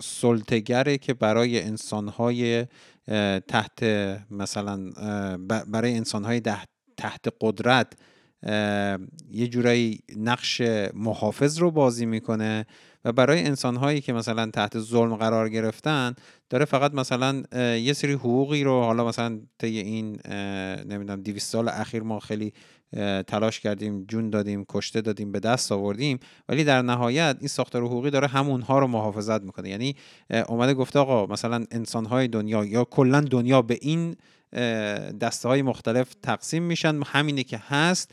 سلطگره 0.01 0.97
که 0.97 1.13
برای 1.13 1.61
انسانهای 1.61 2.65
تحت 3.47 3.83
مثلا 4.31 4.91
برای 5.67 5.95
انسانهای 5.95 6.39
تحت 6.97 7.27
قدرت 7.41 7.93
یه 9.31 9.47
جورایی 9.49 9.99
نقش 10.17 10.61
محافظ 10.93 11.57
رو 11.59 11.71
بازی 11.71 12.05
می‌کنه. 12.05 12.65
و 13.07 13.11
برای 13.11 13.43
انسانهایی 13.43 14.01
که 14.01 14.13
مثلا 14.13 14.49
تحت 14.53 14.79
ظلم 14.79 15.15
قرار 15.15 15.49
گرفتن 15.49 16.15
داره 16.49 16.65
فقط 16.65 16.93
مثلا 16.93 17.43
یه 17.77 17.93
سری 17.93 18.13
حقوقی 18.13 18.63
رو 18.63 18.81
حالا 18.83 19.07
مثلا 19.07 19.39
طی 19.59 19.77
این 19.77 20.19
نمی‌دونم 20.85 21.21
200 21.21 21.51
سال 21.51 21.69
اخیر 21.69 22.03
ما 22.03 22.19
خیلی 22.19 22.53
تلاش 23.27 23.59
کردیم 23.59 24.03
جون 24.03 24.29
دادیم 24.29 24.65
کشته 24.69 25.01
دادیم 25.01 25.31
به 25.31 25.39
دست 25.39 25.71
آوردیم 25.71 26.19
ولی 26.49 26.63
در 26.63 26.81
نهایت 26.81 27.37
این 27.39 27.47
ساختار 27.47 27.83
حقوقی 27.83 28.09
داره 28.09 28.27
همونها 28.27 28.79
رو 28.79 28.87
محافظت 28.87 29.41
می‌کنه. 29.41 29.69
یعنی 29.69 29.95
اومده 30.47 30.73
گفته 30.73 30.99
آقا 30.99 31.25
مثلا 31.25 31.65
انسانهای 31.71 32.27
دنیا 32.27 32.65
یا 32.65 32.83
کلا 32.83 33.21
دنیا 33.21 33.61
به 33.61 33.77
این 33.81 34.15
دسته 35.21 35.47
های 35.47 35.61
مختلف 35.61 36.13
تقسیم 36.23 36.63
میشن. 36.63 36.99
همینه 37.05 37.43
که 37.43 37.57
هست. 37.57 38.11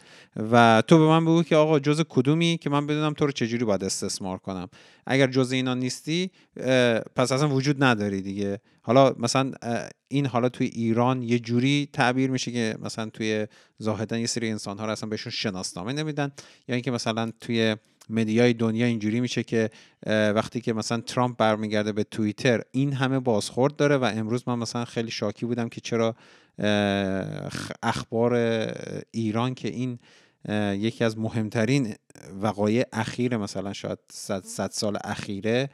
و 0.52 0.82
تو 0.88 0.98
به 0.98 1.04
من 1.04 1.24
بگو 1.24 1.42
که 1.42 1.56
آقا 1.56 1.78
جز 1.78 2.02
کدومی 2.08 2.58
که 2.60 2.70
من 2.70 2.86
بدونم 2.86 3.12
تو 3.12 3.26
رو 3.26 3.32
چجوری 3.32 3.64
باید 3.64 3.84
استثمار 3.84 4.38
کنم. 4.38 4.68
اگر 5.06 5.26
جز 5.26 5.52
اینا 5.52 5.74
نیستی 5.74 6.30
پس 7.16 7.32
اصلا 7.32 7.48
وجود 7.48 7.84
نداری 7.84 8.22
دیگه. 8.22 8.60
حالا 8.82 9.14
مثلا 9.18 9.52
این 10.08 10.26
حالا 10.26 10.48
توی 10.48 10.66
ایران 10.66 11.22
یه 11.22 11.38
جوری 11.38 11.88
تعبیر 11.92 12.30
میشه 12.30 12.52
که 12.52 12.76
مثلا 12.80 13.10
توی 13.10 13.46
زاهدن 13.78 14.18
یه 14.18 14.26
سری 14.26 14.50
انسان 14.50 14.78
ها 14.78 14.84
رو 14.84 14.92
اصلا 14.92 15.08
بهشون 15.08 15.32
شناسنامه 15.32 15.92
نمیدن. 15.92 16.32
یا 16.68 16.74
اینکه 16.74 16.90
مثلا 16.90 17.30
توی 17.40 17.76
مدیای 18.08 18.52
دنیا 18.52 18.86
اینجوری 18.86 19.20
میشه 19.20 19.42
که 19.42 19.70
وقتی 20.06 20.60
که 20.60 20.72
مثلا 20.72 21.00
ترامپ 21.00 21.36
برمیگرده 21.36 21.92
به 21.92 22.04
توییتر 22.04 22.62
این 22.70 22.92
همه 22.92 23.20
بازخورد 23.20 23.76
داره 23.76 23.96
و 23.96 24.04
امروز 24.04 24.48
من 24.48 24.58
مثلا 24.58 24.84
خیلی 24.84 25.10
شاکی 25.10 25.46
بودم 25.46 25.68
که 25.68 25.80
چرا 25.80 26.16
اخبار 27.82 28.34
ایران 29.10 29.54
که 29.54 29.68
این 29.68 29.98
یکی 30.72 31.04
از 31.04 31.18
مهمترین 31.18 31.94
وقایع 32.40 32.84
اخیر 32.92 33.36
مثلا 33.36 33.72
شاید 33.72 33.98
صد 34.44 34.70
سال 34.70 34.98
اخیره 35.04 35.70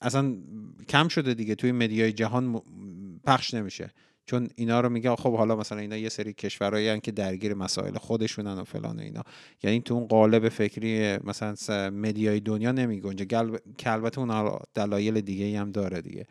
اصلا 0.00 0.36
کم 0.88 1.08
شده 1.08 1.34
دیگه 1.34 1.54
توی 1.54 1.72
مدیای 1.72 2.12
جهان 2.12 2.62
پخش 3.24 3.54
نمیشه. 3.54 3.90
چون 4.26 4.48
اینا 4.56 4.80
رو 4.80 4.88
میگه 4.88 5.16
خب 5.16 5.36
حالا 5.36 5.56
مثلا 5.56 5.78
اینا 5.78 5.96
یه 5.96 6.08
سری 6.08 6.32
کشورهایی 6.32 7.00
که 7.00 7.12
درگیر 7.12 7.54
مسائل 7.54 7.98
خودشونن 7.98 8.58
و 8.58 8.64
فلان 8.64 8.98
و 8.98 9.02
اینا. 9.02 9.22
یعنی 9.62 9.80
تو 9.80 9.94
اون 9.94 10.06
قالب 10.06 10.48
فکری 10.48 11.18
مثلا 11.24 11.54
مدیای 11.90 12.40
دنیا 12.40 12.72
نمیگنجه. 12.72 13.26
که 13.78 13.92
البته 13.92 14.18
اون 14.18 14.58
دلایل 14.74 15.20
دیگه 15.20 15.60
هم 15.60 15.72
داره 15.72 16.00
دیگه. 16.00 16.26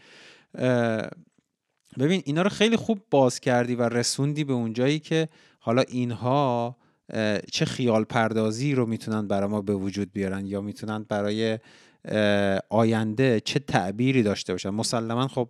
ببین 1.99 2.21
اینا 2.25 2.41
رو 2.41 2.49
خیلی 2.49 2.75
خوب 2.75 2.99
باز 3.11 3.39
کردی 3.39 3.75
و 3.75 3.89
رسوندی 3.89 4.43
به 4.43 4.53
اونجایی 4.53 4.99
که 4.99 5.29
حالا 5.59 5.81
اینها 5.81 6.77
چه 7.51 7.65
خیال 7.65 8.03
پردازی 8.03 8.75
رو 8.75 8.85
می‌تونن 8.85 9.27
برای 9.27 9.49
ما 9.49 9.61
به 9.61 9.73
وجود 9.73 10.13
بیارن 10.13 10.45
یا 10.45 10.61
می‌تونن 10.61 11.03
برای 11.09 11.59
آینده 12.69 13.39
چه 13.39 13.59
تعبیری 13.59 14.23
داشته 14.23 14.53
باشن. 14.53 14.69
مسلما 14.69 15.27
خب 15.27 15.49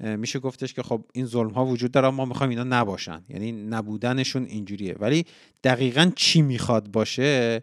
میشه 0.00 0.38
گفتش 0.38 0.74
که 0.74 0.82
خب 0.82 1.04
این 1.12 1.26
ظلم 1.26 1.50
ها 1.50 1.66
وجود 1.66 1.90
داره 1.90 2.10
ما 2.10 2.24
می‌خوایم 2.24 2.50
اینا 2.50 2.64
نباشن. 2.64 3.24
یعنی 3.28 3.52
نبودنشون 3.52 4.44
اینجوریه. 4.44 4.96
ولی 5.00 5.26
دقیقا 5.64 6.12
چی 6.16 6.42
می‌خواد 6.42 6.90
باشه 6.90 7.62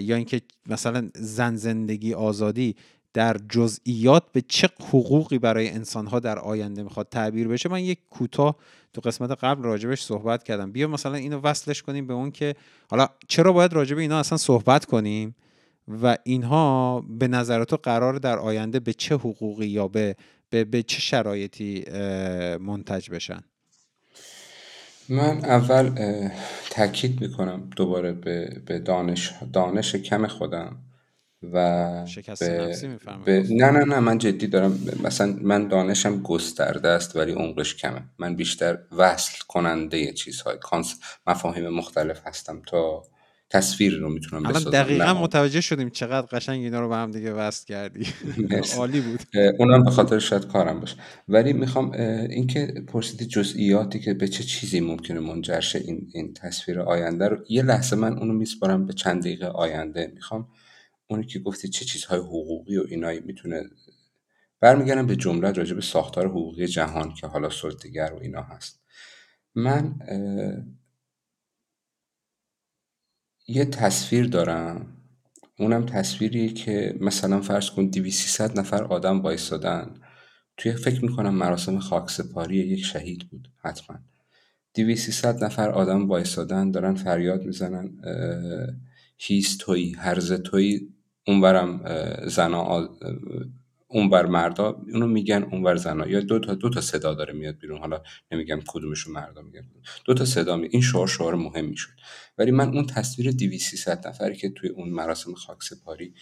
یا 0.00 0.16
اینکه 0.16 0.40
مثلا 0.66 1.10
زن 1.14 1.56
زندگی 1.56 2.14
آزادی 2.14 2.76
در 3.14 3.36
جزئیات 3.50 4.22
به 4.32 4.42
چه 4.48 4.68
حقوقی 4.80 5.38
برای 5.38 5.68
انسانها 5.68 6.20
در 6.20 6.38
آینده 6.38 6.82
می‌خواد 6.82 7.08
تعبیر 7.08 7.48
بشه؟ 7.48 7.68
من 7.68 7.84
یک 7.84 7.98
کوتاه 8.10 8.56
تو 8.92 9.00
قسمت 9.00 9.30
قبل 9.30 9.62
راجبش 9.62 10.02
صحبت 10.02 10.42
کردم. 10.42 10.72
بیا 10.72 10.88
مثلا 10.88 11.14
اینو 11.14 11.40
وصلش 11.40 11.82
کنیم 11.82 12.06
به 12.06 12.14
اون 12.14 12.30
که 12.30 12.54
حالا 12.90 13.08
چرا 13.28 13.52
باید 13.52 13.72
راجب 13.72 13.98
اینا 13.98 14.18
اصلا 14.18 14.38
صحبت 14.38 14.84
کنیم 14.84 15.34
و 16.02 16.18
اینها 16.24 17.00
به 17.08 17.28
نظر 17.28 17.64
تو 17.64 17.76
قرار 17.76 18.14
در 18.14 18.38
آینده 18.38 18.80
به 18.80 18.92
چه 18.92 19.14
حقوقی 19.14 19.66
یا 19.66 19.88
به 19.88 20.16
به, 20.52 20.64
به 20.64 20.82
چه 20.82 21.00
شرایطی 21.00 21.84
منتج 22.60 23.10
بشن؟ 23.10 23.42
من 25.08 25.44
اول 25.44 25.90
تاکید 26.70 27.20
می‌کنم 27.20 27.70
دوباره 27.76 28.12
به, 28.12 28.62
به 28.66 28.78
دانش 28.78 29.32
دانش 29.52 29.96
کم 29.96 30.26
خودم 30.26 30.76
و 31.52 32.04
به... 33.24 33.46
نه 33.50 33.70
نه 33.70 33.84
نه 33.84 34.00
من 34.00 34.18
جدی 34.18 34.46
دارم 34.46 34.78
مثلا 35.04 35.38
من 35.42 35.68
دانشم 35.68 36.22
گسترده 36.22 36.88
است 36.88 37.16
ولی 37.16 37.32
عمقش 37.32 37.74
کمه. 37.76 38.02
من 38.18 38.36
بیشتر 38.36 38.78
وصل 38.96 39.38
کننده 39.48 40.12
چیزهای 40.12 40.56
کانس 40.58 41.00
مفاهیم 41.26 41.68
مختلف 41.68 42.26
هستم 42.26 42.62
تا 42.66 43.02
تصویر 43.52 43.98
رو 43.98 44.08
می‌تونم 44.08 44.42
بسازم. 44.42 44.70
دقیقا 44.70 45.14
متوجه 45.14 45.60
شدیم 45.60 45.90
چقدر 45.90 46.26
قشنگ 46.26 46.64
اینا 46.64 46.80
رو 46.80 46.88
به 46.88 46.96
هم 46.96 47.10
دیگه 47.10 47.32
وصل 47.32 47.66
کردی. 47.66 48.06
عالی 48.78 49.00
بود. 49.00 49.20
اونم 49.58 49.84
به 49.84 49.90
خاطر 49.90 50.18
شاید 50.18 50.46
کارم 50.46 50.80
باشه. 50.80 50.96
ولی 51.28 51.52
می‌خوام 51.52 51.92
اینکه 52.30 52.74
پرسیدی 52.88 53.26
جزئیاتی 53.26 54.00
که 54.00 54.14
به 54.14 54.28
چه 54.28 54.44
چیزی 54.44 54.80
ممکنه 54.80 55.20
منجر 55.20 55.60
شه 55.60 55.78
این 55.78 56.10
این 56.14 56.34
تصویر 56.34 56.80
آینده 56.80 57.28
رو. 57.28 57.36
یه 57.48 57.62
لحظه 57.62 57.96
من 57.96 58.18
اونو 58.18 58.32
میسپارم 58.32 58.86
به 58.86 58.92
چند 58.92 59.20
دقیقه 59.20 59.46
آینده. 59.46 60.12
می‌خوام 60.14 60.48
اونی 61.06 61.26
که 61.26 61.38
گفتی 61.38 61.68
چه 61.68 61.84
چیزهای 61.84 62.20
حقوقی 62.20 62.76
و 62.76 62.84
اینایی 62.88 63.20
می‌تونه 63.20 63.62
برمیگردم 64.60 65.06
به 65.06 65.16
جمله 65.16 65.52
راجع 65.52 65.74
به 65.74 65.80
ساختار 65.80 66.28
حقوقی 66.28 66.66
جهان 66.66 67.14
که 67.14 67.26
حالا 67.26 67.50
سلطگر 67.50 68.12
و 68.12 68.18
اینا 68.22 68.42
هست. 68.42 68.80
من 69.54 69.94
یه 73.54 73.64
تصویر 73.64 74.26
دارم. 74.26 74.86
اونم 75.58 75.86
تصویری 75.86 76.52
که 76.52 76.96
مثلا 77.00 77.40
فرض 77.40 77.70
کن 77.70 77.86
200 77.86 78.58
نفر 78.58 78.84
آدم 78.84 79.20
وایستادن. 79.20 79.94
توی 80.56 80.72
فکر 80.72 81.04
می‌کنم 81.04 81.34
مراسم 81.34 81.78
خاکسپاری 81.78 82.56
یک 82.56 82.84
شهید 82.84 83.28
بود 83.30 83.48
حتما. 83.58 83.98
200 84.74 85.26
نفر 85.26 85.70
آدم 85.70 86.08
وایستادن 86.08 86.70
دارن 86.70 86.94
فریاد 86.94 87.42
می‌زنن 87.42 87.90
هیست 89.18 89.60
توی 89.60 89.92
هرز 89.92 90.32
توی 90.32 90.80
اونورم 91.26 91.84
زنا 92.28 92.88
اونور 93.92 94.26
مردا 94.26 94.82
اونو 94.92 95.06
میگن 95.06 95.42
اونور 95.42 95.76
زنا 95.76 96.08
یا 96.08 96.20
دو 96.20 96.38
تا 96.38 96.54
دو 96.54 96.70
تا 96.70 96.80
صدا 96.80 97.14
داره 97.14 97.32
میاد 97.32 97.58
بیرون 97.58 97.80
حالا 97.80 98.02
نمیگم 98.32 98.60
کدومشون 98.66 99.12
مردا 99.12 99.42
میگن 99.42 99.62
دو 100.04 100.14
تا 100.14 100.24
صدا 100.24 100.56
می 100.56 100.68
این 100.70 100.82
شعار 100.82 101.08
شعار 101.08 101.34
مهمی 101.34 101.76
شد 101.76 101.90
ولی 102.38 102.50
من 102.50 102.68
اون 102.68 102.86
تصویر 102.86 103.30
200 103.30 104.06
نفری 104.06 104.36
که 104.36 104.50
توی 104.50 104.70
اون 104.70 104.88
مراسم 104.88 105.34
خاکسپاری 105.34 106.14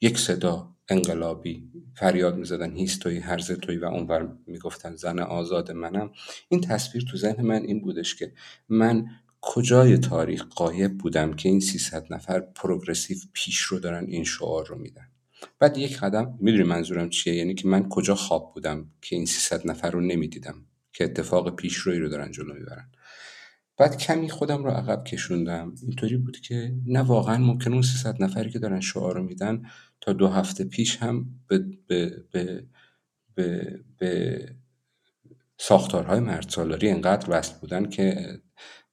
یک 0.00 0.18
صدا 0.18 0.76
انقلابی 0.88 1.70
فریاد 1.96 2.36
می‌زدن 2.36 2.76
هیستوی 2.76 3.18
هرز 3.18 3.52
توی 3.52 3.76
و 3.76 3.84
اونور 3.84 4.36
می‌گفتن 4.46 4.96
زن 4.96 5.18
آزاد 5.18 5.72
منم. 5.72 6.10
این 6.48 6.60
تصویر 6.60 7.04
تو 7.10 7.16
ذهن 7.16 7.42
من 7.42 7.62
این 7.62 7.80
بودش 7.80 8.14
که 8.14 8.32
من 8.68 9.06
کجای 9.40 9.98
تاریخ 9.98 10.44
قایب 10.44 10.98
بودم 10.98 11.32
که 11.32 11.48
این 11.48 11.60
300 11.60 12.06
نفر 12.10 12.40
پروگرسیو 12.40 13.18
پیش 13.32 13.60
رو 13.60 13.78
دارن 13.78 14.04
این 14.08 14.24
شعار 14.24 14.66
رو 14.66 14.78
میدن. 14.78 15.13
بعد 15.58 15.78
یک 15.78 15.98
قدم 15.98 16.38
می‌دونی 16.40 16.62
منظورم 16.62 17.10
چیه؟ 17.10 17.34
یعنی 17.34 17.54
که 17.54 17.68
من 17.68 17.88
کجا 17.88 18.14
خواب 18.14 18.54
بودم 18.54 18.90
که 19.02 19.16
این 19.16 19.26
300 19.26 19.66
نفر 19.66 19.90
رو 19.90 20.00
نمی‌دیدم 20.00 20.66
که 20.92 21.04
اتفاق 21.04 21.56
پیش 21.56 21.76
روی 21.76 21.98
رو 21.98 22.08
دارن 22.08 22.32
جلو 22.32 22.54
می‌برن. 22.54 22.90
بعد 23.76 23.96
کمی 23.96 24.30
خودم 24.30 24.64
رو 24.64 24.70
عقب 24.70 25.04
کشوندم. 25.04 25.74
اینطوری 25.82 26.16
بود 26.16 26.40
که 26.40 26.74
نه 26.86 27.00
واقعا 27.00 27.38
ممکن 27.38 27.72
اون 27.72 27.82
300 27.82 28.22
نفری 28.22 28.50
که 28.50 28.58
دارن 28.58 28.80
شعار 28.80 29.14
رو 29.14 29.22
میدن 29.22 29.62
تا 30.00 30.12
دو 30.12 30.28
هفته 30.28 30.64
پیش 30.64 30.96
هم 30.96 31.26
به, 31.48 31.58
به, 31.86 32.24
به, 32.32 32.64
به, 33.34 33.80
به 33.98 34.48
ساختارهای 35.58 36.20
مردسالاری 36.20 36.90
انقدر 36.90 37.26
وصل 37.30 37.54
بودن 37.60 37.88
که 37.88 38.38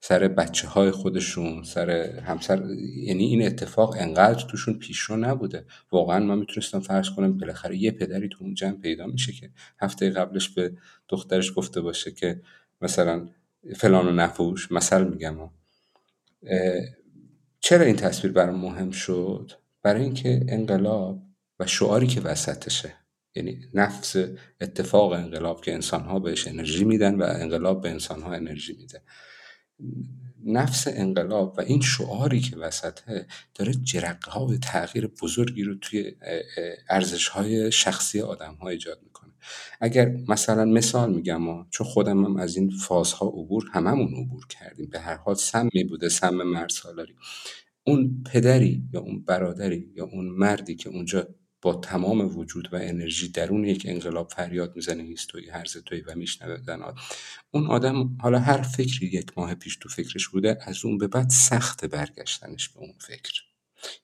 سر 0.04 0.28
بچه 0.28 0.68
های 0.68 0.90
خودشون 0.90 1.62
سر 1.62 1.90
همسر 2.20 2.62
یعنی 2.96 3.24
این 3.24 3.46
اتفاق 3.46 3.96
انقدر 3.98 4.46
توشون 4.46 4.78
پیشرو 4.78 5.16
نبوده. 5.16 5.64
واقعا 5.92 6.18
من 6.18 6.38
می‌تونستم 6.38 6.80
فرض 6.80 7.10
کنم 7.10 7.38
بالاخره 7.38 7.76
یه 7.76 7.90
پدری 7.90 8.28
تو 8.28 8.38
اون 8.40 8.54
جمع 8.54 8.76
پیدا 8.76 9.06
میشه 9.06 9.32
که 9.32 9.50
هفته 9.80 10.10
قبلش 10.10 10.48
به 10.48 10.72
دخترش 11.08 11.52
گفته 11.56 11.80
باشه 11.80 12.10
که 12.10 12.40
مثلا 12.80 13.28
فلان 13.76 14.06
و 14.06 14.12
نفوش 14.12 14.72
مثل 14.72 15.04
میگم. 15.04 15.36
چرا 17.60 17.84
این 17.84 17.96
تصویر 17.96 18.32
برام 18.32 18.60
مهم 18.60 18.90
شد؟ 18.90 19.52
برای 19.82 20.02
اینکه 20.02 20.44
انقلاب 20.48 21.22
و 21.60 21.66
شعاری 21.66 22.06
که 22.06 22.20
وسطشه 22.20 22.94
یعنی 23.34 23.60
نفس 23.74 24.16
اتفاق 24.60 25.12
انقلاب 25.12 25.60
که 25.64 25.74
انسان 25.74 26.00
ها 26.00 26.18
بهش 26.18 26.48
انرژی 26.48 26.84
میدن 26.84 27.14
و 27.14 27.22
انقلاب 27.22 27.82
به 27.82 27.90
انسان 27.90 28.22
ها 28.22 28.32
انرژی 28.32 28.72
میده. 28.72 29.02
نفس 30.44 30.88
انقلاب 30.88 31.54
و 31.58 31.60
این 31.60 31.80
شعاری 31.80 32.40
که 32.40 32.56
وسطه 32.56 33.26
داره 33.54 33.72
جرقه 33.72 34.30
ها 34.30 34.46
و 34.46 34.56
تغییر 34.56 35.06
بزرگی 35.06 35.62
رو 35.62 35.74
توی 35.74 36.12
ارزش 36.88 37.28
های 37.28 37.72
شخصی 37.72 38.20
آدم 38.20 38.54
ها 38.54 38.68
ایجاد 38.68 39.00
می‌کنه. 39.02 39.32
اگر 39.80 40.16
مثلا 40.28 40.64
مثال 40.64 41.14
میگم 41.14 41.66
چون 41.70 41.86
خودم 41.86 42.24
هم 42.24 42.36
از 42.36 42.56
این 42.56 42.70
فازها 42.70 43.26
عبور 43.26 43.70
هممون 43.72 44.14
عبور 44.14 44.46
کردیم 44.46 44.86
به 44.86 45.00
هر 45.00 45.16
حال 45.16 45.34
سمی 45.34 45.84
بوده 45.88 46.08
سم 46.08 46.34
مرد 46.34 46.68
سالاری. 46.68 47.14
اون 47.86 48.22
پدری 48.32 48.82
یا 48.92 49.00
اون 49.00 49.24
برادری 49.24 49.92
یا 49.94 50.04
اون 50.04 50.24
مردی 50.24 50.74
که 50.74 50.88
اونجا 50.88 51.28
با 51.62 51.74
تمام 51.74 52.38
وجود 52.38 52.68
و 52.72 52.76
انرژی 52.76 53.28
درون 53.28 53.64
یک 53.64 53.82
انقلاب 53.88 54.28
فریاد 54.28 54.76
می‌زنه 54.76 55.02
هیستوی 55.02 55.50
هرز 55.50 55.76
توی 55.76 56.00
و 56.00 56.14
میشنوه 56.14 56.58
اون 57.50 57.66
آدم 57.66 58.16
حالا 58.20 58.38
هر 58.38 58.62
فکری 58.62 59.06
یک 59.06 59.32
ماه 59.36 59.54
پیش 59.54 59.76
تو 59.76 59.88
فکرش 59.88 60.28
بوده 60.28 60.58
از 60.62 60.84
اون 60.84 60.98
به 60.98 61.08
بعد 61.08 61.30
سخت 61.30 61.84
برگشتنش 61.84 62.68
به 62.68 62.80
اون 62.80 62.92
فکر. 62.98 63.42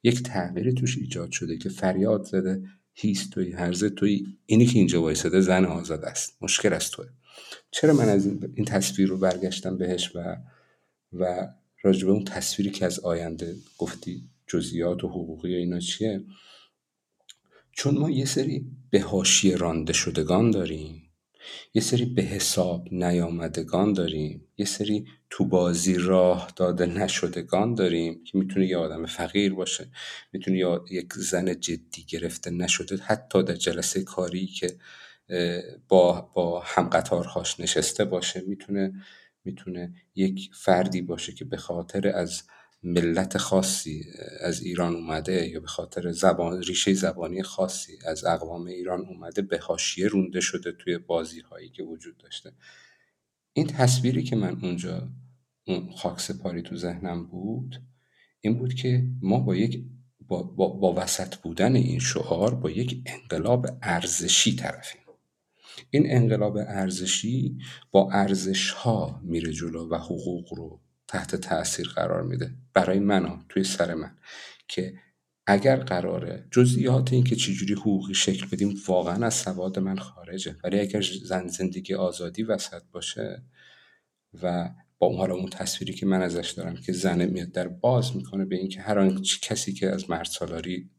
یک 0.03 0.23
تغییری 0.23 0.73
توش 0.73 0.99
ایجاد 0.99 1.31
شده 1.31 1.59
که 1.59 1.69
فریاد 1.69 2.25
زده 2.25 2.63
هیستوی 2.95 3.53
هرز 3.53 3.85
توی 3.85 4.27
اینی 4.47 4.67
که 4.67 4.79
اینجا 4.79 5.03
وایساده 5.03 5.41
زن 5.41 5.65
آزاد 5.65 6.05
است. 6.05 6.37
مشکل 6.41 6.73
از 6.73 6.91
توه. 6.91 7.07
چرا 7.71 7.95
من 7.95 8.09
از 8.09 8.27
این 8.27 8.65
تصویر 8.65 9.09
رو 9.09 9.19
برگشتم 9.19 9.79
بهش 9.79 10.17
و 10.17 10.37
و 11.13 11.49
راجبه 11.83 12.11
اون 12.11 12.25
تصویری 12.25 12.71
که 12.71 12.87
از 12.87 13.01
آینده 13.01 13.57
گفتی 13.79 14.23
جزئیات 14.47 15.05
و 15.05 15.09
حقوقی 15.09 15.55
اینا 15.55 15.81
چیه؟ 15.81 16.25
چون 17.79 17.99
ما 17.99 18.11
یه 18.11 18.25
سری 18.25 18.67
به 18.91 19.01
حاشیه 19.01 19.57
رانده 19.57 19.93
شدگان 19.93 20.51
داریم 20.51 21.11
یه 21.75 21.83
سری 21.83 22.05
به 22.05 22.23
حساب 22.23 22.89
نیامدگان 22.93 23.93
داریم 23.93 24.49
یه 24.57 24.67
سری 24.67 25.07
تو 25.31 25.45
بازی 25.45 25.95
راه 25.95 26.53
داده 26.57 26.87
نشدگان 26.87 27.75
داریم 27.75 28.25
که 28.25 28.39
می‌تونه 28.39 28.67
یه 28.67 28.77
آدم 28.77 29.07
فقیر 29.07 29.55
باشه 29.55 29.91
می‌تونه 30.33 30.81
یک 30.91 31.13
زن 31.13 31.61
جدی 31.61 32.05
گرفته 32.09 32.51
نشده 32.51 32.97
حتی 32.97 33.43
در 33.43 33.55
جلسه 33.55 34.03
کاری 34.03 34.47
که 34.47 34.77
با, 35.89 36.21
با 36.35 36.63
همقطارهاش 36.67 37.61
نشسته 37.61 38.05
باشه 38.05 38.43
می‌تونه 38.47 38.93
می‌تونه 39.45 39.95
یک 40.15 40.51
فردی 40.55 41.03
باشه 41.03 41.33
که 41.33 41.45
به 41.45 41.57
خاطر 41.57 42.09
از 42.09 42.43
ملت 42.83 43.39
خاصی 43.39 44.05
از 44.41 44.63
ایران 44.63 44.95
اومده 44.95 45.49
یا 45.49 45.61
به 45.61 45.67
خاطر 45.67 46.13
زبان 46.13 46.63
ریشه 46.63 46.95
زبانی 46.95 47.43
خاصی 47.43 47.99
از 48.07 48.25
اقوام 48.25 48.67
ایران 48.67 49.01
اومده 49.01 49.43
به 49.43 49.59
حاشیه 49.59 50.09
رونده 50.09 50.41
شده 50.41 50.73
توی 50.73 50.99
بازی 50.99 51.41
هایی 51.41 51.69
که 51.69 51.83
وجود 51.83 52.17
داشته. 52.17 52.53
این 53.53 53.67
تصویری 53.67 54.23
که 54.23 54.37
من 54.37 54.59
اونجا 54.63 55.09
اون 55.67 55.93
خاک 55.97 56.21
سپاری 56.21 56.63
تو 56.63 56.77
ذهنم 56.77 57.27
بود 57.27 57.83
این 58.41 58.59
بود 58.59 58.75
که 58.75 59.07
ما 59.23 59.41
با 59.41 59.57
یک 59.57 59.85
با, 60.29 60.43
با, 60.43 60.69
با 60.69 60.95
وسط 60.95 61.37
بودن 61.37 61.77
این 61.77 61.99
شعار 61.99 62.55
با 62.55 62.71
یک 62.71 63.03
انقلاب 63.07 63.67
ارزشی 63.83 64.57
طرفیم. 64.57 65.01
این 65.91 66.11
انقلاب 66.11 66.57
ارزشی 66.57 67.59
با 67.91 68.11
ارزش 68.13 68.71
ها 68.71 69.21
میره 69.25 69.53
جلو 69.53 69.89
و 69.89 69.95
حقوق 69.95 70.55
رو 70.55 70.81
تحت 71.09 71.37
تاثیر 71.37 71.89
قرار 71.89 72.23
میده. 72.23 72.51
برای 72.75 72.99
من 72.99 73.45
توی 73.49 73.65
سر 73.65 73.95
من. 73.95 74.17
که 74.69 74.95
اگر 75.47 75.77
قراره 75.77 76.47
جزئیات 76.51 77.13
این 77.13 77.25
که 77.25 77.37
چجوری 77.37 77.75
حقوقی 77.75 78.15
شکل 78.15 78.47
بدیم 78.47 78.75
واقعا 78.87 79.27
از 79.27 79.35
سواد 79.35 79.79
من 79.79 79.99
خارجه. 79.99 80.57
ولی 80.65 80.81
اگر 80.81 81.03
زن 81.25 81.49
زندگی 81.49 81.95
آزادی 81.95 82.43
وسط 82.43 82.83
باشه 82.93 83.43
و 84.43 84.71
با 84.99 85.07
اون 85.07 85.17
حالا 85.17 85.35
اون 85.35 85.49
تصویری 85.49 85.93
که 85.95 86.07
من 86.07 86.23
ازش 86.23 86.51
دارم 86.51 86.77
که 86.77 86.93
زنه 86.93 87.27
میاد 87.27 87.53
در 87.53 87.69
باز 87.69 88.17
می‌کنه 88.17 88.45
به 88.45 88.57
اینکه 88.57 88.81
هر 88.81 88.99
آن 88.99 89.23
کسی 89.43 89.73
که 89.73 89.91
از 89.91 90.11
مرد 90.11 90.27
سالاری 90.27 90.91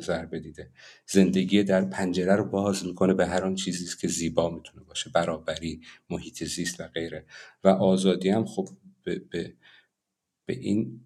ضربه 0.00 0.40
دیده 0.40 0.70
زندگی 1.06 1.62
در 1.62 1.84
پنجره 1.84 2.36
رو 2.36 2.44
باز 2.44 2.86
می‌کنه 2.86 3.14
به 3.14 3.26
هر 3.26 3.44
آن 3.44 3.54
چیزی 3.54 3.86
که 4.00 4.08
زیبا 4.08 4.50
می‌تونه 4.50 4.84
باشه. 4.84 5.10
برابری 5.10 5.80
محیط 6.10 6.44
زیست 6.44 6.80
و 6.80 6.84
غیره. 6.84 7.26
و 7.64 7.68
آزادی 7.68 8.28
هم 8.28 8.44
خب 8.44 8.68
به, 9.04 9.18
به, 9.30 9.52
به 10.46 10.58
این 10.58 11.00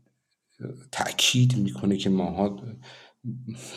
تاکید 0.92 1.56
می‌کنه 1.56 1.96
که 1.96 2.10
ماها 2.10 2.62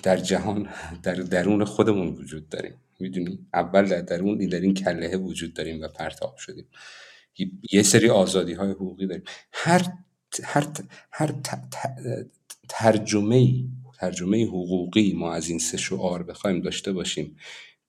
در 0.03 0.18
جهان 0.18 0.70
در 1.03 1.15
درون 1.15 1.65
خودمون 1.65 2.07
وجود 2.07 2.49
داریم. 2.49 2.74
می‌دونی؟ 2.99 3.47
اول 3.53 3.86
در 3.86 4.01
درون 4.01 4.38
در 4.38 4.59
این 4.59 4.74
کلهه 4.74 5.18
وجود 5.18 5.53
داریم 5.53 5.82
و 5.82 5.88
پرتاب 5.88 6.38
شدیم. 6.38 6.68
یه 7.72 7.84
سری 7.84 8.09
آزادی 8.09 8.53
های 8.53 8.72
حقوقی 8.72 9.07
داریم. 9.07 9.24
هر 9.51 9.93
هر 10.43 10.68
هر 11.11 11.36
ترجمه 12.70 13.63
ترجمه 13.99 14.45
حقوقی 14.45 15.13
ما 15.13 15.34
از 15.34 15.49
این 15.49 15.59
سه 15.59 15.78
شعار 15.78 16.24
بخوایم 16.24 16.61
داشته 16.61 16.93
باشیم 16.93 17.38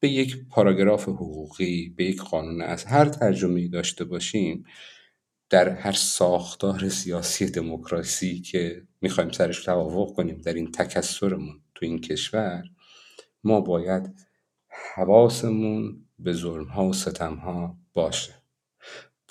به 0.01 0.09
یک 0.09 0.37
پاراگراف 0.51 1.09
حقوقی 1.09 1.95
به 1.97 2.05
یک 2.05 2.23
قانون 2.23 2.63
از 2.63 2.85
هر 2.85 3.05
ترجمه 3.05 3.69
داشته 3.69 4.05
باشیم 4.05 4.65
در 5.51 5.69
هر 5.69 5.93
ساختار 5.93 6.89
سیاسی 6.89 7.51
دموکراسی 7.51 8.41
که 8.41 8.83
می‌خوایم 9.01 9.31
سرش 9.31 9.65
توافق 9.65 10.15
کنیم 10.15 10.41
در 10.41 10.55
این 10.55 10.73
تکسرمون 10.73 11.61
تو 11.75 11.87
این 11.87 12.01
کشور 12.01 12.65
ما 13.45 13.61
باید 13.61 14.15
حواسمون 14.95 16.07
به 16.19 16.33
ظلم 16.33 16.65
ها 16.65 16.89
و 16.89 16.93
ستم 16.93 17.35
ها 17.35 17.79
باشه 17.95 18.35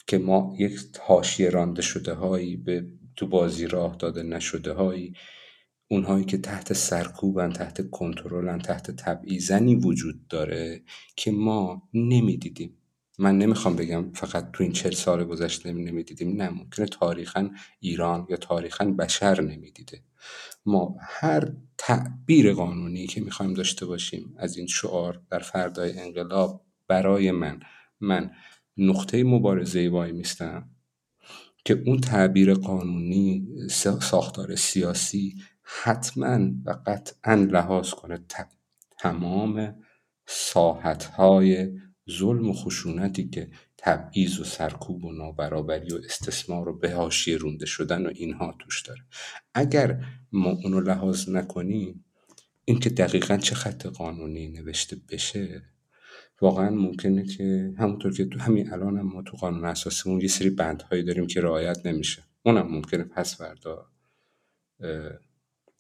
که 0.07 0.18
ما 0.18 0.55
یک 0.59 0.80
حاشیه 1.01 1.49
رانده 1.49 1.82
شده 1.82 2.13
هایی 2.13 2.57
به 2.57 2.88
تو 3.15 3.28
بازی 3.28 3.68
راه 3.68 3.95
داده 3.95 4.24
نشده 4.24 4.74
هایی 4.74 5.13
اونهایی 5.88 6.26
که 6.26 6.38
تحت 6.38 6.74
سرکوبن 6.74 7.53
تحت 7.53 7.89
کنترلن 7.89 8.59
تحت 8.59 8.91
تبعیضنی 8.91 9.76
وجود 9.76 10.28
داره 10.28 10.82
که 11.15 11.32
ما 11.32 11.89
نمی‌دیدیم. 11.93 12.77
من 13.18 13.38
نمی‌خوام 13.38 13.76
بگم 13.76 14.11
فقط 14.13 14.51
تو 14.51 14.63
این 14.63 14.72
چل 14.72 14.91
سال 14.91 15.24
گذشته 15.24 15.74
نمی‌دیدیم 15.74 16.41
نه 16.41 16.49
ممکنه 16.49 16.86
تاریخا 16.86 17.49
ایران 17.80 18.28
یا 18.30 18.38
تاریخا 18.38 18.86
بشر 18.86 19.41
نمی‌دیده. 19.41 20.03
ما 20.65 20.95
هر 20.99 21.53
تعبیر 21.78 22.53
قانونی 22.53 23.07
که 23.07 23.22
می‌خوایم 23.22 23.53
داشته 23.53 23.86
باشیم 23.86 24.36
از 24.38 24.57
این 24.57 24.68
شعار 24.68 25.22
در 25.30 25.39
فردای 25.39 25.99
انقلاب 25.99 26.65
برای 26.88 27.32
من 27.32 27.59
من 27.99 28.32
نقطه 28.78 29.24
مبارزه 29.24 29.89
وای 29.89 30.11
میستم 30.11 30.70
که 31.65 31.84
اون 31.86 31.99
تعبیر 31.99 32.53
قانونی 32.53 33.47
ساختار 34.01 34.55
سیاسی 34.55 35.36
حتما 35.63 36.39
و 36.65 36.78
قطعا 36.86 37.34
لحاظ 37.34 37.89
کنه 37.89 38.20
تمام 38.99 39.76
ساحتهای 40.28 41.72
ظلم 42.12 42.49
و 42.49 42.53
خشونتی 42.53 43.30
که 43.30 43.49
تبعیض 43.78 44.39
و 44.39 44.43
سرکوب 44.43 45.05
و 45.05 45.12
نابرابری 45.12 45.93
و 45.93 45.97
استثمار 46.05 46.70
و 46.70 46.80
به 46.80 46.91
حاشیه 46.91 47.38
رونده 47.38 47.66
شدن 47.66 48.05
و 48.05 48.10
اینها 48.16 48.55
توش 48.60 48.82
داره. 48.82 49.01
اگر 49.53 50.03
ما 50.32 50.49
اونو 50.49 50.80
لحاظ 50.80 51.30
نکنیم 51.30 52.05
اینکه 52.66 52.89
دقیقا 52.89 53.38
چه 53.38 53.55
خط 53.55 53.86
قانونی 53.86 54.47
نوشته 54.47 54.97
بشه 55.10 55.64
واقعا 56.41 56.70
ممکنه 56.70 57.26
که 57.26 57.74
همونطور 57.78 58.14
که 58.14 58.26
تو 58.26 58.39
همین 58.39 58.74
الان 58.74 58.97
هم 58.97 59.08
ما 59.08 59.22
تو 59.22 59.38
قانون 59.38 59.66
اساسیمون 59.66 60.22
یه 60.22 60.28
سری 60.28 60.49
بندهایی 60.49 61.03
داریم 61.03 61.28
که 61.28 61.41
رعایت 61.41 61.86
نمیشه. 61.86 62.24
اونم 62.43 62.68
ممکنه 62.72 63.03
پس 63.03 63.38
فردا 63.38 63.86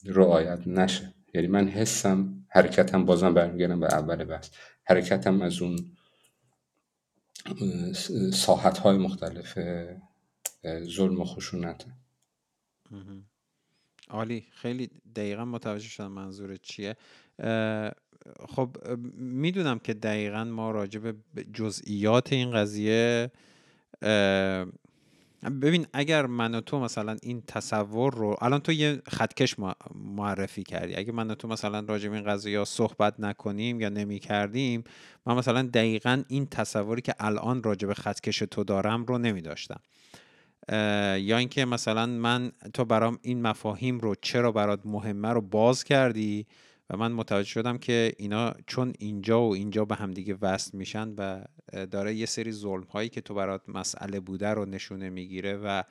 رعایت 0.05 0.67
نشه. 0.67 1.13
یعنی 1.33 1.47
من 1.47 1.67
حسم 1.67 2.45
حرکتم 2.49 3.05
بازم 3.05 3.33
برمیگردم 3.33 3.79
به 3.79 3.93
اول 3.93 4.23
بحث. 4.23 4.49
حرکتم 4.83 5.41
از 5.41 5.61
اون 5.61 5.96
ساحت 8.33 8.77
های 8.77 8.97
مختلف 8.97 9.59
ظلم 10.83 11.21
و 11.21 11.25
خشونت. 11.25 11.85
عالی. 14.09 14.45
خیلی 14.51 14.89
دقیقا 15.15 15.45
متوجه 15.45 15.87
شدم 15.87 16.11
منظور 16.11 16.55
چیه. 16.55 16.95
خب 18.49 18.77
می‌دونم 19.17 19.79
که 19.79 19.93
دقیقا 19.93 20.43
ما 20.43 20.71
راجع 20.71 20.99
به 20.99 21.15
جزئیات 21.53 22.33
این 22.33 22.51
قضیه 22.51 23.31
ببین 25.43 25.87
اگر 25.93 26.25
من 26.25 26.55
و 26.55 26.61
تو 26.61 26.79
مثلا 26.79 27.17
این 27.21 27.43
تصور 27.47 28.13
رو 28.13 28.35
الان 28.41 28.59
تو 28.59 28.71
یه 28.71 29.01
خطکش 29.07 29.55
معرفی 29.95 30.63
کردی. 30.63 30.95
اگر 30.95 31.11
من 31.11 31.31
و 31.31 31.35
تو 31.35 31.47
مثلا 31.47 31.79
راجع 31.79 32.09
به 32.09 32.15
این 32.15 32.25
قضیه 32.25 32.63
صحبت 32.63 33.19
نکنیم 33.19 33.81
یا 33.81 33.89
نمی 33.89 34.19
کردیم 34.19 34.83
من 35.25 35.35
مثلا 35.35 35.61
دقیقا 35.61 36.23
این 36.27 36.45
تصوری 36.45 37.01
که 37.01 37.15
الان 37.19 37.63
راجع 37.63 37.87
به 37.87 37.93
خطکش 37.93 38.39
تو 38.39 38.63
دارم 38.63 39.05
رو 39.05 39.17
نمی 39.17 39.41
داشتم 39.41 39.79
یا 41.19 41.37
اینکه 41.37 41.65
مثلا 41.65 42.05
من 42.05 42.51
تو 42.73 42.85
برام 42.85 43.19
این 43.21 43.41
مفاهیم 43.41 43.99
رو 43.99 44.15
چرا 44.21 44.51
برات 44.51 44.79
مهمه 44.85 45.29
رو 45.29 45.41
باز 45.41 45.83
کردی؟ 45.83 46.47
و 46.89 46.97
من 46.97 47.11
متوجه 47.11 47.49
شدم 47.49 47.77
که 47.77 48.13
اینا 48.17 48.53
چون 48.67 48.93
اینجا 48.99 49.41
و 49.41 49.53
اینجا 49.53 49.85
به 49.85 49.95
همدیگه 49.95 50.37
وصل 50.41 50.77
میشن 50.77 51.13
و 51.17 51.43
داره 51.91 52.13
یه 52.15 52.25
سری 52.25 52.51
ظلم 52.51 52.83
هایی 52.83 53.09
که 53.09 53.21
تو 53.21 53.33
برات 53.33 53.61
مسئله 53.67 54.19
بوده 54.19 54.47
رو 54.47 54.65
نشونه 54.65 55.09
می‌گیره 55.09 55.57
و 55.57 55.83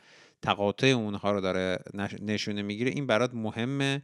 تقاطع 0.42 0.86
اونها 0.86 1.32
رو 1.32 1.40
داره 1.40 1.78
نشونه 2.22 2.62
می‌گیره 2.62 2.90
این 2.90 3.06
برات 3.06 3.34
مهمه 3.34 4.02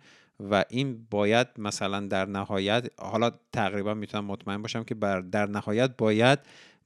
و 0.50 0.64
این 0.70 1.06
باید 1.10 1.48
مثلا 1.58 2.00
در 2.00 2.26
نهایت 2.26 2.86
حالا 2.98 3.30
تقریبا 3.52 3.94
می‌تونم 3.94 4.24
مطمئن 4.24 4.62
باشم 4.62 4.84
که 4.84 4.94
بر 4.94 5.20
در 5.20 5.46
نهایت 5.46 5.96
باید 5.98 6.38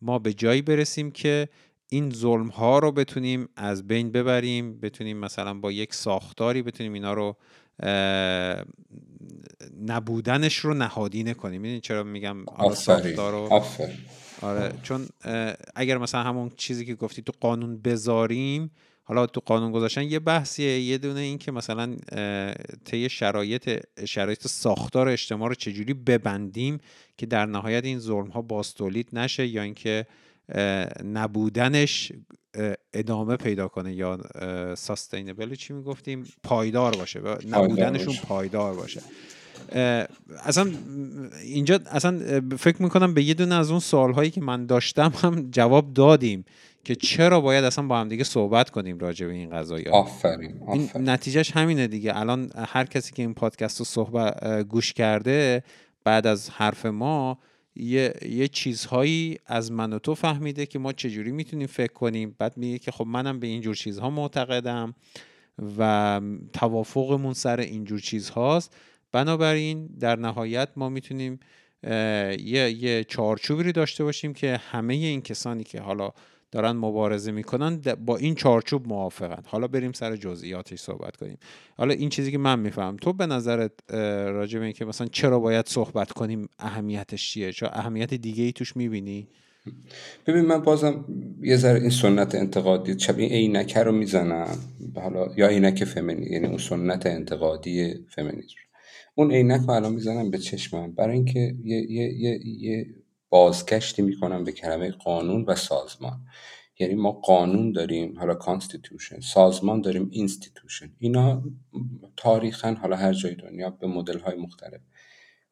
ما 0.02 0.18
به 0.18 0.32
جایی 0.32 0.62
برسیم 0.62 1.10
که 1.10 1.48
این 1.88 2.10
ظلم 2.10 2.48
ها 2.48 2.78
رو 2.78 2.92
بتونیم 2.92 3.48
از 3.56 3.86
بین 3.86 4.12
ببریم 4.12 4.80
بتونیم 4.80 5.16
مثلا 5.16 5.54
با 5.54 5.72
یک 5.72 5.94
ساختاری 5.94 6.62
بتونیم 6.62 6.92
اینا 6.92 7.12
رو 7.12 7.36
نبودنش 9.86 10.56
رو 10.56 10.74
نهادینه 10.74 11.34
کنیم 11.34 11.60
می‌دونی 11.60 11.80
چرا 11.80 12.02
میگم 12.02 12.36
ساختار 12.74 13.32
رو؟ 13.32 13.62
آره 14.42 14.72
چون 14.82 15.08
اگر 15.74 15.98
مثلا 15.98 16.22
همون 16.22 16.50
چیزی 16.56 16.84
که 16.84 16.94
گفتی 16.94 17.22
تو 17.22 17.32
قانون 17.40 17.82
بذاریم 17.82 18.70
حالا 19.08 19.26
تو 19.26 19.40
قانون 19.44 19.72
گذاشتن 19.72 20.02
یه 20.02 20.18
بحثیه. 20.18 20.80
یه 20.80 20.98
دونه 20.98 21.20
این 21.20 21.38
که 21.38 21.52
مثلا 21.52 21.96
طی 22.84 23.08
شرایط 23.08 23.84
شرایط 24.04 24.46
ساختار 24.46 25.08
اجتماع 25.08 25.48
رو 25.48 25.54
چجوری 25.54 25.94
ببندیم 25.94 26.78
که 27.16 27.26
در 27.26 27.46
نهایت 27.46 27.84
این 27.84 27.98
ظلم 27.98 28.26
ها 28.28 28.42
باستولید 28.42 29.08
نشه 29.12 29.46
یا 29.46 29.62
اینکه 29.62 30.06
نبودنش 31.04 32.12
ادامه 32.92 33.36
پیدا 33.36 33.68
کنه 33.68 33.94
یا 33.94 34.18
ساستینبل 34.74 35.54
چی 35.54 35.72
می‌گفتیم؟ 35.72 36.24
پایدار 36.42 36.96
باشه 36.96 37.20
نبودنشون 37.50 38.14
پایدار 38.28 38.74
باشه. 38.74 39.00
اصلا 40.44 40.70
اینجا 41.44 41.80
اصلا 41.90 42.40
فکر 42.58 42.82
می‌کنم 42.82 43.14
به 43.14 43.22
یه 43.22 43.34
دونه 43.34 43.54
از 43.54 43.70
اون 43.70 43.80
سوال 43.80 44.12
هایی 44.12 44.30
که 44.30 44.40
من 44.40 44.66
داشتم 44.66 45.12
هم 45.22 45.50
جواب 45.50 45.92
دادیم 45.92 46.44
که 46.84 46.94
چرا 46.94 47.40
باید 47.40 47.64
اصلا 47.64 47.86
با 47.86 48.00
هم 48.00 48.08
دیگه 48.08 48.24
صحبت 48.24 48.70
کنیم 48.70 48.98
راجع 48.98 49.26
به 49.26 49.32
این 49.32 49.50
قضايا 49.50 49.92
آفرین, 49.92 50.54
این 50.72 50.90
نتیجهش 50.96 51.50
همینه 51.50 51.86
دیگه. 51.86 52.18
الان 52.18 52.50
هر 52.56 52.84
کسی 52.84 53.12
که 53.12 53.22
این 53.22 53.34
پادکست 53.34 53.78
رو 53.78 53.84
صحبت 53.84 54.62
گوش 54.62 54.92
کرده 54.92 55.62
بعد 56.04 56.26
از 56.26 56.50
حرف 56.50 56.86
ما 56.86 57.38
یه, 57.76 58.14
یه 58.28 58.48
چیزهایی 58.48 59.38
از 59.46 59.72
من 59.72 59.92
و 59.92 59.98
تو 59.98 60.14
فهمیده 60.14 60.66
که 60.66 60.78
ما 60.78 60.92
چجوری 60.92 61.32
می‌تونیم 61.32 61.66
فکر 61.66 61.92
کنیم. 61.92 62.36
بعد 62.38 62.56
میگه 62.56 62.78
که 62.78 62.90
خب 62.90 63.06
منم 63.06 63.40
به 63.40 63.46
اینجور 63.46 63.74
چیزها 63.74 64.10
معتقدم 64.10 64.94
و 65.78 66.20
توافقمون 66.52 67.32
سر 67.34 67.60
اینجور 67.60 68.00
چیزهاست. 68.00 68.76
بنابراین 69.12 69.86
در 69.86 70.16
نهایت 70.16 70.68
ما 70.76 70.88
می‌تونیم 70.88 71.40
یه, 71.82 72.76
یه 72.78 73.04
چارچوبی 73.04 73.62
رو 73.62 73.72
داشته 73.72 74.04
باشیم 74.04 74.32
که 74.32 74.60
همه 74.70 74.94
این 74.94 75.22
کسانی 75.22 75.64
که 75.64 75.80
حالا 75.80 76.10
دارن 76.50 76.72
مبارزه 76.72 77.32
می‌کنن 77.32 77.80
با 78.06 78.16
این 78.16 78.34
چارچوب 78.34 78.88
موافقن. 78.88 79.42
حالا 79.46 79.68
بریم 79.68 79.92
سر 79.92 80.16
جزئیاتش 80.16 80.80
صحبت 80.80 81.16
کنیم. 81.16 81.38
حالا 81.76 81.94
این 81.94 82.08
چیزی 82.08 82.32
که 82.32 82.38
من 82.38 82.58
میفهم 82.58 82.96
تو 82.96 83.12
به 83.12 83.26
نظرت 83.26 83.72
راجع 84.28 84.58
به 84.58 84.64
اینکه 84.64 84.84
مثلا 84.84 85.06
چرا 85.06 85.38
باید 85.38 85.66
صحبت 85.66 86.12
کنیم 86.12 86.48
اهمیتش 86.58 87.30
چیه؟ 87.30 87.52
چرا 87.52 87.68
اهمیت 87.68 88.14
دیگه 88.14 88.44
ای 88.44 88.52
توش 88.52 88.76
می‌بینی؟ 88.76 89.28
ببین 90.26 90.44
من 90.44 90.62
بازم 90.62 91.04
یه 91.42 91.56
ذره 91.56 91.80
این 91.80 91.90
سنت 91.90 92.34
انتقادی 92.34 92.98
شب 92.98 93.18
این 93.18 93.30
عینکه 93.32 93.80
رو 93.80 93.92
می‌زنم. 93.92 94.58
حالا 94.94 95.28
یا 95.36 95.48
عینک 95.48 95.84
فمینی 95.84 96.26
یعنی 96.26 96.46
اون 96.46 96.58
سنت 96.58 97.06
انتقادی 97.06 97.94
فمینیسم 98.14 98.54
اون 99.14 99.30
عینک 99.30 99.60
رو 99.60 99.70
الان 99.70 99.92
می‌زنم 99.92 100.30
به 100.30 100.38
چشمم. 100.38 100.92
برای 100.92 101.14
اینکه 101.14 101.54
یه, 101.64 101.90
یه, 101.90 102.12
یه, 102.14 102.40
یه 102.44 102.86
بازگشتی 103.36 104.02
می‌کنم 104.02 104.44
به 104.44 104.52
کلمه 104.52 104.90
قانون 104.90 105.44
و 105.44 105.54
سازمان. 105.54 106.20
یعنی 106.78 106.94
ما 106.94 107.12
قانون 107.12 107.72
داریم 107.72 108.18
حالا 108.18 108.34
constitution 108.34 109.20
سازمان 109.20 109.80
داریم 109.80 110.08
institution 110.12 110.92
اینا 110.98 111.42
تاریخا 112.16 112.76
حالا 112.80 112.96
هر 112.96 113.12
جای 113.12 113.34
دنیا 113.34 113.70
به 113.70 113.86
مدل 113.86 114.18
های 114.18 114.36
مختلف. 114.36 114.80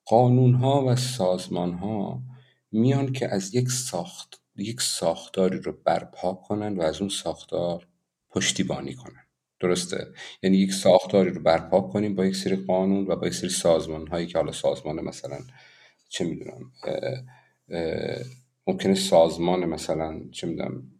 قانون 0.04 0.54
ها 0.54 0.84
و 0.86 0.96
سازمان 0.96 1.72
ها 1.72 2.22
میان 2.72 3.12
که 3.12 3.34
از 3.34 3.54
یک 3.54 3.70
ساخت 3.70 4.40
یک 4.56 4.80
ساختاری 4.80 5.58
رو 5.58 5.72
برپا 5.84 6.34
کنن 6.34 6.76
و 6.76 6.82
از 6.82 7.00
اون 7.00 7.10
ساختار 7.10 7.86
پشتیبانی 8.30 8.94
کنن. 8.94 9.24
درسته؟ 9.60 10.06
یعنی 10.42 10.56
یک 10.56 10.72
ساختاری 10.72 11.30
رو 11.30 11.42
برپا 11.42 11.80
کنیم 11.80 12.14
با 12.14 12.26
یک 12.26 12.36
سری 12.36 12.56
قانون 12.56 13.06
و 13.06 13.16
با 13.16 13.26
یک 13.26 13.34
سری 13.34 13.50
سازمان 13.50 14.06
هایی 14.06 14.26
که 14.26 14.38
حالا 14.38 14.52
سازمان 14.52 15.00
مثلا 15.00 15.38
چه 16.08 16.24
می‌دونم 16.24 16.72
ممکنه 18.66 18.94
سازمان 18.94 19.64
مثلا 19.64 20.20
چه 20.32 20.46
می‌دونم 20.46 20.90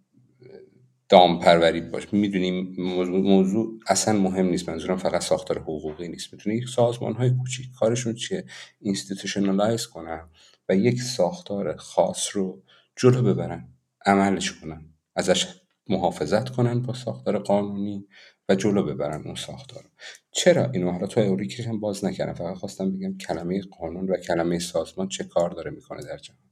دامپروری 1.09 1.81
باشه 1.80 2.12
می‌دونیم 2.12 2.75
موضوع, 3.09 3.79
اصلا 3.87 4.19
مهم 4.19 4.47
نیست. 4.47 4.69
منظورم 4.69 4.97
فقط 4.97 5.23
ساختار 5.23 5.59
حقوقی 5.59 6.09
نیست. 6.09 6.33
می‌تونه 6.33 6.57
یک 6.57 6.69
سازمان 6.69 7.12
های 7.12 7.31
کوچیک 7.31 7.67
کارشون 7.79 8.15
چیه؟ 8.15 8.45
institutionalize 8.80 9.87
کنن 9.87 10.29
و 10.69 10.77
یک 10.77 11.03
ساختار 11.03 11.77
خاص 11.77 12.37
رو 12.37 12.62
جلو 12.97 13.23
ببرن 13.23 13.69
عملش 14.07 14.53
کنن 14.53 14.85
ازش 15.17 15.47
محافظت 15.89 16.49
کنن 16.49 16.83
با 16.83 16.95
ساختار 16.95 17.39
قانونی 17.39 18.07
و 18.49 18.55
جلو 18.55 18.83
ببرن 18.83 19.23
اون 19.25 19.35
ساختار 19.35 19.85
چرا 20.33 20.71
اینو؟ 20.71 20.91
حالا 20.91 21.07
تو 21.07 21.21
اون 21.20 21.35
یکی 21.35 21.62
هم 21.62 21.81
باز 21.81 22.05
نکردم. 22.05 22.33
فقط 22.33 22.57
خواستم 22.57 22.97
بگم 22.97 23.17
کلمه 23.19 23.62
قانون 23.62 24.11
و 24.11 24.17
کلمه 24.17 24.59
سازمان 24.59 25.09
چه 25.09 25.25
کار 25.25 25.51
داره 25.51 25.71
می‌کنه 25.71 26.03
در 26.03 26.19
جهان. 26.19 26.43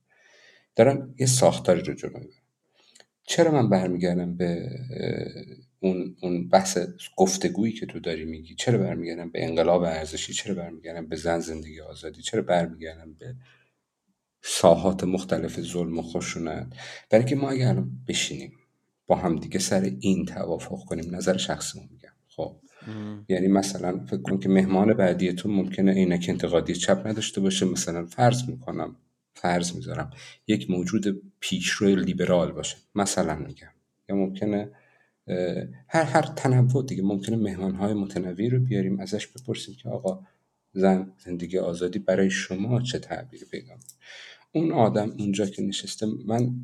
دارن 0.77 1.15
یه 1.19 1.27
ساختاری 1.27 1.83
رو 1.83 1.95
جلو 1.95 2.19
می‌برن. 2.19 2.43
چرا 3.25 3.51
من 3.51 3.69
برمیگردم 3.69 4.37
به 4.37 4.71
اون, 5.81 6.17
اون 6.23 6.49
بحث 6.49 6.79
گفتگویی 7.17 7.73
که 7.73 7.87
تو 7.87 8.01
داری 8.01 8.25
میگی؟ 8.25 8.55
چرا 8.55 8.79
برمیگردم 8.79 9.31
به 9.31 9.45
انقلاب 9.45 9.83
ارزشی؟ 9.83 10.33
چرا 10.33 10.55
برمیگردم 10.55 11.07
به 11.07 11.17
زن 11.17 11.39
زندگی 11.39 11.81
آزادی؟ 11.81 12.23
چرا 12.23 12.43
برمیگردم 12.43 13.15
به 13.15 13.35
ساحات 14.43 15.05
مختلف 15.05 15.61
ظلم 15.61 15.99
و 15.99 16.03
خشونت؟ 16.03 16.67
برای 17.11 17.25
که 17.25 17.37
ما 17.37 17.51
اگر 17.51 17.83
بشینیم 18.09 18.53
با 19.07 19.17
هم 19.17 19.37
دیگه 19.37 19.59
سر 19.59 19.93
این 20.01 20.25
توافق 20.27 20.85
کنیم 20.85 21.15
نظر 21.15 21.37
شخصمون 21.37 21.89
میگم. 21.91 22.13
خب. 22.29 22.57
یعنی 23.29 23.49
مثلا 23.49 24.05
فکر 24.07 24.23
کن 24.23 24.39
که 24.39 24.49
مهمان 24.49 24.95
بعدی 24.95 25.33
تو 25.33 25.49
ممکنه 25.49 25.93
عینک 25.93 26.27
انتقادی 26.29 26.75
چپ 26.75 27.07
نداشته 27.07 27.41
باشه. 27.41 27.67
مثلا 27.67 28.07
فرض 28.07 28.49
می‌کنم 28.49 28.97
فرض 29.35 29.77
می‌ذارم 29.77 30.11
یک 30.47 30.71
موجود 30.71 31.23
پیشرو 31.41 31.97
لیبرال 31.97 32.53
باشه. 32.53 32.77
مثلا 32.95 33.35
میگم 33.35 33.73
یا 34.09 34.17
ممکنه 34.17 34.71
هر 35.89 36.03
هر 36.03 36.23
تنوع 36.23 36.87
دیگه 36.87 37.03
ممکنه 37.03 37.37
مهمان 37.37 37.75
های 37.75 37.95
متنوعی 37.95 38.49
رو 38.49 38.61
بیاریم 38.61 39.01
ازش 39.01 39.27
بپرسیم 39.27 39.75
که 39.75 39.89
آقا 39.89 40.27
زن 40.73 41.13
زندگی 41.19 41.59
آزادی 41.59 41.99
برای 41.99 42.31
شما 42.31 42.81
چه 42.81 42.99
تعبیری 42.99 43.47
پیدا 43.51 43.75
اون 44.53 44.73
آدم 44.73 45.11
اونجا 45.19 45.47
که 45.47 45.63
نشسته 45.63 46.07
من 46.27 46.55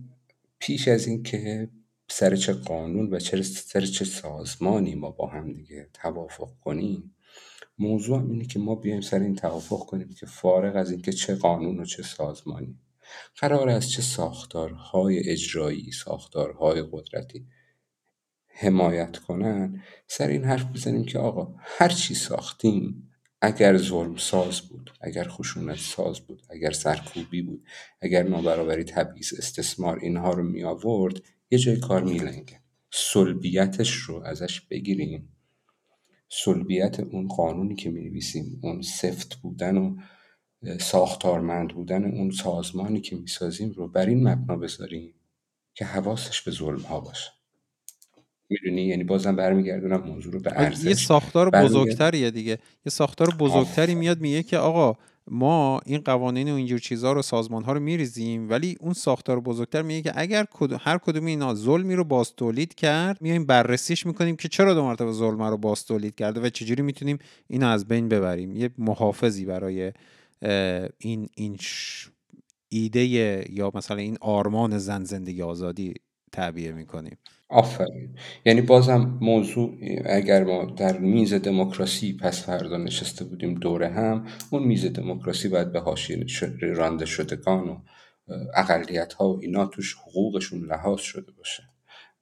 پیش 0.59 0.89
از 0.89 1.07
این 1.07 1.23
که 1.23 1.69
سر 2.09 2.37
چه 2.37 2.53
قانون 2.53 3.11
و 3.11 3.19
سر 3.19 3.81
چه 3.81 4.05
سازمانی 4.05 4.95
ما 4.95 5.11
با 5.11 5.27
هم 5.27 5.53
دیگه 5.53 5.89
توافق 5.95 6.51
کنیم 6.61 7.15
موضوع 7.79 8.31
اینه 8.31 8.45
که 8.45 8.59
ما 8.59 8.75
بیایم 8.75 9.01
سر 9.01 9.21
این 9.21 9.35
توافق 9.37 9.87
کنیم 9.87 10.15
که 10.21 10.27
فارغ 10.27 10.77
از 10.77 10.91
اینکه 10.91 11.13
چه 11.13 11.35
قانون 11.35 11.81
و 11.81 11.85
چه 11.85 12.03
سازمانی 12.03 12.79
قرار 13.37 13.69
از 13.69 13.91
چه 13.91 14.03
ساختارهای 14.03 15.31
اجرایی 15.31 15.93
ساختارهای 15.93 16.85
قدرتی 16.93 17.47
حمایت 18.47 19.17
کنن. 19.17 19.83
سر 20.07 20.29
این 20.29 20.45
حرف 20.45 20.65
بزنیم 20.65 21.05
که 21.05 21.19
آقا 21.19 21.55
هر 21.59 21.89
چی 21.89 22.15
ساختیم 22.15 23.11
اگر 23.41 23.77
ظلم 23.77 24.17
ساز 24.17 24.61
بود 24.61 24.91
اگر 25.01 25.29
خشونت 25.29 25.79
ساز 25.79 26.21
بود 26.21 26.43
اگر 26.51 26.71
سرکوبی 26.71 27.43
بود 27.43 27.65
اگر 28.01 28.23
نابرابری 28.23 28.85
تبعیض 28.85 29.33
استثمار 29.39 29.99
اینها 29.99 30.33
رو 30.33 30.43
می 30.43 30.65
آورد 30.65 31.23
یه 31.51 31.59
جای 31.59 31.77
کار 31.77 32.05
میلنگه. 32.05 32.61
سلبیتش 32.91 33.91
رو 33.91 34.23
ازش 34.25 34.61
بگیریم. 34.61 35.38
سلبیت 36.29 37.01
اون 37.01 37.29
قانونی 37.29 37.75
که 37.75 37.91
نویسیم 37.91 38.61
اون 38.63 38.83
سفت 38.83 39.35
بودن 39.35 39.77
و 39.77 39.97
ساختارمند 40.81 41.75
بودن 41.75 42.05
اون 42.05 42.31
سازمانی 42.31 43.01
که 43.01 43.17
می‌سازیم 43.17 43.71
رو 43.71 43.89
بر 43.89 44.07
این 44.07 44.29
مبنا 44.29 44.57
بذاریم 44.57 45.15
که 45.75 45.85
حواسش 45.85 46.43
به 46.43 46.51
ظلم 46.51 46.81
ها 46.81 47.01
باشه. 47.01 47.31
می‌دونی؟ 48.49 48.83
یعنی 48.83 49.05
بازم 49.05 49.37
برمیگردونم 49.37 50.03
موضوع 50.03 50.33
رو 50.33 50.41
به 50.41 50.53
ارزش 50.55 50.85
یه 50.85 50.95
ساختار 50.95 51.51
بزرگتریه 51.51 52.31
دیگه. 52.31 52.59
یه 52.87 52.91
ساختار 52.91 53.35
بزرگتری 53.39 53.95
میاد 53.95 54.21
میگه 54.21 54.43
که 54.43 54.59
آقا 54.59 54.99
ما 55.31 55.81
این 55.87 56.01
قوانین 56.01 56.53
و 56.53 56.55
اینجور 56.55 56.79
چیزها 56.79 57.13
رو 57.13 57.23
سازمان 57.23 57.65
ها 57.65 57.73
رو 57.73 57.81
میریزیم 57.81 58.51
ولی 58.51 58.77
اون 58.81 58.93
ساختار 58.93 59.41
بزرگتر 59.41 59.83
میگه 59.83 60.03
که 60.03 60.21
اگر 60.21 60.47
هر 60.81 60.99
کدوم 60.99 61.27
اینا 61.27 61.55
ظلمی 61.55 61.95
رو 61.95 62.05
باز 62.05 62.35
تولید 62.37 62.75
کرد 62.75 63.23
میایم 63.23 63.47
بررسیش 63.47 64.07
می‌کنیم 64.07 64.37
که 64.37 64.49
چرا 64.49 64.75
دو 64.75 64.85
مرتبه 64.85 65.13
ظلم 65.13 65.43
رو 65.43 65.57
باز 65.57 65.85
تولید 65.85 66.15
کرده 66.15 66.41
و 66.41 66.49
چجوری 66.49 66.83
می‌تونیم 66.83 67.19
اینو 67.47 67.67
از 67.67 67.89
بین 67.89 68.09
ببریم. 68.09 68.57
یه 68.57 68.71
محافظی 68.79 69.45
برای 69.45 69.93
این 70.99 71.29
این 71.35 71.59
ایده 72.69 73.05
یا 73.53 73.71
مثلا 73.75 73.97
این 73.97 74.19
آرمان 74.21 74.79
زن 74.79 75.05
زندگی 75.05 75.43
آزادی 75.43 75.95
تعبیه 76.33 76.73
می‌کنیم. 76.73 77.17
آفرین. 77.49 78.15
یعنی 78.45 78.61
بازم 78.61 79.19
موضوع 79.21 79.79
اگر 80.07 80.45
ما 80.45 80.65
در 80.65 80.99
میز 80.99 81.35
دموکراسی 81.35 82.17
پس 82.17 82.43
فردا 82.43 82.77
نشسته 82.77 83.25
بودیم 83.25 83.55
دوره 83.55 83.89
هم 83.89 84.27
اون 84.51 84.63
میز 84.63 84.87
دموکراسی 84.87 85.49
باید 85.49 85.73
به 85.73 85.81
حاشیه 85.81 86.27
رانده 86.61 87.07
شدگان 87.07 87.69
و 87.69 87.81
اقلیت 88.55 89.13
ها 89.13 89.29
و 89.29 89.41
اینا 89.41 89.67
توش 89.67 89.95
حقوقشون 89.95 90.65
لحاظ 90.65 91.01
شده 91.01 91.33
باشه. 91.33 91.63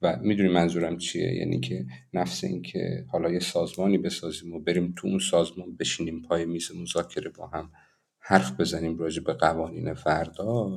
و 0.03 0.19
می‌دونی 0.23 0.49
منظورم 0.49 0.99
چیه؟ 0.99 1.35
یعنی 1.35 1.61
که 1.61 1.87
نفس 2.13 2.45
این 2.45 2.63
که 2.63 3.05
حالا 3.09 3.31
یه 3.31 3.41
سازمانی 3.41 3.99
بسازیم 3.99 4.55
و 4.55 4.61
بریم 4.61 4.95
تو 4.97 5.09
اون 5.09 5.19
سازمان 5.19 5.77
بشینیم 5.77 6.23
پای 6.23 6.45
میز 6.45 6.71
مذاکره 6.75 7.31
با 7.31 7.47
هم 7.47 7.71
حرف 8.19 8.61
بزنیم 8.61 8.99
راجع 8.99 9.23
به 9.23 9.33
قوانین 9.33 9.95
فردا 9.95 10.71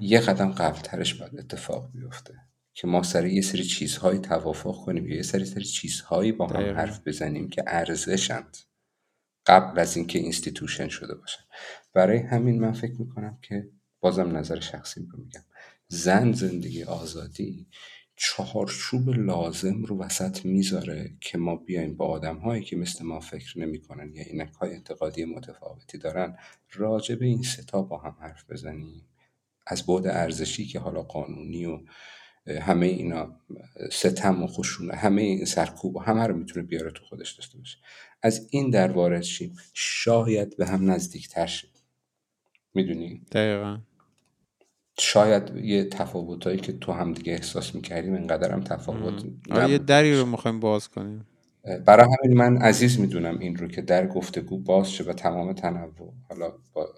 یه 0.00 0.20
قدم 0.20 0.52
قبلترش 0.52 1.14
باید 1.14 1.38
اتفاق 1.38 1.90
بیفته. 1.94 2.34
که 2.74 2.86
ما 2.86 3.02
سر 3.02 3.26
یه 3.26 3.42
سری 3.42 3.64
چیزهایی 3.64 4.18
توافق 4.18 4.84
کنیم 4.84 5.08
یه 5.08 5.22
سری 5.22 5.44
سری 5.44 5.64
چیزهایی 5.64 6.32
با 6.32 6.46
هم 6.46 6.76
حرف 6.76 7.00
بزنیم 7.06 7.48
که 7.48 7.64
ارزشند 7.66 8.56
قبل 9.46 9.78
از 9.78 9.96
اینکه 9.96 10.18
institution 10.18 10.88
شده 10.88 11.14
باشن 11.14 11.42
برای 11.92 12.18
همین 12.18 12.60
من 12.60 12.72
فکر 12.72 13.00
می‌کنم 13.00 13.38
که 13.42 13.70
بازم 14.00 14.36
نظر 14.36 14.60
شخصی 14.60 15.08
رو 15.12 15.18
میگم. 15.18 15.44
زن 15.88 16.32
زندگی 16.32 16.84
آزادی 16.84 17.66
چهارچوب 18.16 19.10
لازم 19.10 19.84
رو 19.84 19.98
وسط 19.98 20.44
می‌ذاره 20.44 21.12
که 21.20 21.38
ما 21.38 21.56
بیایم 21.56 21.96
با 21.96 22.06
آدم 22.06 22.36
هایی 22.36 22.64
که 22.64 22.76
مثل 22.76 23.04
ما 23.04 23.20
فکر 23.20 23.58
نمی‌کنن 23.58 24.14
یا 24.14 24.22
عینک 24.22 24.52
های 24.52 24.74
انتقادی 24.74 25.24
متفاوتی 25.24 25.98
دارن 25.98 26.36
راجع 26.72 27.14
به 27.14 27.26
این 27.26 27.42
سه 27.42 27.69
تا 27.69 27.82
با 27.82 27.98
هم 27.98 28.16
حرف 28.20 28.50
بزنیم. 28.50 29.08
از 29.66 29.86
بعد 29.86 30.06
ارزشی 30.06 30.66
که 30.66 30.78
حالا 30.78 31.02
قانونی 31.02 31.64
و 31.64 31.80
همه 32.46 32.86
اینا 32.86 33.36
ستم 33.92 34.42
و 34.42 34.46
خشونت 34.46 34.94
همه 34.94 35.22
این 35.22 35.44
سرکوب 35.44 35.96
و 35.96 36.00
همه 36.00 36.26
رو 36.26 36.36
می‌تونه 36.36 36.66
بیاره 36.66 36.90
تو 36.90 37.04
خودش 37.04 37.32
داشته 37.32 37.58
باشه. 37.58 37.78
از 38.22 38.48
این 38.50 38.70
در 38.70 38.92
وارد 38.92 39.22
شیم. 39.22 39.56
شاید 39.74 40.56
به 40.56 40.66
هم 40.66 40.90
نزدیکتر 40.90 41.46
شیم. 41.46 41.70
می‌دونی؟ 42.74 43.22
دقیقا. 43.32 43.78
شاید 44.98 45.56
یه 45.56 45.84
تفاوتایی 45.84 46.58
که 46.58 46.72
تو 46.72 46.92
هم 46.92 47.12
دیگه 47.12 47.32
احساس 47.32 47.74
می‌کردیم 47.74 48.14
اینقدر 48.14 48.52
هم 48.52 48.60
تفاوت 48.60 49.24
یه 49.68 49.78
دری 49.78 50.18
رو 50.18 50.26
می‌خوایم 50.26 50.60
باز 50.60 50.88
کنیم. 50.88 51.26
برای 51.86 52.06
همین 52.06 52.38
من 52.38 52.56
عزیز 52.56 53.00
می‌دونم 53.00 53.38
این 53.38 53.56
رو 53.56 53.68
که 53.68 53.82
در 53.82 54.06
گفتگو 54.06 54.58
باز 54.58 54.92
شه 54.92 55.04
و 55.04 55.12
تمام 55.12 55.52
تنوع 55.52 56.14
حالا 56.28 56.52
با 56.72 56.94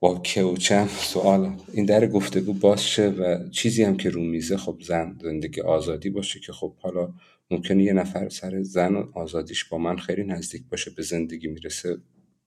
با 0.00 0.22
چم 0.58 0.86
سوال. 0.86 1.56
این 1.72 1.86
در 1.86 2.06
گفتگو 2.06 2.52
باز 2.52 2.84
شه 2.88 3.08
و 3.08 3.48
چیزی 3.50 3.84
هم 3.84 3.96
که 3.96 4.10
رو 4.10 4.20
میزه 4.20 4.56
خب 4.56 4.76
زن 4.86 5.18
زندگی 5.22 5.60
آزادی 5.60 6.10
باشه 6.10 6.40
که 6.40 6.52
خب 6.52 6.74
حالا 6.78 7.12
ممکنه 7.50 7.82
یه 7.82 7.92
نفر 7.92 8.28
سر 8.28 8.62
زن 8.62 8.94
و 8.94 9.06
آزادیش 9.14 9.64
با 9.64 9.78
من 9.78 9.96
خیلی 9.96 10.24
نزدیک 10.24 10.62
باشه 10.70 10.90
به 10.90 11.02
زندگی 11.02 11.48
می‌رسه. 11.48 11.96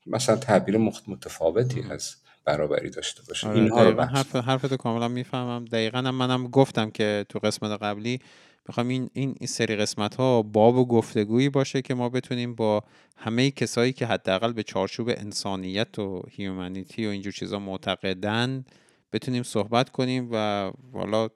مثلا 0.06 0.36
تعبیر 0.36 0.78
متفاوتی 1.08 1.84
از 1.92 2.16
برابری 2.46 2.90
داشته 2.90 3.22
باشه. 3.28 3.48
آره 3.48 3.60
اینها 3.60 3.90
رو 3.90 4.02
حرف 4.02 4.36
حرفتو 4.36 4.78
کاملا 4.78 5.08
می‌فهمم. 5.08 5.66
دقیقا 5.66 5.98
هم 5.98 6.16
منم 6.16 6.48
گفتم 6.48 6.90
که 6.90 7.26
تو 7.30 7.40
قسمت 7.40 7.72
قبلی 7.82 8.20
می‌خوام 8.68 8.88
این 8.88 9.10
این 9.14 9.48
سری 9.48 9.76
قسمت 9.76 10.16
ها 10.16 10.42
باب 10.42 10.76
و 10.76 10.86
گفتگویی 10.86 11.50
باشه 11.50 11.82
که 11.82 11.94
ما 11.94 12.10
بتونیم 12.10 12.56
با 12.56 12.84
همه 13.18 13.52
کسایی 13.52 13.94
که 13.94 14.06
حداقل 14.06 14.54
به 14.54 14.64
چارچوب 14.64 15.10
انسانیت 15.10 16.00
و 16.00 16.24
هیومانیتی 16.30 17.08
و 17.08 17.10
اینجور 17.10 17.34
چیزا 17.34 17.60
معتقدن 17.60 18.66
بتونیم 19.14 19.44
صحبت 19.44 19.90
کنیم 19.90 20.30
و 20.32 20.72
والا 20.92 21.30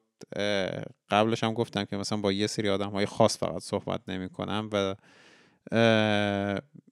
قبلش 1.10 1.44
هم 1.44 1.54
گفتم 1.54 1.86
که 1.86 1.98
مثلا 1.98 2.18
با 2.18 2.32
یه 2.32 2.48
سری 2.48 2.70
آدم 2.70 2.90
های 2.90 3.06
خاص 3.06 3.38
فقط 3.38 3.62
صحبت 3.62 4.02
نمی 4.08 4.30
کنم 4.30 4.70
و 4.74 4.96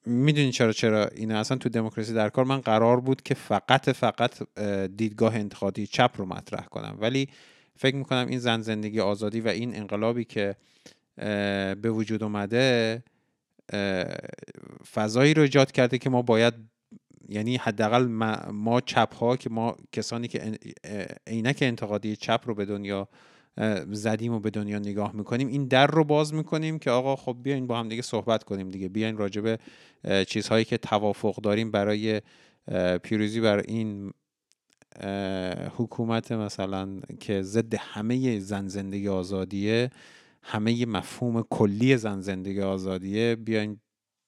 می‌دونی 0.06 0.52
چرا 0.52 0.72
چرا 0.72 1.06
این 1.06 1.32
اصلا 1.32 1.58
تو 1.58 1.70
دموکراسی 1.70 2.14
در 2.14 2.30
کار 2.30 2.46
من 2.46 2.62
قرار 2.62 3.00
بود 3.00 3.22
که 3.22 3.34
فقط 3.34 3.90
فقط 3.90 4.60
دیدگاه 4.98 5.36
انتقادی 5.36 5.88
چپ 5.88 6.12
رو 6.18 6.26
مطرح 6.26 6.66
کنم. 6.66 6.98
ولی 7.00 7.30
فکر 7.78 7.96
می‌کنم 7.96 8.28
این 8.28 8.40
زن 8.40 8.62
زندگی 8.62 9.00
آزادی 9.00 9.42
و 9.42 9.48
این 9.48 9.76
انقلابی 9.76 10.26
که 10.26 10.56
به 11.82 11.92
وجود 11.92 12.24
اومده 12.24 13.04
فضایی 14.94 15.34
رو 15.34 15.42
ایجاد 15.42 15.72
کرده 15.72 15.98
که 15.98 16.10
ما 16.10 16.22
باید 16.22 16.54
یعنی 17.30 17.58
حداقل 17.58 18.06
ما 18.52 18.82
چپ 18.82 19.16
ها 19.16 19.38
که 19.38 19.50
ما 19.50 19.78
کسانی 19.92 20.28
که 20.28 20.58
عینک 21.28 21.58
انتقادی 21.62 22.16
چپ 22.16 22.42
رو 22.46 22.56
به 22.56 22.66
دنیا 22.66 23.08
زدیم 23.92 24.34
و 24.34 24.40
به 24.40 24.50
دنیا 24.50 24.80
نگاه 24.80 25.16
می‌کنیم 25.16 25.48
این 25.48 25.66
در 25.66 25.88
رو 25.88 26.04
باز 26.04 26.34
می‌کنیم 26.34 26.80
که 26.80 26.92
آقا 26.92 27.16
خب 27.16 27.38
بیاین 27.44 27.68
با 27.68 27.80
هم 27.80 27.90
دیگه 27.90 28.02
صحبت 28.02 28.44
کنیم 28.44 28.70
دیگه. 28.70 28.90
بیاین 28.90 29.18
راجع 29.18 29.56
چیزهایی 30.28 30.66
که 30.66 30.78
توافق 30.78 31.36
داریم 31.36 31.72
برای 31.72 32.22
پیروزی 33.04 33.42
بر 33.42 33.58
این 33.58 34.14
حکومت 35.78 36.32
مثلا 36.32 37.00
که 37.20 37.42
ضد 37.42 37.76
همه 37.76 38.40
زن 38.40 38.68
زندگی 38.68 39.08
آزادیه 39.08 39.90
همه 40.44 40.86
مفهوم 40.86 41.46
کلی 41.50 41.98
زن 41.98 42.22
زندگی 42.22 42.62
آزادیه 42.62 43.36
بیاین 43.36 43.80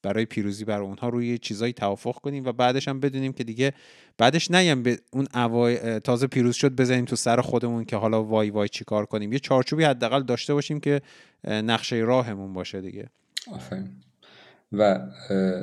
برای 0.02 0.26
پیروزی 0.26 0.66
بر 0.66 0.82
اونها 0.82 1.10
روی 1.10 1.38
چیزایی 1.38 1.74
توافق 1.74 2.16
کنیم 2.16 2.46
و 2.46 2.52
بعدش 2.52 2.88
هم 2.88 3.00
بدونیم 3.00 3.34
که 3.34 3.44
دیگه 3.44 3.74
بعدش 4.18 4.52
نیم 4.52 4.84
به 4.84 5.00
اون 5.12 5.28
اوای 5.34 6.00
تازه 6.00 6.28
پیروز 6.28 6.56
شد 6.56 6.76
بزنیم 6.76 7.06
تو 7.06 7.16
سر 7.16 7.42
خودمون 7.42 7.86
که 7.86 7.96
حالا 7.96 8.24
وای 8.24 8.50
وای 8.50 8.70
چیکار 8.70 9.06
کنیم. 9.06 9.34
یه 9.34 9.40
چارچوبی 9.40 9.84
حداقل 9.84 10.24
داشته 10.24 10.54
باشیم 10.54 10.80
که 10.80 11.02
نقشه 11.44 11.96
راهمون 11.96 12.54
باشه 12.54 12.82
دیگه. 12.82 13.10
آفرین. 13.52 13.90
و 14.72 15.00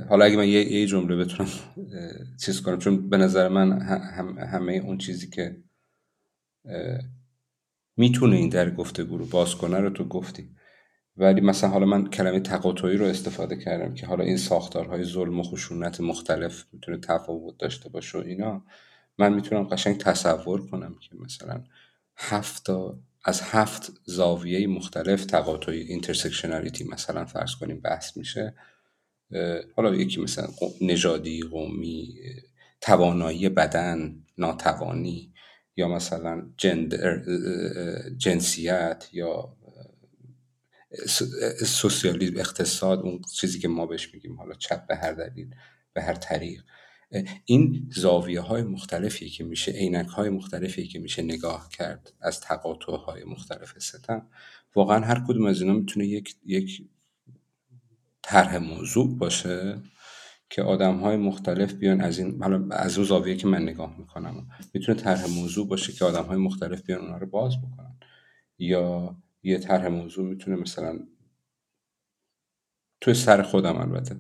حالا 0.09 0.25
اگه 0.25 0.37
من 0.37 0.49
یه, 0.49 0.73
یه 0.73 0.87
جمله 0.87 1.17
بتونم 1.17 1.49
چیز 2.45 2.63
کنم 2.63 2.79
چون 2.79 3.09
به 3.09 3.17
نظر 3.17 3.49
من 3.49 3.83
همه 4.39 4.73
اون 4.73 4.99
چیزی 4.99 5.31
که 5.31 5.57
می‌تونه 7.97 8.37
این 8.37 8.49
در 8.49 8.71
گفتگو 8.71 9.19
رو 9.19 9.27
باز 9.27 9.55
کنه 9.55 9.79
رو 9.79 9.91
تو 9.91 10.05
گفتی. 10.05 10.51
ولی 11.17 11.41
مثلا 11.41 11.71
حالا 11.71 11.87
من 11.87 12.11
کلمه 12.11 12.41
تقاطعی 12.41 12.97
رو 12.97 13.07
استفاده 13.07 13.57
کردم 13.57 13.95
که 13.95 14.07
حالا 14.07 14.25
این 14.25 14.37
ساختارهای 14.37 15.05
ظلم 15.05 15.41
و 15.41 15.43
خشونت 15.43 16.01
مختلف 16.01 16.65
می‌تونه 16.73 16.99
تفاوت 16.99 17.59
داشته 17.59 17.89
باشه 17.89 18.19
و 18.19 18.21
اینا 18.21 18.65
من 19.19 19.35
می‌تونم 19.35 19.65
قشنگ 19.65 19.99
تصور 19.99 20.67
کنم 20.67 20.95
که 21.01 21.17
مثلا 21.17 21.65
هفت 22.17 22.71
از 23.25 23.41
هفت 23.41 23.93
زاویه 24.05 24.67
مختلف 24.67 25.25
تقاطعی 25.25 25.81
intersectionality 25.81 26.85
مثلا 26.85 27.25
فرض 27.25 27.55
کنیم 27.55 27.81
بحث 27.81 28.17
میشه 28.17 28.55
حالا 29.77 29.95
یکی 29.95 30.21
مثلا 30.21 30.49
نژادی 30.81 31.43
قومی 31.43 32.15
توانایی 32.81 33.49
بدن 33.49 34.25
ناتوانی 34.39 35.33
یا 35.77 35.89
مثلا 35.89 36.51
gender 36.57 37.23
جنسیت 38.17 39.09
یا 39.13 39.57
سوسیالیسم 41.67 42.37
اقتصاد 42.37 43.01
اون 43.01 43.23
چیزی 43.35 43.59
که 43.59 43.69
ما 43.69 43.87
بهش 43.87 44.15
میگیم 44.15 44.37
حالا 44.37 44.55
چپ 44.55 44.87
به 44.87 44.97
هر 44.97 45.13
دلیل 45.13 45.55
به 45.93 46.03
هر 46.03 46.15
طریق. 46.15 46.63
این 47.45 47.91
زاویه 47.95 48.41
های 48.41 48.63
مختلفی 48.63 49.29
که 49.29 49.45
میشه 49.45 49.73
عینک 49.73 50.07
های 50.07 50.29
مختلفی 50.29 50.87
که 50.87 50.99
میشه 50.99 51.23
نگاه 51.23 51.69
کرد 51.69 52.13
از 52.21 52.41
تقاطع 52.41 52.93
های 52.93 53.25
مختلف 53.25 53.79
ستم. 53.79 54.27
واقعا 54.75 55.05
هر 55.05 55.25
کدوم 55.29 55.47
از 55.47 55.61
اینا 55.61 55.73
می‌تونه 55.73 56.07
یک 56.07 56.35
یک 56.47 56.83
طرح 58.25 58.57
موضوع 58.57 59.19
باشه 59.19 59.83
که 60.51 60.63
آدم 60.63 60.97
های 60.97 61.17
مختلف 61.17 61.73
بیان 61.73 62.01
از 62.01 62.19
این 62.19 62.43
حالا 62.43 62.69
از 62.71 62.99
اون 62.99 63.07
زاویه 63.07 63.37
که 63.37 63.47
من 63.47 63.63
نگاه 63.63 63.99
می‌کنم 63.99 64.49
می‌تونه 64.75 65.01
طرح 65.01 65.27
موضوع 65.27 65.69
باشه 65.69 65.93
که 65.93 66.05
آدم 66.05 66.25
های 66.25 66.37
مختلف 66.37 66.83
بیان 66.83 67.01
اونها 67.01 67.19
رو 67.19 67.27
باز 67.27 67.55
بکنن. 67.59 67.99
یا 68.59 69.17
یه 69.43 69.59
طرح 69.59 69.87
موضوع 69.89 70.29
می‌تونه 70.29 70.57
مثلا 70.57 70.99
توی 73.01 73.15
سر 73.15 73.43
خودم 73.43 73.77
البته 73.77 74.17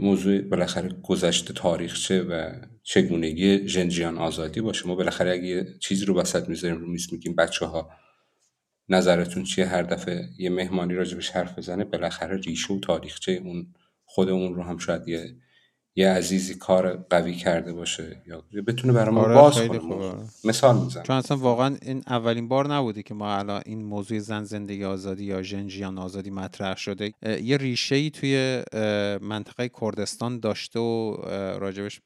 موضوع 0.00 0.40
بالاخره 0.40 0.88
گذشته 0.88 1.52
تاریخچه 1.52 2.22
و 2.22 2.52
چگونگی 2.82 3.58
جنجیان 3.58 4.18
آزادی 4.18 4.60
باشه. 4.60 4.88
ما 4.88 4.94
بالاخره 4.94 5.30
اگه 5.32 5.78
چیزی 5.80 6.04
رو 6.04 6.14
وسط 6.14 6.48
می‌ذاریم 6.48 6.76
رو 6.76 6.86
میز 6.86 7.12
میگیم 7.12 7.34
بچه 7.34 7.66
ها 7.66 7.90
نظرتون 8.88 9.44
چیه؟ 9.44 9.66
هر 9.66 9.82
دفعه 9.82 10.28
یه 10.38 10.50
مهمانی 10.50 10.94
راجبش 10.94 11.30
حرف 11.30 11.58
بزنه 11.58 11.84
بالاخره 11.84 12.36
ریشه 12.36 12.78
تاریخچه 12.80 13.32
اون 13.32 13.74
خود 14.04 14.28
اون 14.28 14.54
رو 14.54 14.62
هم 14.62 14.78
شاید 14.78 15.08
یه 15.08 15.36
یه 15.98 16.08
عزیزی 16.08 16.54
کار 16.54 16.96
قوی 17.10 17.34
کرده 17.34 17.72
باشه 17.72 18.22
یا 18.26 18.62
بتونه 18.66 18.92
برای 18.92 19.14
ما 19.14 19.20
آره 19.20 19.34
باز 19.34 19.60
کنه. 19.60 20.14
مثال 20.44 20.78
میزن 20.84 21.02
چون 21.02 21.16
اصلا 21.16 21.36
واقعا 21.36 21.76
این 21.82 22.02
اولین 22.06 22.48
بار 22.48 22.74
نبوده 22.74 23.02
که 23.02 23.14
ما 23.14 23.36
الان 23.36 23.62
این 23.66 23.84
موضوع 23.84 24.18
زن 24.18 24.44
زندگی 24.44 24.84
آزادی 24.84 25.24
یا 25.24 25.42
ژنژیان 25.42 25.98
آزادی 25.98 26.30
مطرح 26.30 26.76
شده. 26.76 27.12
یه 27.42 27.56
ریشه 27.56 27.94
ای 27.94 28.10
توی 28.10 28.62
منطقه 29.20 29.70
کردستان 29.80 30.40
داشته 30.40 30.78
و 30.80 31.16
راجبش 31.58 32.00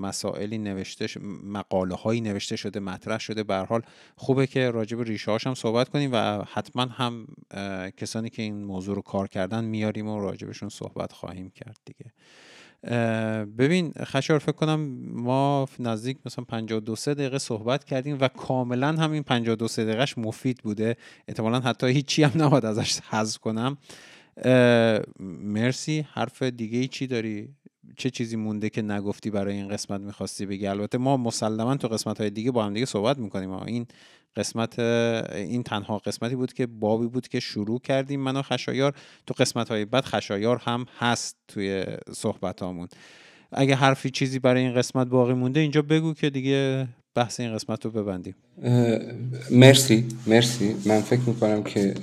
مسائلی 0.00 0.58
نوشته 0.58 1.06
مقاله 1.44 1.94
هایی 1.94 2.20
نوشته 2.20 2.56
شده 2.56 2.80
مطرح 2.80 3.18
شده. 3.18 3.42
به 3.42 3.56
حال 3.56 3.82
خوبه 4.16 4.46
که 4.46 4.70
راجب 4.70 5.00
ریشه 5.00 5.30
هاش 5.30 5.46
هم 5.46 5.54
صحبت 5.54 5.88
کنیم 5.88 6.10
و 6.12 6.44
حتما 6.52 6.82
هم 6.82 7.26
کسانی 7.96 8.30
که 8.30 8.42
این 8.42 8.64
موضوع 8.64 8.96
رو 8.96 9.02
کار 9.02 9.28
کردن 9.28 9.64
میاریم 9.64 10.08
و 10.08 10.20
راجبشون 10.20 10.68
صحبت 10.68 11.12
خواهیم 11.12 11.50
کرد 11.50 11.78
دیگه. 11.84 12.12
ببین 13.58 13.92
خشار 14.04 14.38
فکر 14.38 14.52
کنم 14.52 14.80
ما 15.12 15.68
نزدیک 15.78 16.16
مثلا 16.26 16.44
52 16.44 16.96
سه 16.96 17.14
دقیقه 17.14 17.38
صحبت 17.38 17.84
کردیم 17.84 18.18
و 18.20 18.28
کاملا 18.28 18.92
همین 18.92 19.22
52 19.22 19.68
سه 19.68 19.84
دقیقهش 19.84 20.18
مفید 20.18 20.58
بوده. 20.62 20.96
احتمالا 21.28 21.60
حتی 21.60 21.86
هیچی 21.86 22.22
هم 22.22 22.42
نباید 22.42 22.64
ازش 22.64 23.00
حذف 23.00 23.38
کنم. 23.38 23.76
مرسی. 25.20 26.06
حرف 26.12 26.42
دیگه 26.42 26.78
ای 26.78 26.88
چی 26.88 27.06
داری؟ 27.06 27.48
چه 27.96 28.10
چیزی 28.10 28.36
مونده 28.36 28.70
که 28.70 28.82
نگفتی 28.82 29.30
برای 29.30 29.54
این 29.54 29.68
قسمت 29.68 30.00
می‌خواستی 30.00 30.46
بگی؟ 30.46 30.66
البته 30.66 30.98
ما 30.98 31.16
مسلما 31.16 31.76
تو 31.76 31.88
قسمت 31.88 32.20
های 32.20 32.30
دیگه 32.30 32.50
با 32.50 32.64
هم 32.64 32.74
دیگه 32.74 32.86
صحبت 32.86 33.18
می‌کنیم. 33.18 33.52
این 33.52 33.86
قسمت 34.36 34.78
این 34.78 35.62
تنها 35.62 35.98
قسمتی 35.98 36.36
بود 36.36 36.52
که 36.52 36.66
بابی 36.66 37.06
بود 37.06 37.28
که 37.28 37.40
شروع 37.40 37.80
کردیم 37.80 38.20
من 38.20 38.36
و 38.36 38.42
خشایار. 38.42 38.94
تو 39.26 39.34
قسمت 39.38 39.68
های 39.68 39.84
بعد 39.84 40.04
خشایار 40.04 40.62
هم 40.64 40.86
هست 40.98 41.36
توی 41.48 41.84
صحبت 42.12 42.62
هامون 42.62 42.88
اگه 43.52 43.74
حرفی 43.74 44.10
چیزی 44.10 44.38
برای 44.38 44.62
این 44.62 44.74
قسمت 44.74 45.06
باقی 45.06 45.32
مونده 45.32 45.60
اینجا 45.60 45.82
بگو 45.82 46.14
که 46.14 46.30
دیگه 46.30 46.88
بحث 47.14 47.40
این 47.40 47.54
قسمت 47.54 47.84
رو 47.84 47.90
ببندیم. 47.90 48.34
مرسی 49.50 50.08
مرسی. 50.26 50.76
من 50.86 51.00
فکر 51.00 51.20
می‌کنم 51.20 51.62
که 51.62 51.94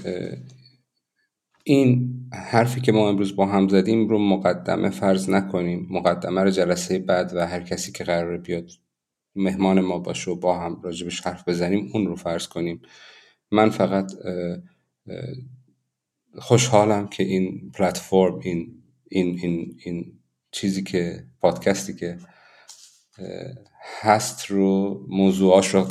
این 1.63 2.20
حرفی 2.33 2.81
که 2.81 2.91
ما 2.91 3.09
امروز 3.09 3.35
با 3.35 3.45
هم 3.45 3.67
زدیم 3.67 4.07
رو 4.07 4.19
مقدمه 4.19 4.89
فرض 4.89 5.29
نکنیم. 5.29 5.87
مقدمه 5.89 6.43
رو 6.43 6.49
جلسه 6.49 6.99
بعد 6.99 7.35
و 7.35 7.47
هر 7.47 7.61
کسی 7.61 7.91
که 7.91 8.03
قراره 8.03 8.37
بیاد 8.37 8.71
مهمان 9.35 9.81
ما 9.81 9.99
باشه 9.99 10.31
و 10.31 10.35
با 10.35 10.59
هم 10.59 10.81
راجبش 10.83 11.21
حرف 11.21 11.47
بزنیم 11.47 11.89
اون 11.93 12.07
رو 12.07 12.15
فرض 12.15 12.47
کنیم. 12.47 12.81
من 13.51 13.69
فقط 13.69 14.11
خوشحالم 16.39 17.07
که 17.07 17.23
این 17.23 17.71
پلتفرم 17.71 18.39
این 18.39 18.83
این 19.09 19.39
این 19.41 19.77
این 19.85 20.19
چیزی 20.51 20.83
که 20.83 21.23
پادکستی 21.39 21.95
که 21.95 22.17
هست 24.01 24.45
رو 24.45 24.99
موضوعاش 25.09 25.67
رو 25.67 25.83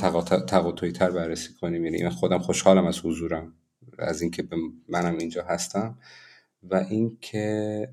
تقاطعی 0.47 0.93
تر 0.93 1.11
بررسی 1.11 1.55
کنیم. 1.61 1.85
یعنی 1.85 2.03
من 2.03 2.11
خودم 2.11 2.39
خوشحالم 2.39 2.87
از 2.87 2.99
حضورم 2.99 3.55
از 3.99 4.23
اینکه 4.23 4.49
منم 4.89 5.19
اینجا 5.19 5.45
هستم. 5.45 5.99
و 6.63 6.75
اینکه 6.91 7.89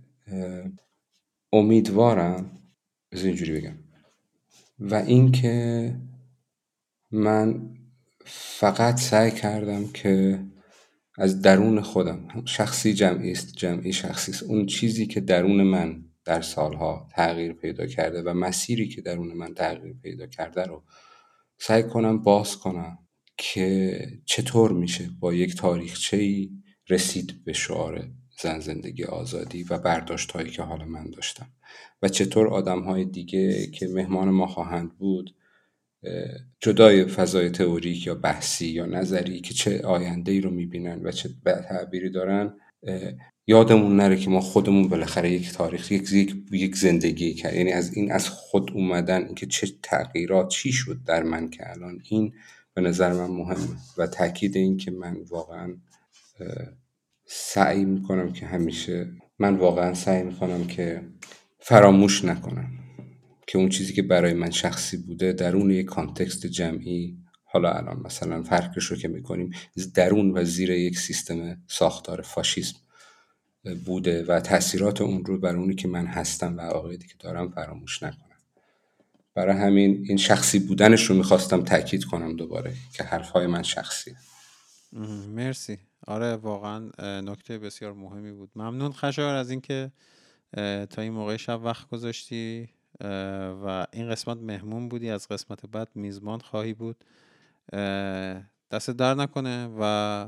امیدوارم 1.54 2.52
از 3.12 3.26
اینجوری 3.26 3.52
بگم. 3.52 3.78
و 4.80 4.96
اینکه 4.96 5.96
من 7.12 7.70
فقط 8.26 9.00
سعی 9.00 9.32
کردم 9.32 9.88
که 9.88 10.40
از 11.18 11.42
درون 11.42 11.82
خودم 11.82 12.46
شخصی 12.46 12.94
جمعی 12.94 13.32
است 13.32 13.56
جمعی 13.56 13.94
شخصی 13.94 14.32
است. 14.32 14.44
اون 14.44 14.66
چیزی 14.66 15.08
که 15.08 15.22
درون 15.22 15.64
من 15.64 16.04
در 16.26 16.42
سالها 16.42 17.08
تغییر 17.12 17.54
پیدا 17.54 17.86
کرده 17.86 18.22
و 18.22 18.34
مسیری 18.34 18.88
که 18.88 19.02
درون 19.02 19.34
من 19.34 19.54
تغییر 19.54 19.94
پیدا 19.94 20.28
کرده 20.28 20.64
رو 20.64 20.84
سعی 21.60 21.84
کنم 21.84 22.24
باز 22.24 22.58
کنم 22.58 22.98
که 23.38 24.00
چطور 24.26 24.72
میشه 24.72 25.10
با 25.20 25.34
یک 25.34 25.56
تاریخچه 25.56 26.50
رسید 26.90 27.44
به 27.46 27.54
شعار 27.54 28.10
زن 28.42 28.60
زندگی 28.60 29.04
آزادی 29.04 29.64
و 29.64 29.78
برداشت 29.78 30.32
هایی 30.32 30.50
که 30.50 30.62
حالا 30.62 30.86
من 30.86 31.10
داشتم. 31.10 31.48
و 32.02 32.08
چطور 32.08 32.48
آدم 32.48 32.82
های 32.82 33.06
دیگه 33.06 33.68
که 33.68 33.88
مهمان 33.88 34.30
ما 34.30 34.48
خواهند 34.48 34.98
بود 34.98 35.36
جدای 36.60 37.06
فضای 37.06 37.50
تئوریک 37.50 38.08
یا 38.08 38.16
بحثی 38.16 38.68
یا 38.68 38.86
نظری 38.86 39.42
که 39.42 39.54
چه 39.54 39.82
آینده 39.82 40.32
ای 40.32 40.42
رو 40.42 40.50
می‌بینن 40.50 41.02
و 41.04 41.12
چه 41.12 41.30
تعبیری 41.70 42.10
دارن 42.10 42.54
یادمون 43.48 43.96
نره 43.98 44.16
که 44.16 44.30
ما 44.30 44.42
خودمون 44.42 44.88
بالاخره 44.88 45.32
یک 45.32 45.52
تاریخ 45.52 45.92
یک, 45.92 46.36
یک 46.52 46.76
زندگی 46.76 47.34
کرد 47.34 47.54
یعنی 47.54 47.72
از 47.72 47.94
این 47.94 48.12
از 48.12 48.30
خود 48.30 48.72
اومدن 48.72 49.26
اینکه 49.26 49.46
چه 49.46 49.68
تغییرات 49.84 50.50
چی 50.50 50.72
شد 50.72 51.00
در 51.06 51.24
من 51.24 51.50
که 51.50 51.72
الان 51.72 52.02
این 52.10 52.34
به 52.74 52.82
نظر 52.82 53.14
من 53.14 53.28
مهمه. 53.28 53.78
و 53.98 54.08
تاکید 54.08 54.58
این 54.58 54.78
که 54.78 54.92
من 54.92 55.18
واقعا 55.30 55.74
سعی 57.30 57.86
می‌کنم 57.86 58.34
که 58.34 58.46
همیشه 58.46 59.12
من 59.40 59.56
واقعا 59.56 59.94
سعی 59.94 60.24
می‌کنم 60.24 60.68
که 60.68 61.08
فراموش 61.60 62.26
نکنم 62.26 62.72
که 63.48 63.58
اون 63.58 63.70
چیزی 63.70 63.94
که 63.94 64.02
برای 64.02 64.34
من 64.34 64.52
شخصی 64.52 64.98
بوده 64.98 65.34
درون 65.34 65.72
یک 65.72 65.86
کانتکست 65.86 66.46
جمعی 66.46 67.18
حالا 67.44 67.72
الان 67.72 68.00
مثلا 68.00 68.44
فرقش 68.44 68.86
رو 68.86 68.98
که 68.98 69.08
می‌کنیم 69.08 69.52
درون 69.94 70.38
و 70.38 70.44
زیر 70.44 70.70
یک 70.70 71.00
سیستم 71.00 71.62
ساختار 71.68 72.22
فاشیسم 72.22 72.78
بوده 73.86 74.24
و 74.24 74.40
تاثیرات 74.40 75.02
اون 75.02 75.26
رو 75.26 75.40
بر 75.40 75.56
اونی 75.56 75.76
که 75.76 75.88
من 75.88 76.06
هستم 76.06 76.58
و 76.58 76.62
عقایدی 76.62 77.08
که 77.08 77.14
دارم 77.20 77.52
فراموش 77.52 78.04
نکنم. 78.04 78.38
برای 79.36 79.58
همین 79.58 80.06
این 80.08 80.18
شخصی 80.18 80.60
بودنش 80.60 81.06
رو 81.06 81.16
می‌خواستم 81.16 81.64
تاکید 81.64 82.04
کنم 82.04 82.36
دوباره 82.36 82.74
که 82.94 83.04
حرفهای 83.04 83.48
من 83.48 83.64
شخصیه. 83.64 84.16
مرسی. 85.28 85.87
آره 86.08 86.36
واقعا 86.36 86.90
نکته 87.22 87.58
بسیار 87.58 87.94
مهمی 87.94 88.32
بود. 88.32 88.50
ممنون 88.56 88.92
خشار 88.92 89.36
از 89.36 89.50
اینکه 89.50 89.92
تا 90.90 91.02
این 91.02 91.14
موقع 91.14 91.38
شب 91.38 91.62
وقت 91.64 91.90
گذاشتی 91.90 92.70
و 93.66 93.88
این 93.94 94.10
قسمت 94.10 94.38
مهمون 94.38 94.90
بودی. 94.90 95.10
از 95.10 95.28
قسمت 95.28 95.66
بعد 95.66 95.90
میزبان 95.96 96.40
خواهی 96.40 96.74
بود. 96.74 97.04
دست 98.72 98.90
در 98.90 99.14
نکنه 99.14 99.70
و 99.80 100.26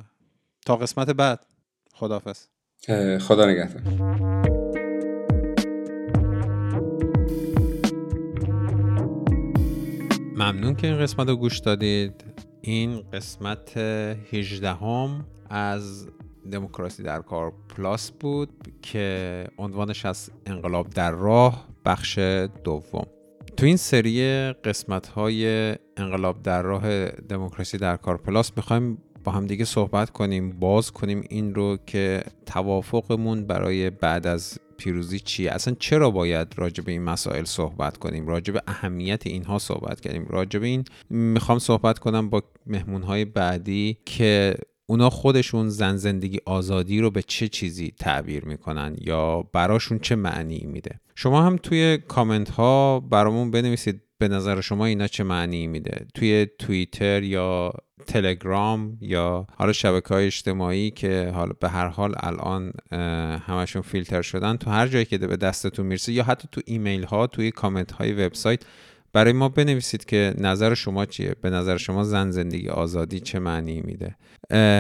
تا 0.66 0.76
قسمت 0.76 1.10
بعد. 1.10 1.46
خدافز 1.94 2.48
خدا 3.20 3.46
نگهدار. 3.46 3.82
ممنون 10.36 10.76
که 10.76 10.88
این 10.88 11.00
قسمت 11.00 11.28
رو 11.30 11.36
گوش 11.36 11.60
دادید. 11.60 12.24
این 12.62 13.02
قسمت 13.02 13.78
18 13.78 14.74
هم 14.74 15.26
از 15.50 16.08
دموکراسی 16.52 17.04
در 17.04 17.22
کار 17.22 17.54
پلاس 17.78 18.12
بود 18.12 18.50
که 18.82 19.48
عنوانش 19.58 20.06
از 20.06 20.32
انقلاب 20.46 20.90
در 20.90 21.12
راه 21.12 21.68
بخش 21.86 22.20
دوم. 22.64 23.08
تو 23.58 23.66
این 23.66 23.78
سری 23.78 24.52
قسمت 24.54 25.08
های 25.08 25.76
انقلاب 25.98 26.42
در 26.44 26.62
راه 26.62 27.06
دموکراسی 27.10 27.78
در 27.78 27.98
کار 27.98 28.18
پلاس 28.18 28.52
می‌خوایم 28.58 28.98
با 29.24 29.32
هم 29.32 29.48
دیگه 29.48 29.66
صحبت 29.66 30.10
کنیم 30.10 30.50
باز 30.60 30.92
کنیم 30.92 31.24
این 31.30 31.56
رو 31.56 31.78
که 31.86 32.24
توافقمون 32.46 33.46
برای 33.46 33.90
بعد 33.90 34.28
از 34.28 34.60
پیروزی 34.78 35.20
چیه؟ 35.20 35.52
اصلا 35.52 35.76
چرا 35.80 36.12
باید 36.12 36.48
راجع 36.58 36.84
به 36.84 36.92
این 36.92 37.04
مسائل 37.04 37.44
صحبت 37.44 37.98
کنیم؟ 37.98 38.28
راجع 38.28 38.54
به 38.54 38.62
اهمیت 38.68 39.28
اینها 39.28 39.60
صحبت 39.60 40.02
کنیم 40.02 40.26
راجع 40.30 40.60
به 40.60 40.68
این 40.68 40.84
می‌خوام 41.10 41.60
صحبت 41.60 42.00
کنم 42.00 42.30
با 42.30 42.44
مهمونهای 42.68 43.26
بعدی 43.26 43.98
که 44.06 44.56
اونا 44.90 45.10
خودشون 45.10 45.70
زن 45.70 45.96
زندگی 45.96 46.40
آزادی 46.46 47.02
رو 47.02 47.12
به 47.12 47.22
چه 47.22 47.48
چیزی 47.48 47.94
تعبیر 48.00 48.46
می‌کنن 48.46 48.96
یا 49.02 49.42
براشون 49.54 50.00
چه 50.00 50.16
معنی 50.16 50.66
میده؟ 50.66 51.00
شما 51.16 51.42
هم 51.42 51.58
توی 51.58 51.98
کامنت 51.98 52.50
ها 52.50 53.00
برامون 53.00 53.52
بنویسید 53.52 54.02
به 54.18 54.28
نظر 54.28 54.62
شما 54.62 54.86
اینا 54.86 55.08
چه 55.08 55.24
معنی 55.24 55.68
میده؟ 55.68 56.08
توی 56.14 56.48
توییتر 56.60 57.24
یا 57.24 57.74
تلگرام 58.08 58.98
یا 59.02 59.48
حالا 59.56 59.74
شبکه 59.74 60.14
های 60.14 60.26
اجتماعی 60.26 60.92
که 60.92 61.32
حالا 61.36 61.54
به 61.60 61.70
هر 61.70 61.88
حال 61.88 62.16
الان 62.20 62.74
همشون 63.48 63.82
فیلتر 63.82 64.22
شدن 64.22 64.58
تو 64.58 64.70
هر 64.70 64.88
جایی 64.88 65.06
که 65.06 65.18
به 65.18 65.38
دستتون 65.38 65.86
می‌رسه 65.86 66.14
یا 66.14 66.24
حتی 66.24 66.48
تو 66.52 66.62
ایمیل 66.66 67.04
ها 67.04 67.28
توی 67.28 67.52
کامنت 67.52 67.92
های 67.92 68.14
وبسایت 68.14 68.62
برای 69.14 69.34
ما 69.34 69.50
بنویسید 69.50 70.06
که 70.06 70.34
نظر 70.38 70.74
شما 70.74 71.06
چیه؟ 71.06 71.36
به 71.42 71.50
نظر 71.50 71.78
شما 71.78 72.04
زن 72.04 72.32
زندگی 72.32 72.70
آزادی 72.70 73.20
چه 73.20 73.40
معنی 73.40 73.82
میده؟ 73.82 74.16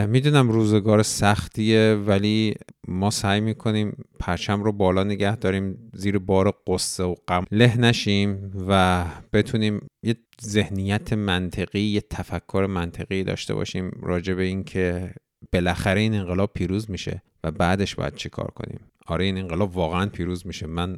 می‌دونم 0.07 0.49
روزگار 0.49 1.03
سختیه 1.03 1.93
ولی 2.07 2.55
ما 2.87 3.09
سعی 3.09 3.39
می‌کنیم 3.41 4.03
پرچم 4.19 4.63
رو 4.63 4.71
بالا 4.71 5.03
نگه 5.03 5.35
داریم 5.35 5.91
زیر 5.93 6.19
بار 6.19 6.53
قصه 6.67 7.03
و 7.03 7.15
غم 7.27 7.45
له 7.51 7.77
نشیم 7.77 8.51
و 8.67 9.05
بتونیم 9.33 9.87
یه 10.03 10.15
ذهنیت 10.41 11.13
منطقی 11.13 11.79
یه 11.79 12.01
تفکر 12.01 12.65
منطقی 12.69 13.23
داشته 13.23 13.53
باشیم 13.53 13.91
راجع 14.01 14.33
به 14.33 14.43
اینکه 14.43 15.13
بالاخره 15.53 16.01
این 16.01 16.13
انقلاب 16.13 16.51
پیروز 16.53 16.91
میشه 16.91 17.21
و 17.43 17.51
بعدش 17.51 17.95
باید 17.95 18.15
چی 18.15 18.29
کار 18.29 18.51
کنیم؟ 18.55 18.79
آره 19.07 19.25
این 19.25 19.37
انقلاب 19.37 19.75
واقعا 19.77 20.05
پیروز 20.05 20.47
میشه. 20.47 20.67
من 20.67 20.97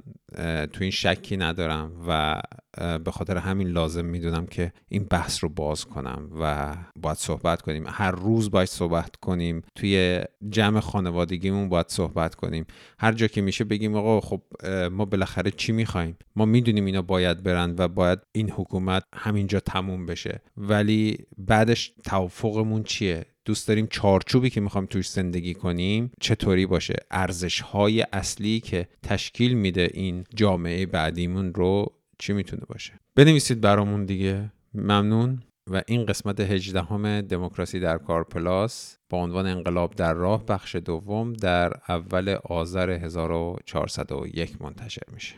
تو 0.74 0.82
این 0.82 0.92
شکی 0.92 1.38
ندارم 1.38 1.92
و 2.08 2.42
به 3.00 3.12
خاطر 3.12 3.38
همین 3.38 3.68
لازم 3.68 4.06
می‌دونم 4.06 4.46
که 4.46 4.74
این 4.88 5.04
بحث 5.04 5.44
رو 5.44 5.50
باز 5.50 5.86
کنم 5.86 6.30
و 6.42 6.76
باید 6.96 7.18
صحبت 7.18 7.62
کنیم. 7.62 7.84
هر 7.88 8.12
روز 8.12 8.52
باید 8.52 8.68
صحبت 8.68 9.16
کنیم. 9.16 9.62
توی 9.76 10.22
جمع 10.50 10.80
خانوادگیمون 10.80 11.70
باید 11.70 11.90
صحبت 11.90 12.36
کنیم. 12.36 12.66
هر 13.00 13.12
جا 13.12 13.28
که 13.28 13.42
میشه 13.42 13.64
بگیم 13.64 13.96
آقا 13.96 14.22
خب 14.22 14.42
ما 14.92 15.06
بالاخره 15.06 15.52
چی 15.52 15.72
می‌خوایم؟ 15.72 16.18
ما 16.36 16.46
می‌دونیم 16.46 16.86
اینا 16.86 17.02
باید 17.02 17.44
برن 17.44 17.76
و 17.78 17.88
باید 17.88 18.20
این 18.32 18.50
حکومت 18.50 19.04
همینجا 19.16 19.60
تموم 19.60 20.06
بشه. 20.06 20.42
ولی 20.58 21.18
بعدش 21.38 21.94
توافقمون 22.04 22.84
چیه؟ 22.84 23.26
دوست 23.46 23.68
داریم 23.68 23.88
چارچوبی 23.92 24.50
که 24.50 24.62
می‌خوایم 24.62 24.88
توش 24.88 25.10
زندگی 25.10 25.54
کنیم 25.54 26.12
چطوری 26.20 26.66
باشه؟ 26.66 26.96
ارزش 27.12 27.62
های 27.62 28.06
اصلی 28.14 28.60
که 28.60 28.88
تشکیل 29.04 29.54
میده 29.54 29.90
این 29.94 30.24
جامعه 30.36 30.86
بعدیمون 30.86 31.54
رو 31.54 31.86
چی 32.20 32.34
می‌تونه 32.34 32.64
باشه؟ 32.68 32.94
بنویسید 33.16 33.62
برامون 33.62 34.06
دیگه. 34.06 34.52
ممنون. 34.74 35.44
و 35.70 35.82
این 35.88 36.06
قسمت 36.06 36.40
18 36.40 36.82
همه 36.82 37.22
دموکراسی 37.22 37.80
در 37.80 37.98
کار 37.98 38.24
پلاس 38.24 38.98
با 39.10 39.18
عنوان 39.18 39.48
انقلاب 39.48 39.96
در 39.96 40.14
راه 40.14 40.46
بخش 40.46 40.76
دوم 40.76 41.34
در 41.34 41.74
اول 41.90 42.38
آذر 42.44 42.90
1401 42.90 44.62
منتشر 44.62 45.04
میشه. 45.14 45.36